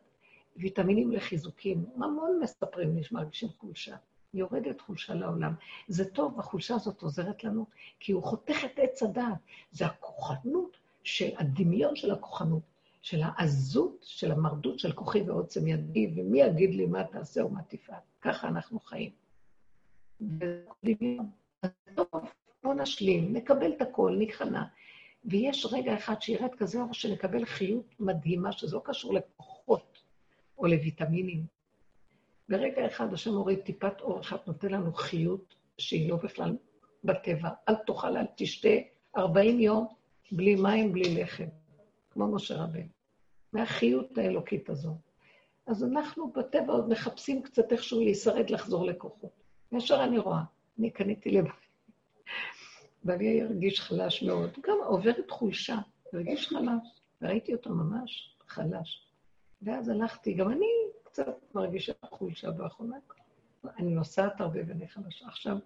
[0.56, 1.84] ויטמינים לחיזוקים.
[1.96, 3.96] המון מספרים לי שמרגישים חולשה.
[4.34, 5.54] יורדת חולשה לעולם.
[5.88, 7.66] זה טוב, החולשה הזאת עוזרת לנו,
[8.00, 9.38] כי הוא חותך את עץ הדעת.
[9.72, 12.62] זה הכוחנות של הדמיון של הכוחנות,
[13.02, 17.98] של העזות, של המרדות של כוחי ועוצם ידי, ומי יגיד לי מה תעשה ומה תפעל.
[18.20, 19.23] ככה אנחנו חיים.
[21.94, 22.06] טוב,
[22.62, 24.62] בואו נשלים, נקבל את הכל, נכנע.
[25.24, 30.02] ויש רגע אחד שירד כזה אור שנקבל חיות מדהימה, שזה לא קשור לכוחות
[30.58, 31.46] או לויטמינים.
[32.48, 36.56] ברגע אחד השם מוריד טיפת אור אחת, נותן לנו חיות שהיא לא בכלל
[37.04, 37.48] בטבע.
[37.68, 38.68] אל תאכל, אל תשתה
[39.16, 39.86] 40 יום
[40.32, 41.48] בלי מים, בלי לחם,
[42.10, 42.88] כמו משה רבנו.
[43.52, 44.96] מהחיות האלוקית הזו.
[45.66, 49.43] אז אנחנו בטבע עוד מחפשים קצת איכשהו להישרד, לחזור לכוחות.
[49.76, 50.42] ישר אני רואה,
[50.78, 51.52] אני קניתי לבית.
[53.04, 55.78] בעלי הרגיש חלש מאוד, גם עוברת חולשה,
[56.12, 59.06] הרגיש חלש, וראיתי אותו ממש חלש.
[59.62, 60.66] ואז הלכתי, גם אני
[61.02, 62.96] קצת מרגישה חולשה באחרונה.
[63.78, 65.26] אני נוסעת הרבה ואני חלשה.
[65.26, 65.56] עכשיו,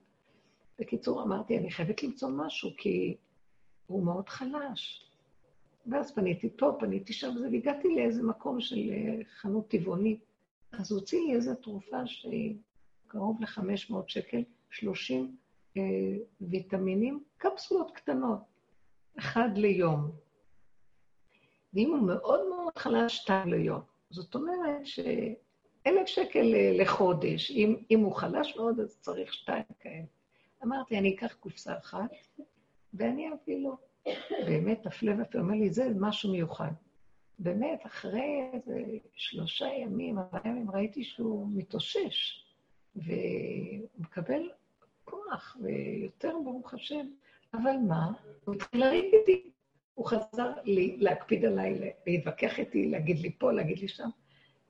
[0.78, 3.16] בקיצור, אמרתי, אני חייבת למצוא משהו, כי
[3.86, 5.10] הוא מאוד חלש.
[5.86, 10.24] ואז פניתי פה, פניתי שם, והגעתי לאיזה מקום של אה, חנות טבעונית.
[10.72, 12.56] אז הוציא לי איזו תרופה שהיא
[13.08, 15.36] קרוב ל-500 שקל, 30
[15.76, 15.82] אה,
[16.40, 18.40] ויטמינים, קפסולות קטנות,
[19.18, 20.10] אחד ליום.
[21.74, 23.80] ואם הוא מאוד מאוד חלש, שתיים ליום.
[24.10, 30.04] זאת אומרת שאלף שקל אה, לחודש, אם, אם הוא חלש מאוד, אז צריך שתיים כאלה.
[30.64, 32.10] אמרתי, אני אקח קופסה אחת,
[32.94, 33.76] ואני אביא לו.
[34.46, 36.72] באמת, הפלא ופלא, אומר לי, זה משהו מיוחד.
[37.38, 38.82] באמת, אחרי איזה
[39.14, 42.47] שלושה ימים, ארבעה ימים, ראיתי שהוא מתאושש.
[42.96, 44.50] והוא מקבל
[45.04, 47.06] כוח, ויותר ברוך השם.
[47.54, 48.12] אבל מה?
[48.44, 49.50] הוא התחיל לריב איתי.
[49.94, 54.08] הוא חזר לי, להקפיד עליי, להתווכח איתי, להגיד לי פה, להגיד לי שם.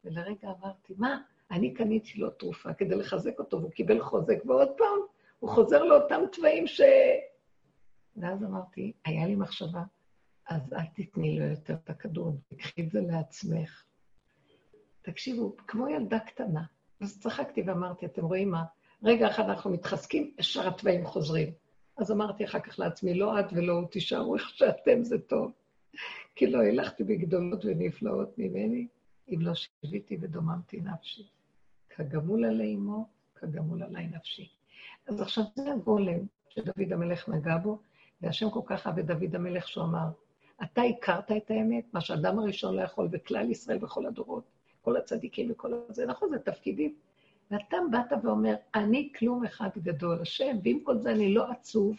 [0.04, 1.22] ולרגע אמרתי, מה?
[1.50, 4.98] אני קניתי לו תרופה כדי לחזק אותו, והוא קיבל חוזק, ועוד פעם,
[5.38, 6.80] הוא חוזר לאותם תוואים ש...
[8.16, 9.82] ואז אמרתי, היה לי מחשבה,
[10.48, 13.84] אז אל תתני לו יותר את הכדור, תקחי את זה לעצמך.
[15.02, 16.64] תקשיבו, כמו ילדה קטנה,
[17.00, 18.64] אז צחקתי ואמרתי, אתם רואים מה?
[19.02, 21.52] רגע אחד אנחנו מתחזקים, ישר התוואים חוזרים.
[21.96, 25.52] אז אמרתי אחר כך לעצמי, לא את ולא הוא, תישארו איך שאתם, זה טוב.
[26.34, 28.86] כי לא הלכתי בגדולות ונפלאות ממני,
[29.28, 31.28] אם לא שיוויתי ודוממתי נפשי.
[31.90, 34.48] כגמול עלי אמו, כגמול עלי נפשי.
[35.06, 37.78] אז עכשיו זה הגולם שדוד המלך נגע בו,
[38.20, 40.08] והשם כל כך אהב את דוד המלך שהוא אמר,
[40.62, 44.44] אתה הכרת את האמת, מה שאדם הראשון לא יכול, וכלל ישראל בכל הדורות,
[44.82, 46.94] כל הצדיקים וכל הזה, נכון, זה תפקידים.
[47.50, 51.96] ואתה באת ואומר, אני כלום אחד גדול, השם, ועם כל זה אני לא עצוב,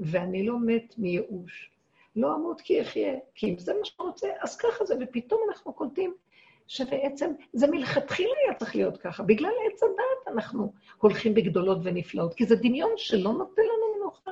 [0.00, 1.70] ואני לא מת מייאוש.
[2.16, 5.72] לא אמות כי אחיה, כי אם זה מה שאתה רוצה, אז ככה זה, ופתאום אנחנו
[5.72, 6.14] קולטים
[6.66, 9.22] שבעצם זה מלכתחילה היה צריך להיות ככה.
[9.22, 14.30] בגלל עץ הדעת אנחנו הולכים בגדולות ונפלאות, כי זה דמיון שלא נותן לנו מנוחה.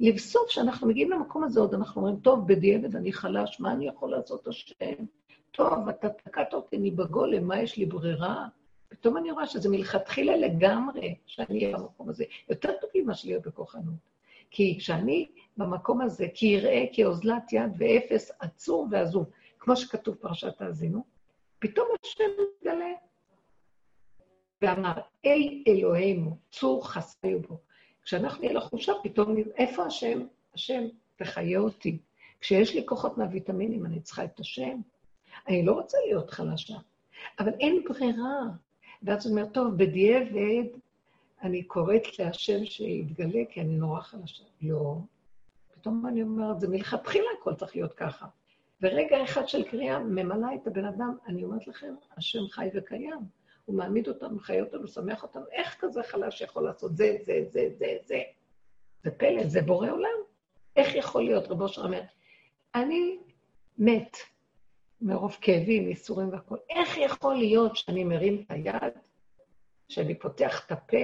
[0.00, 4.10] לבסוף, כשאנחנו מגיעים למקום הזה, עוד אנחנו אומרים, טוב, בדיעבד אני חלש, מה אני יכול
[4.10, 5.04] לעשות, השם?
[5.52, 8.46] טוב, אתה תקעת אותי מבגולם, מה יש לי ברירה?
[8.88, 12.24] פתאום אני רואה שזה מלכתחילה לגמרי, שאני אהיה במקום הזה.
[12.48, 14.12] יותר טוב לי מה שלהיות בכוחנות.
[14.50, 21.04] כי כשאני במקום הזה, כי יראה כאוזלת יד ואפס עצור ועזוב, כמו שכתוב פרשת האזינו,
[21.58, 22.92] פתאום השם מתגלה.
[24.62, 24.92] ואמר,
[25.26, 27.58] אל אלוהינו, צור חסיו בו.
[28.02, 30.26] כשאנחנו נהיה לחושה, פתאום, איפה השם?
[30.54, 30.82] השם,
[31.16, 31.98] תחיה אותי.
[32.40, 34.80] כשיש לי כוחות מהוויטמינים, אני צריכה את השם.
[35.48, 36.76] אני לא רוצה להיות חלשה,
[37.38, 38.42] אבל אין ברירה.
[39.02, 40.64] ואז הוא אומר, טוב, בדיעבד
[41.42, 44.44] אני קוראת להשם שיתגלה, כי אני נורא חלשה.
[44.62, 44.96] לא.
[45.74, 48.26] פתאום אני אומרת, זה מלכתחילה הכל צריך להיות ככה.
[48.82, 53.20] ורגע אחד של קריאה ממלא את הבן אדם, אני אומרת לכם, השם חי וקיים.
[53.64, 55.44] הוא מעמיד אותנו, מחיה אותנו, שמח אותנו.
[55.52, 58.22] איך כזה חלש יכול לעשות זה, זה, זה, זה, זה?
[59.04, 60.08] זה פלא, זה בורא עולם.
[60.76, 62.02] איך יכול להיות, רבו אומר,
[62.74, 63.18] אני
[63.78, 64.16] מת
[65.02, 66.58] מרוב כאבים, ייסורים והכול.
[66.70, 68.92] איך יכול להיות שאני מרים את היד,
[69.88, 70.96] שאני פותח את הפה,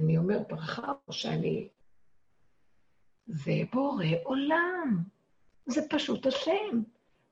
[0.00, 1.68] אני אומר ברכה, או שאני...
[3.26, 5.02] זה בורא עולם.
[5.66, 6.82] זה פשוט השם.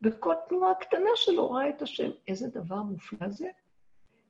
[0.00, 2.10] בכל תנועה קטנה שלו ראה את השם.
[2.28, 3.48] איזה דבר מופלא זה.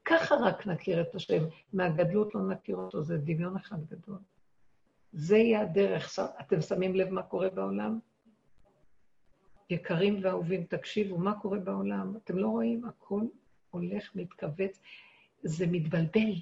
[0.04, 1.44] ככה רק נכיר את השם.
[1.72, 4.18] מהגדלות לא נכיר אותו, זה דמיון אחד גדול.
[5.12, 6.18] זה יהיה הדרך.
[6.40, 7.98] אתם שמים לב מה קורה בעולם?
[9.70, 12.16] יקרים ואהובים, תקשיבו, מה קורה בעולם?
[12.16, 12.84] אתם לא רואים?
[12.84, 13.22] הכל
[13.70, 14.80] הולך, מתכווץ,
[15.42, 16.32] זה מתבלבל.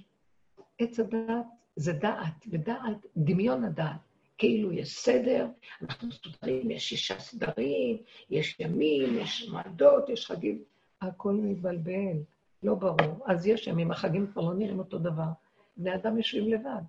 [0.79, 1.47] עץ הדעת
[1.79, 4.01] זה דעת, ודעת, דמיון הדעת.
[4.39, 5.47] כאילו יש סדר,
[5.83, 7.97] אנחנו מסודרים, יש שישה סדרים,
[8.31, 10.63] יש ימים, יש מעדות, יש חגים,
[11.01, 12.17] הכל מתבלבל,
[12.63, 13.25] לא ברור.
[13.27, 15.29] אז יש ימים, החגים כבר לא נראים אותו דבר.
[15.77, 16.83] בני אדם יושבים לבד.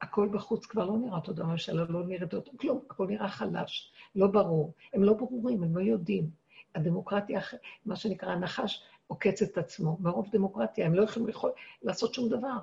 [0.00, 3.92] הכל בחוץ כבר לא נראה אותו דבר, הממשלה לא נראית אותו, כלום, הכל נראה חלש,
[4.14, 4.72] לא ברור.
[4.92, 6.30] הם לא ברורים, הם לא יודעים.
[6.74, 7.40] הדמוקרטיה,
[7.86, 9.96] מה שנקרא הנחש, עוקץ את עצמו.
[10.00, 11.50] מרוב דמוקרטיה, הם לא יכולים יכול,
[11.82, 12.58] לעשות שום דבר.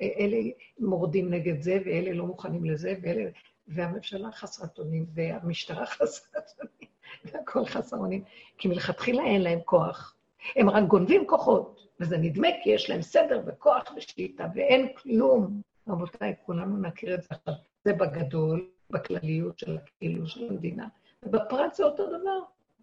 [0.00, 0.36] אלה
[0.78, 3.30] מורדים נגד זה, ואלה לא מוכנים לזה, ואלה...
[3.68, 6.90] והממשלה חסרת אונים, והמשטרה חסרת אונים,
[7.24, 8.24] והכל חסר אונים,
[8.58, 10.16] כי מלכתחילה אין להם כוח.
[10.56, 15.62] הם רק גונבים כוחות, וזה נדמה כי יש להם סדר וכוח ושליטה, ואין כלום.
[15.90, 17.54] רבותיי, כולנו נכיר את זה עכשיו.
[17.84, 20.88] זה בגדול, בכלליות של הכאילו של המדינה.
[21.22, 22.40] ובפרט זה אותו דבר.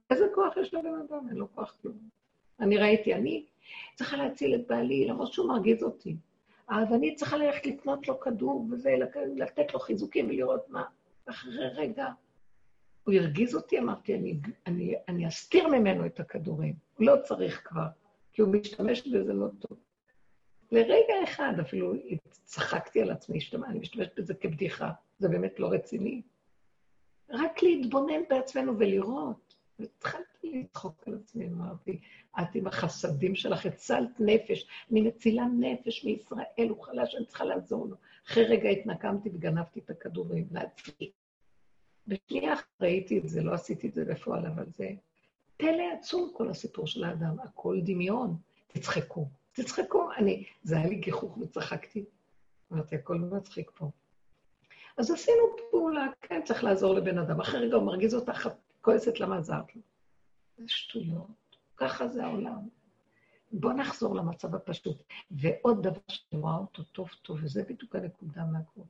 [0.10, 1.30] איזה כוח יש לבן אדם?
[1.30, 1.98] אין לו כוח כלום.
[2.60, 3.46] אני ראיתי, אני
[3.96, 6.16] צריכה להציל את בעלי, למרות שהוא מרגיז אותי.
[6.68, 8.96] אז אני צריכה ללכת לקנות לו כדור וזה,
[9.36, 10.84] לתת לו חיזוקים ולראות מה.
[11.26, 12.08] אחרי רגע,
[13.04, 16.76] הוא הרגיז אותי, אמרתי, אני, אני, אני אסתיר ממנו את הכדורים.
[17.00, 17.88] לא צריך כבר,
[18.34, 19.78] כי הוא משתמש בזה לא טוב.
[20.72, 21.94] לרגע אחד אפילו
[22.44, 26.22] צחקתי על עצמי, אני משתמשת בזה כבדיחה, זה באמת לא רציני.
[27.30, 29.48] רק להתבונן בעצמנו ולראות.
[29.80, 32.00] והתחלתי לצחוק על עצמי, אמרתי,
[32.42, 37.88] את עם החסדים שלך, הצלת נפש, אני מצילה נפש מישראל, הוא חלש, אני צריכה לעזור
[37.88, 37.96] לו.
[38.28, 41.12] אחרי רגע התנקמתי וגנבתי את הכדורים לעצמי.
[42.08, 44.90] בשנייה ראיתי את זה, לא עשיתי את זה בפועל, אבל זה
[45.58, 48.38] פלא עצום כל הסיפור של האדם, הכל דמיון.
[48.68, 49.28] תצחקו,
[49.62, 50.10] תצחקו.
[50.18, 52.06] אני, זה היה לי גיחוך וצחקתי.
[52.74, 53.90] אמרתי, הכל מצחיק פה.
[54.98, 57.42] אז עשינו פעולה, כן, צריך לעזור לבן אדם.
[57.42, 58.50] אחרי רגע הוא מרגיז אותך,
[58.82, 59.82] כועסת למה עזרת לו.
[60.58, 61.58] זה שטויות.
[61.78, 62.68] ככה זה העולם.
[63.52, 65.04] בואו נחזור למצב הפשוט.
[65.32, 68.82] ועוד דבר שאני רואה אותו טוב טוב, וזה בדיוק הנקודה מהכל.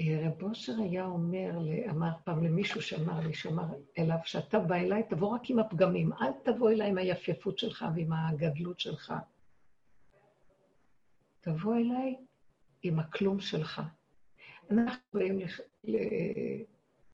[0.00, 1.50] אה, רב אושר היה אומר,
[1.90, 3.64] אמר פעם למישהו שאמר לי, שאמר
[3.98, 8.12] אליו, שאתה בא אליי, תבוא רק עם הפגמים, אל תבוא אליי עם היפייפות שלך ועם
[8.12, 9.14] הגדלות שלך.
[11.40, 12.16] תבוא אליי
[12.82, 13.82] עם הכלום שלך.
[14.70, 15.38] אנחנו באים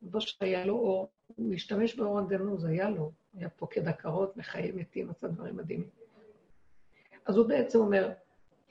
[0.03, 4.73] רב אושר היה לו אור, הוא השתמש באור הגנוז, היה לו, היה פוקד עקרות, מחיי
[4.73, 5.89] מתים, עשה דברים מדהימים.
[7.27, 8.13] אז הוא בעצם אומר,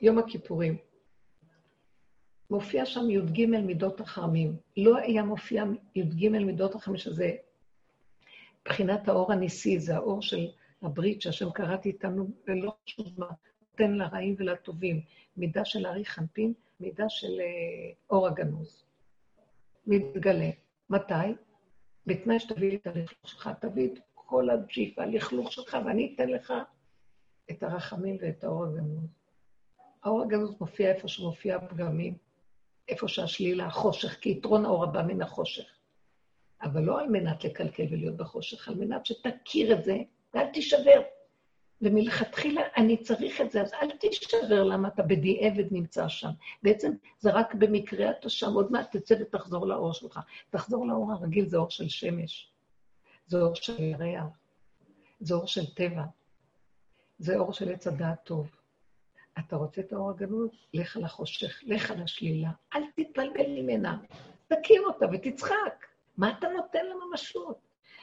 [0.00, 0.76] יום הכיפורים,
[2.50, 4.56] מופיע שם י"ג מידות החרמים.
[4.76, 5.64] לא היה מופיע
[5.94, 7.30] י"ג מידות החרמים, שזה
[8.60, 10.48] מבחינת האור הניסי, זה האור של
[10.82, 13.26] הברית שהשם קראתי איתנו, ולא חשוב מה,
[13.70, 15.00] נותן לרעים ולטובים.
[15.36, 18.84] מידה של ארי חנפין, מידה של אה, אור הגנוז.
[19.86, 20.50] מתגלה.
[20.90, 21.14] מתי?
[22.06, 26.52] בתנאי שתביא לי את הלכלוך שלך, תביא את כל הג'יפ, הלכלוך שלך, ואני אתן לך
[27.50, 29.08] את הרחמים ואת האור הגנוז.
[30.02, 32.14] האור הגנוז מופיע איפה שמופיע הפגמים,
[32.90, 35.64] איפה שהשלילה, החושך, כי יתרון האור הבא מן החושך.
[36.62, 39.96] אבל לא על מנת לקלקל ולהיות בחושך, על מנת שתכיר את זה,
[40.34, 41.02] ואל תישבר.
[41.82, 46.30] ומלכתחילה אני צריך את זה, אז אל תישבר למה אתה בדיעבד נמצא שם.
[46.62, 50.20] בעצם זה רק במקרה אתה שם, עוד מעט תצא ותחזור לאור שלך.
[50.50, 52.52] תחזור לאור הרגיל, זה אור של שמש,
[53.26, 54.24] זה אור של ירח,
[55.20, 56.04] זה אור של טבע,
[57.18, 58.59] זה אור של עץ הדעת טוב.
[59.38, 60.50] אתה רוצה את האור הגנוז?
[60.74, 62.50] לך על החושך, לך על השלילה.
[62.74, 63.98] אל תתבלבל ממנה.
[64.48, 65.86] תכיר אותה ותצחק.
[66.16, 67.58] מה אתה נותן לממשות?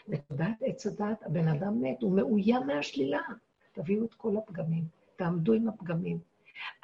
[0.07, 3.21] ותודעת עץ הדעת, הבן אדם מת, הוא מאוים מהשלילה.
[3.71, 4.83] תביאו את כל הפגמים,
[5.15, 6.19] תעמדו עם הפגמים.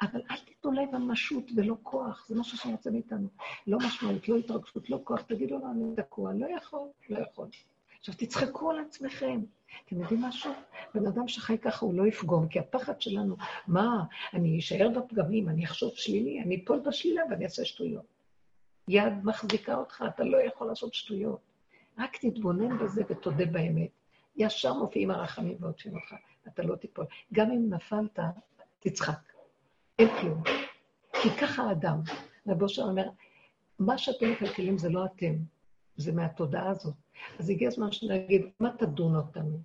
[0.02, 3.28] אבל אל תיתנו להם ממשות ולא כוח, זה משהו שרוצה מאיתנו.
[3.66, 5.22] לא משמעות, לא התרגשות, לא כוח.
[5.22, 7.48] תגידו לו, אני תקוע, לא יכול, לא יכול.
[8.06, 9.40] עכשיו, תצחקו על עצמכם.
[9.86, 10.52] אתם יודעים משהו?
[10.94, 13.36] בן אדם שחי ככה הוא לא יפגום, כי הפחד שלנו,
[13.66, 14.04] מה,
[14.34, 18.04] אני אשאר בפגמים, אני אחשוב שלילי, אני אפול בשלילה ואני אעשה שטויות.
[18.88, 21.40] יד מחזיקה אותך, אתה לא יכול לעשות שטויות.
[21.98, 23.90] רק תתבונן בזה ותודה באמת.
[24.36, 26.14] ישר מופיעים הרחמים ועוטפים אותך,
[26.48, 27.06] אתה לא תיפול.
[27.32, 28.18] גם אם נפלת,
[28.80, 29.32] תצחק.
[29.98, 30.42] אין כלום.
[31.22, 32.00] כי ככה האדם.
[32.48, 33.08] רב אושר אומר,
[33.78, 35.34] מה שאתם מקלקלים זה לא אתם,
[35.96, 37.03] זה מהתודעה הזאת.
[37.38, 39.58] אז הגיע הזמן שנגיד, מה תדון אותנו?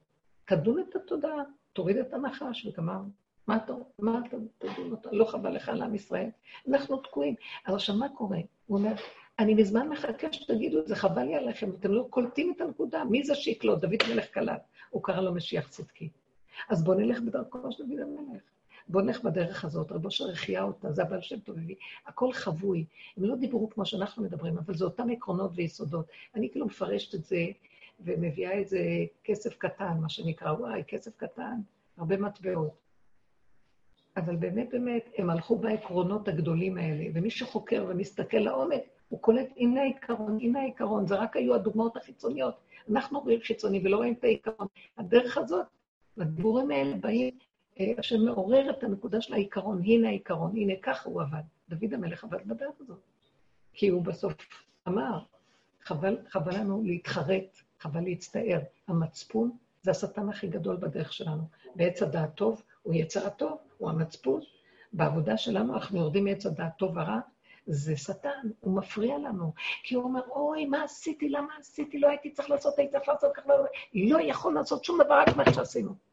[0.45, 1.43] תדון את התודעה,
[1.73, 3.01] תוריד את הנחש וגמר.
[3.47, 5.17] מה אתה, מה אתה תדון אותנו?
[5.17, 6.29] לא חבל לך על עם ישראל.
[6.67, 7.35] אנחנו תקועים.
[7.65, 8.39] אז עכשיו, מה קורה?
[8.67, 8.93] הוא אומר,
[9.39, 13.03] אני מזמן מחכה שתגידו את זה, חבל לי עליכם, אתם לא קולטים את הנקודה.
[13.03, 13.79] מי זה שיקלוט?
[13.79, 14.61] דוד מלך קלט.
[14.89, 16.09] הוא קרא לו משיח צדקי.
[16.69, 18.41] אז בואו נלך בדרכו של דוד המלך.
[18.89, 21.55] בואו נלך בדרך הזאת, רבו אשר החיה אותה, זה הבעל שם טוב.
[22.05, 22.85] הכל חבוי.
[23.17, 26.05] הם לא דיברו כמו שאנחנו מדברים, אבל זה אותם עקרונות ויסודות.
[26.35, 27.45] אני כאילו מפרשת את זה
[27.99, 28.79] ומביאה איזה
[29.23, 31.59] כסף קטן, מה שנקרא, וואי, כסף קטן,
[31.97, 32.71] הרבה מטבעות.
[34.17, 39.81] אבל באמת באמת, הם הלכו בעקרונות הגדולים האלה, ומי שחוקר ומסתכל לעומק, הוא קולט, הנה
[39.81, 42.55] העיקרון, הנה העיקרון, זה רק היו הדוגמאות החיצוניות.
[42.91, 44.67] אנחנו רואים חיצוני ולא רואים את העיקרון.
[44.97, 45.65] הדרך הזאת,
[46.17, 47.37] הדיבורים האלה באים,
[47.79, 51.41] אה, שמעורר את הנקודה של העיקרון, הנה העיקרון, הנה ככה הוא עבד.
[51.69, 52.99] דוד המלך עבד בדרך הזאת.
[53.73, 54.33] כי הוא בסוף
[54.87, 55.19] אמר,
[55.83, 58.59] חבל, חבל לנו להתחרט, חבל להצטער.
[58.87, 59.51] המצפון
[59.81, 61.43] זה השטן הכי גדול בדרך שלנו.
[61.75, 64.41] בעץ הדעת טוב הוא יצר הטוב, הוא המצפון.
[64.93, 67.19] בעבודה שלנו אנחנו יורדים מעץ הדעת טוב ורע,
[67.67, 69.53] זה שטן, הוא מפריע לנו.
[69.83, 73.31] כי הוא אומר, אוי, מה עשיתי, למה עשיתי, לא הייתי צריך לעשות, הייתי צריך לעשות
[73.35, 76.08] ככה, לא, לא יכול לעשות שום דבר, רק מה שעשינו.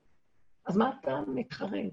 [0.67, 1.93] אז מה אתה מתחרט?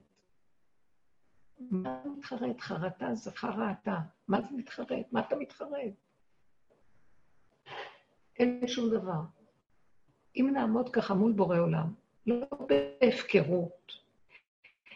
[1.60, 2.60] מה אתה מתחרט?
[2.62, 4.00] חרטה זה חרטה.
[4.28, 5.06] מה זה מתחרט?
[5.12, 5.94] מה אתה מתחרט?
[8.40, 9.22] אין שום דבר.
[10.36, 11.94] אם נעמוד ככה מול בורא עולם,
[12.28, 13.92] לא בהפקרות,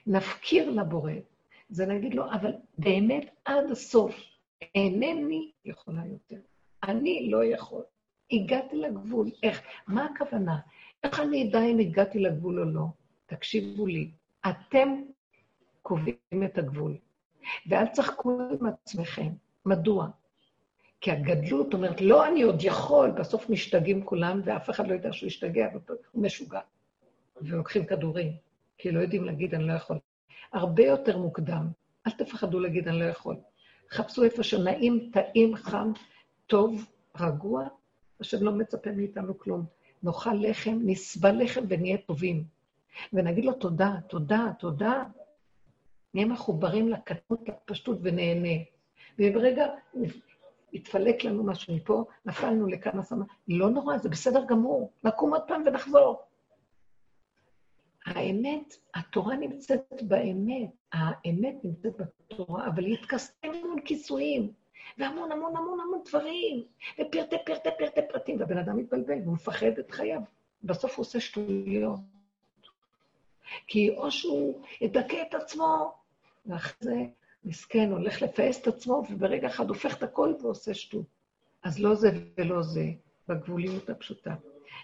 [0.08, 1.12] נפקיר לבורא,
[1.70, 4.16] זה נגיד לו, אבל באמת עד הסוף,
[4.76, 6.42] אינני יכולה יותר.
[6.84, 7.84] אני לא יכול.
[8.32, 9.28] הגעתי לגבול.
[9.44, 9.62] איך?
[9.88, 10.60] מה הכוונה?
[11.04, 12.86] איך אני אדע אם הגעתי לגבול או לא?
[13.28, 14.12] תקשיבו לי,
[14.50, 15.02] אתם
[15.82, 16.98] קובעים את הגבול.
[17.70, 19.30] ואל תשחקו עם עצמכם.
[19.66, 20.08] מדוע?
[21.02, 25.28] כי הגדלות אומרת, לא, אני עוד יכול, בסוף משתגעים כולם, ואף אחד לא יודע שהוא
[25.28, 25.68] השתגע,
[26.12, 26.60] הוא משוגע.
[27.42, 28.32] ולוקחים כדורים,
[28.78, 29.98] כי לא יודעים להגיד, אני לא יכול.
[30.54, 31.68] הרבה יותר מוקדם,
[32.08, 33.36] אל תפחדו להגיד, אני לא יכול.
[33.92, 35.92] חפשו איפה שנעים, טעים, חם,
[36.48, 36.86] טוב,
[37.20, 37.68] רגוע,
[38.20, 39.66] השם לא מצפה מאיתנו כלום.
[40.04, 42.44] נאכל לחם, נסבל לחם ונהיה טובים.
[43.14, 45.04] ונגיד לו תודה, תודה, תודה.
[46.14, 48.64] נהיה מחוברים לקטנות, לפשטות ונהנה.
[49.20, 49.66] וברגע
[50.74, 55.64] התפלק לנו משהו מפה, נפלנו לכמה שמה, לא נורא, זה בסדר גמור, נקום עוד פעם
[55.66, 56.22] ונחזור.
[58.06, 64.52] האמת, התורה נמצאת באמת, האמת נמצאת בתורה, אבל היא התכסתה המון כיסויים,
[64.98, 69.92] והמון המון המון המון דברים, ופרטי פרטי פרטי פרטים, והבן אדם מתבלבל, והוא מפחד את
[69.92, 70.22] חייו.
[70.64, 72.00] בסוף הוא עושה שטויות.
[73.68, 75.94] כי או שהוא ידכא את עצמו,
[76.46, 77.04] ואחרי זה
[77.44, 81.06] מסכן, הולך לפעס את עצמו, וברגע אחד הופך את הכל ועושה שטות.
[81.64, 82.86] אז לא זה ולא זה,
[83.28, 84.36] בגבוליות הפשוטה.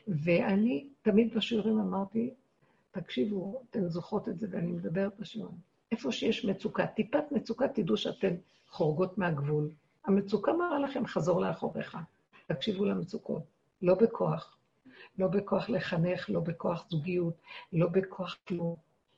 [0.07, 2.33] ואני תמיד בשיעורים אמרתי,
[2.91, 5.57] תקשיבו, אתן זוכרות את זה, ואני מדברת בשיעורים.
[5.91, 8.35] איפה שיש מצוקה, טיפת מצוקה, תדעו שאתן
[8.69, 9.69] חורגות מהגבול.
[10.05, 11.97] המצוקה מראה לכם חזור לאחוריך.
[12.47, 13.43] תקשיבו למצוקות,
[13.81, 14.57] לא בכוח.
[15.17, 17.33] לא בכוח לחנך, לא בכוח זוגיות,
[17.73, 18.75] לא בכוח כלום.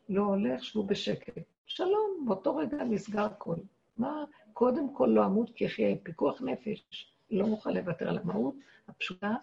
[0.10, 1.44] לא הולך, שבו בשקט.
[1.66, 3.58] שלום, באותו רגע נסגר הכול.
[3.98, 4.24] מה,
[4.54, 8.56] קודם כל לא אמות כי יחיה פיקוח נפש, לא מוכן לוותר על המהות
[8.88, 9.36] הפשוטה,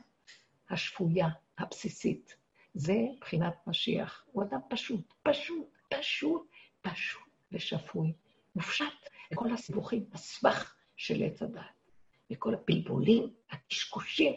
[0.71, 2.37] השפויה, הבסיסית.
[2.75, 4.25] זה מבחינת משיח.
[4.33, 6.47] הוא אדם פשוט, פשוט, פשוט,
[6.83, 7.23] פשוט
[7.53, 8.13] ושפוי.
[8.57, 8.85] מופשט
[9.33, 11.91] לכל הסיבוכים, הסבך של עץ הדעת.
[12.31, 14.35] וכל הפלפולים, הקשקושים,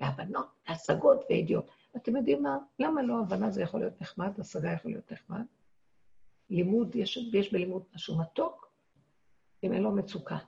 [0.00, 1.70] והבנות, והשגות וידיעות.
[1.96, 2.58] אתם יודעים מה?
[2.78, 5.44] למה לא הבנה זה יכול להיות נחמד, השגה יכול להיות נחמד?
[6.50, 8.70] לימוד, יש, יש בלימוד משהו מתוק,
[9.64, 10.38] אם אין לו מצוקה.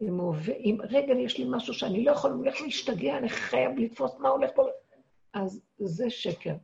[0.00, 4.18] אם, אם רגע יש לי משהו שאני לא יכול, אני הולך להשתגע, אני חייב לתפוס
[4.18, 4.66] מה הולך פה.
[5.32, 6.54] אז זה שקר.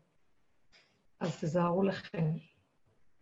[1.20, 2.30] אז תזהרו לכם.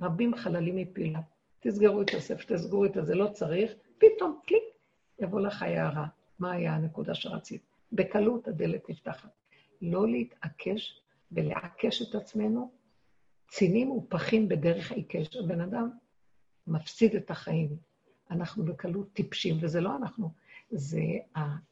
[0.00, 1.20] רבים חללים מפילה.
[1.60, 4.62] תסגרו את הספר, תסגרו את זה, לא צריך, פתאום קליק,
[5.18, 6.06] יבוא לך הערה.
[6.38, 7.62] מה היה הנקודה שרצית?
[7.92, 9.30] בקלות הדלת נפתחת.
[9.82, 11.00] לא להתעקש
[11.32, 12.72] ולעקש את עצמנו.
[13.48, 15.36] צינים ופחים בדרך עיקש.
[15.36, 15.90] הבן אדם
[16.66, 17.76] מפסיד את החיים.
[18.30, 20.30] אנחנו בקלות טיפשים, וזה לא אנחנו,
[20.70, 21.02] זה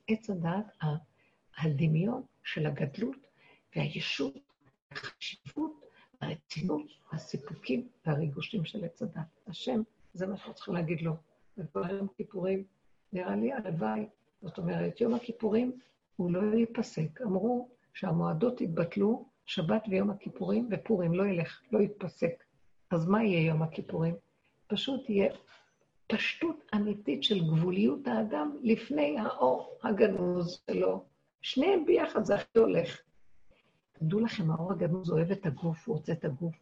[0.09, 0.67] עץ הדעת,
[1.59, 3.27] הדמיון של הגדלות
[3.77, 4.35] והישות,
[4.91, 5.81] החשיבות,
[6.21, 9.41] הרצינות, הסיפוקים והריגושים של עץ הדת.
[9.47, 9.83] השם,
[10.13, 11.17] זה מה שאנחנו צריכים להגיד לו.
[11.75, 12.65] יום כיפורים,
[13.13, 14.07] נראה לי הלוואי.
[14.43, 15.79] זאת אומרת, יום הכיפורים
[16.17, 17.21] הוא לא ייפסק.
[17.23, 22.45] אמרו שהמועדות יתבטלו, שבת ויום הכיפורים, ופורים לא ילך, לא יתפסק.
[22.91, 24.15] אז מה יהיה יום הכיפורים?
[24.67, 25.33] פשוט יהיה
[26.07, 31.05] פשטות אמיתית של גבוליות האדם לפני האור הגנוז שלו.
[31.43, 33.01] שניהם ביחד זה הכי הולך.
[33.93, 36.55] תדעו לכם, האור הגנוז אוהב את הגוף, הוא רוצה את הגוף.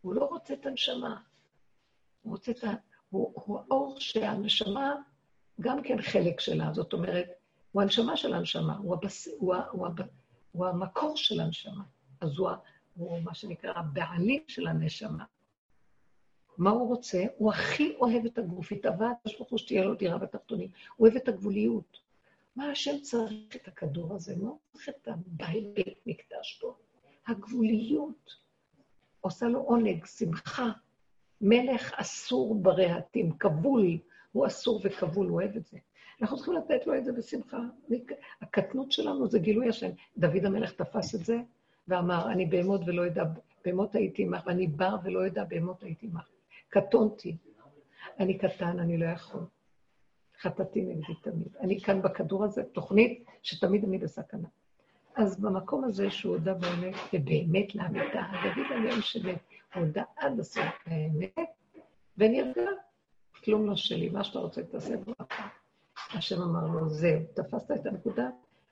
[0.00, 1.20] הוא לא רוצה את הנשמה.
[2.22, 2.72] הוא רוצה את ה...
[3.10, 4.94] הוא, הוא האור שהנשמה
[5.60, 6.72] גם כן חלק שלה.
[6.72, 7.28] זאת אומרת,
[7.74, 9.28] הוא הנשמה של הנשמה, הוא, הבס...
[9.38, 9.68] הוא, ה...
[9.70, 9.90] הוא, ה...
[10.52, 11.84] הוא המקור של הנשמה.
[12.20, 12.56] אז הוא, ה...
[12.94, 15.24] הוא מה שנקרא הבעלים של הנשמה.
[16.58, 17.24] מה הוא רוצה?
[17.36, 20.68] הוא הכי אוהב את הגוף, התאווה הקדוש ברוך הוא שתהיה לו דירה בתחתונים.
[20.96, 21.98] הוא אוהב את הגבוליות.
[22.56, 24.36] מה השם צריך את הכדור הזה?
[24.36, 26.76] מה הוא צריך את הבית בית מקדש פה?
[27.26, 28.34] הגבוליות.
[29.20, 30.70] עושה לו עונג, שמחה.
[31.40, 33.98] מלך אסור ברהטים, כבול,
[34.32, 35.78] הוא אסור וכבול, הוא אוהב את זה.
[36.22, 37.58] אנחנו צריכים לתת לו את זה בשמחה.
[38.42, 39.90] הקטנות שלנו זה גילוי השם.
[40.18, 41.36] דוד המלך תפס את זה
[41.88, 43.24] ואמר, אני בהמות ולא יודע,
[43.64, 46.28] בהמות הייתי עמך, ואני בר ולא יודע בהמות הייתי עמך.
[46.68, 47.36] קטונתי.
[48.20, 49.40] אני קטן, אני לא יכול.
[50.40, 51.56] חטאתי נגדי תמיד.
[51.60, 54.48] אני כאן בכדור הזה, תוכנית שתמיד אני בסכנה.
[55.14, 59.00] אז במקום הזה שהוא הודה באמת, ובאמת לאמיתה, דוד היום
[59.74, 61.48] הוא הודה עד הסוף באמת,
[62.18, 62.70] ונרגע,
[63.44, 65.48] כלום לא שלי, מה שאתה רוצה תעשה ברכה.
[66.10, 68.28] השם אמר לו, זהו, תפסת את הנקודה,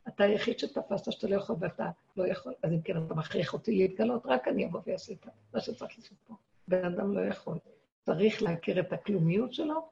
[0.09, 3.77] אתה היחיד שתפסת שאתה לא יכול ואתה לא יכול, אז אם כן אתה מכריח אותי
[3.77, 6.35] להתגלות, רק אני אבוא ואעשה את מה שצריך לעשות פה.
[6.69, 7.59] בן אדם לא יכול.
[8.03, 9.89] צריך להכיר את הכלומיות שלו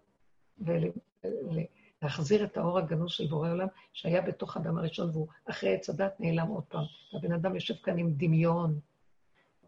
[0.59, 6.21] ולהחזיר את האור הגנוז של בורא עולם, שהיה בתוך אדם הראשון, והוא אחרי עץ הדת
[6.21, 6.85] נעלם עוד פעם.
[7.13, 8.81] הבן אדם יושב כאן עם דמיון,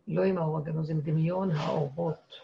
[0.09, 2.35] לא עם האור הגנוז, עם דמיון האורות.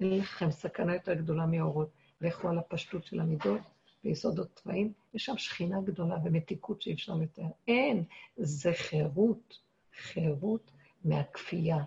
[0.00, 1.88] אין לכם סכנה יותר גדולה מהאורות.
[2.20, 3.60] לכו על הפשטות של המידות
[4.04, 7.50] ויסודות צבעים, יש שם שכינה גדולה ומתיקות שאי אפשר לתאר.
[7.68, 8.04] אין,
[8.36, 9.58] זה חירות,
[9.96, 10.70] חירות
[11.04, 11.78] מהכפייה.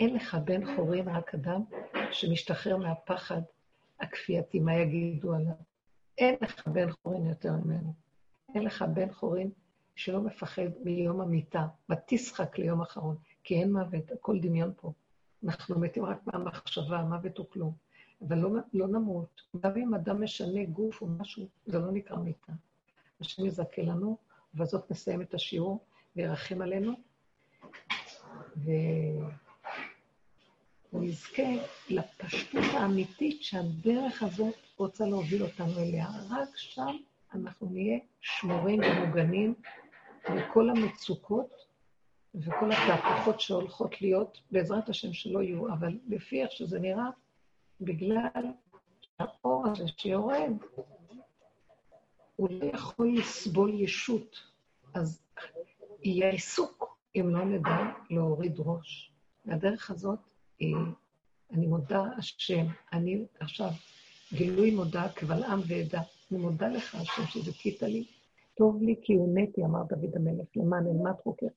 [0.00, 1.62] אין לך בן חורין רק אדם
[2.12, 3.42] שמשתחרר מהפחד
[4.00, 5.54] הכפייתי, מה יגידו עליו.
[6.18, 7.94] אין לך בן חורין יותר ממנו.
[8.54, 9.50] אין לך בן חורין
[9.96, 14.92] שלא מפחד מיום המיטה, ותשחק ליום אחרון, כי אין מוות, הכל דמיון פה.
[15.44, 17.72] אנחנו מתים רק מהמחשבה, מוות הוא כלום.
[18.26, 19.42] אבל לא, לא נמות.
[19.60, 22.52] גם אם אדם משנה גוף או משהו, זה לא נקרא מיטה.
[23.20, 24.16] השם יזכה לנו,
[24.54, 25.84] ובזאת נסיים את השיעור
[26.16, 26.92] וירחם עלינו.
[30.92, 31.42] ונזכה
[31.88, 36.06] לפשטות האמיתית שהדרך הזאת רוצה להוביל אותנו אליה.
[36.30, 36.96] רק שם
[37.34, 39.54] אנחנו נהיה שמורים ומוגנים
[40.30, 41.50] מכל המצוקות
[42.34, 47.10] וכל התהפוכות שהולכות להיות, בעזרת השם שלא יהיו, אבל לפי איך שזה נראה,
[47.80, 48.52] בגלל
[49.18, 50.52] האור הזה שיורד,
[52.36, 54.36] הוא לא יכול לסבול ישות.
[54.94, 55.22] אז
[56.02, 57.76] יהיה עיסוק אם לא נדע
[58.10, 59.12] להוריד ראש.
[59.44, 60.18] והדרך הזאת
[61.52, 63.70] אני מודה, השם, אני עכשיו
[64.32, 66.02] גילוי מודה קבל עם ועדה.
[66.30, 68.04] אני מודה לך, השם, שזכית לי.
[68.54, 71.52] טוב לי כי הונאתי, אמר דוד המלך, למען אלמד חוקיך.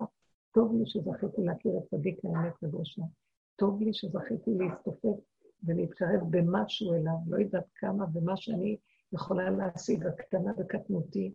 [0.54, 3.02] טוב לי שזכיתי להכיר את צדיק האמת ובראשה.
[3.56, 5.20] טוב לי שזכיתי להסתופף
[5.64, 8.78] ולהתקרב במשהו אליו, לא יודעת כמה, ומה שאני
[9.14, 11.34] יכולה להשיג, הקטנה בקטנותי.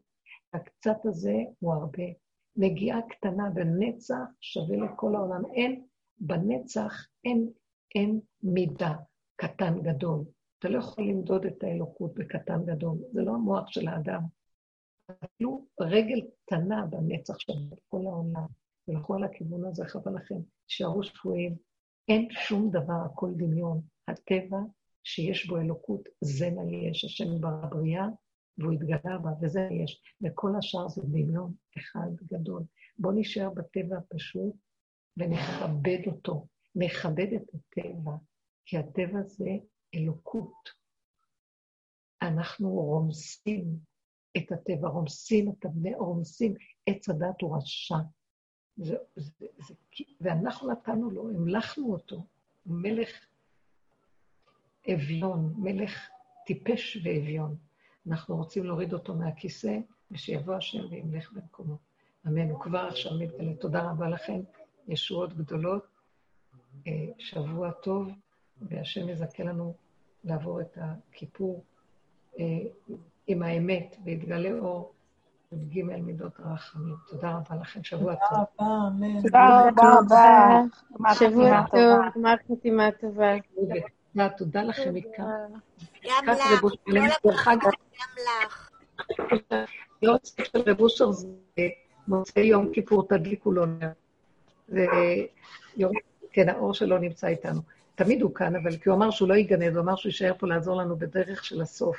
[0.53, 2.05] הקצת הזה הוא הרבה.
[2.57, 5.43] נגיעה קטנה בנצח שווה לכל העולם.
[5.55, 5.85] אין
[6.19, 7.51] בנצח אין,
[7.95, 8.95] אין מידה
[9.37, 10.25] קטן גדול.
[10.59, 14.21] אתה לא יכול למדוד את האלוקות בקטן גדול, זה לא המוח של האדם.
[15.25, 17.53] אפילו רגל קטנה בנצח של
[17.89, 18.47] כל העולם,
[18.89, 20.35] ולכו על הכיוון הזה, חבל לכם,
[20.67, 21.57] תישארו שפויים.
[22.09, 23.81] אין שום דבר, הכל דמיון.
[24.09, 24.59] הטבע
[25.05, 27.05] שיש בו אלוקות, זה מה יש.
[27.05, 28.07] השם ברא בריאה,
[28.59, 30.03] והוא התגלה בה, וזה יש.
[30.23, 32.63] וכל השאר זה דמיון אחד גדול.
[32.99, 34.55] בואו נשאר בטבע הפשוט
[35.17, 36.47] ונכבד אותו.
[36.77, 38.13] נכבד את הטבע,
[38.65, 39.51] כי הטבע זה
[39.95, 40.71] אלוקות.
[42.23, 43.65] אנחנו רומסים
[44.37, 46.55] את הטבע, רומסים את הבני, רומסים
[46.87, 47.97] עץ הדת הוא רשע.
[50.21, 52.27] ואנחנו נתנו לו, המלכנו אותו,
[52.67, 53.27] מלך
[54.95, 56.09] אביון, מלך
[56.47, 57.57] טיפש ואביון.
[58.09, 59.79] אנחנו רוצים להוריד אותו מהכיסא,
[60.11, 61.77] ושיבוא השם וימלך במקומו.
[62.27, 62.51] אמן.
[62.51, 63.55] הוא כבר עכשיו מתגלה.
[63.55, 64.41] תודה רבה לכם,
[64.89, 65.87] ישועות גדולות,
[66.87, 68.09] אה, שבוע טוב,
[68.63, 69.75] והשם יזכה לנו
[70.25, 71.65] לעבור את הכיפור
[72.39, 72.45] אה,
[73.27, 74.93] עם האמת, ויתגלה אור
[75.53, 76.95] י"ג מידות הרחמים.
[77.09, 78.45] תודה רבה לכם, שבוע טוב.
[79.23, 80.61] תודה רבה.
[81.15, 83.33] שבוע טוב, גמר חתימה טובה.
[84.37, 85.51] תודה לכם מכאן.
[86.05, 88.71] גם לך, כל גם לך.
[90.03, 91.29] יועץ של רב אושר זה
[92.09, 93.89] מוצאי יום כיפור, תדליקו לו נר.
[96.33, 97.61] כן, האור שלו נמצא איתנו.
[97.95, 100.47] תמיד הוא כאן, אבל כי הוא אמר שהוא לא יגנד, הוא אמר שהוא יישאר פה
[100.47, 101.97] לעזור לנו בדרך של הסוף.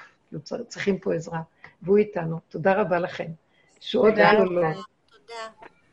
[0.68, 1.42] צריכים פה עזרה,
[1.82, 2.40] והוא איתנו.
[2.50, 3.32] תודה רבה לכם.
[3.80, 4.74] שעוד תודה.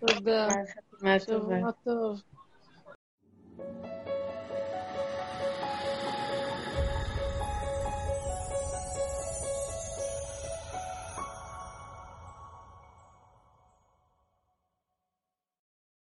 [0.00, 0.48] תודה.
[0.90, 1.18] תודה.
[1.18, 2.20] שבוע טוב.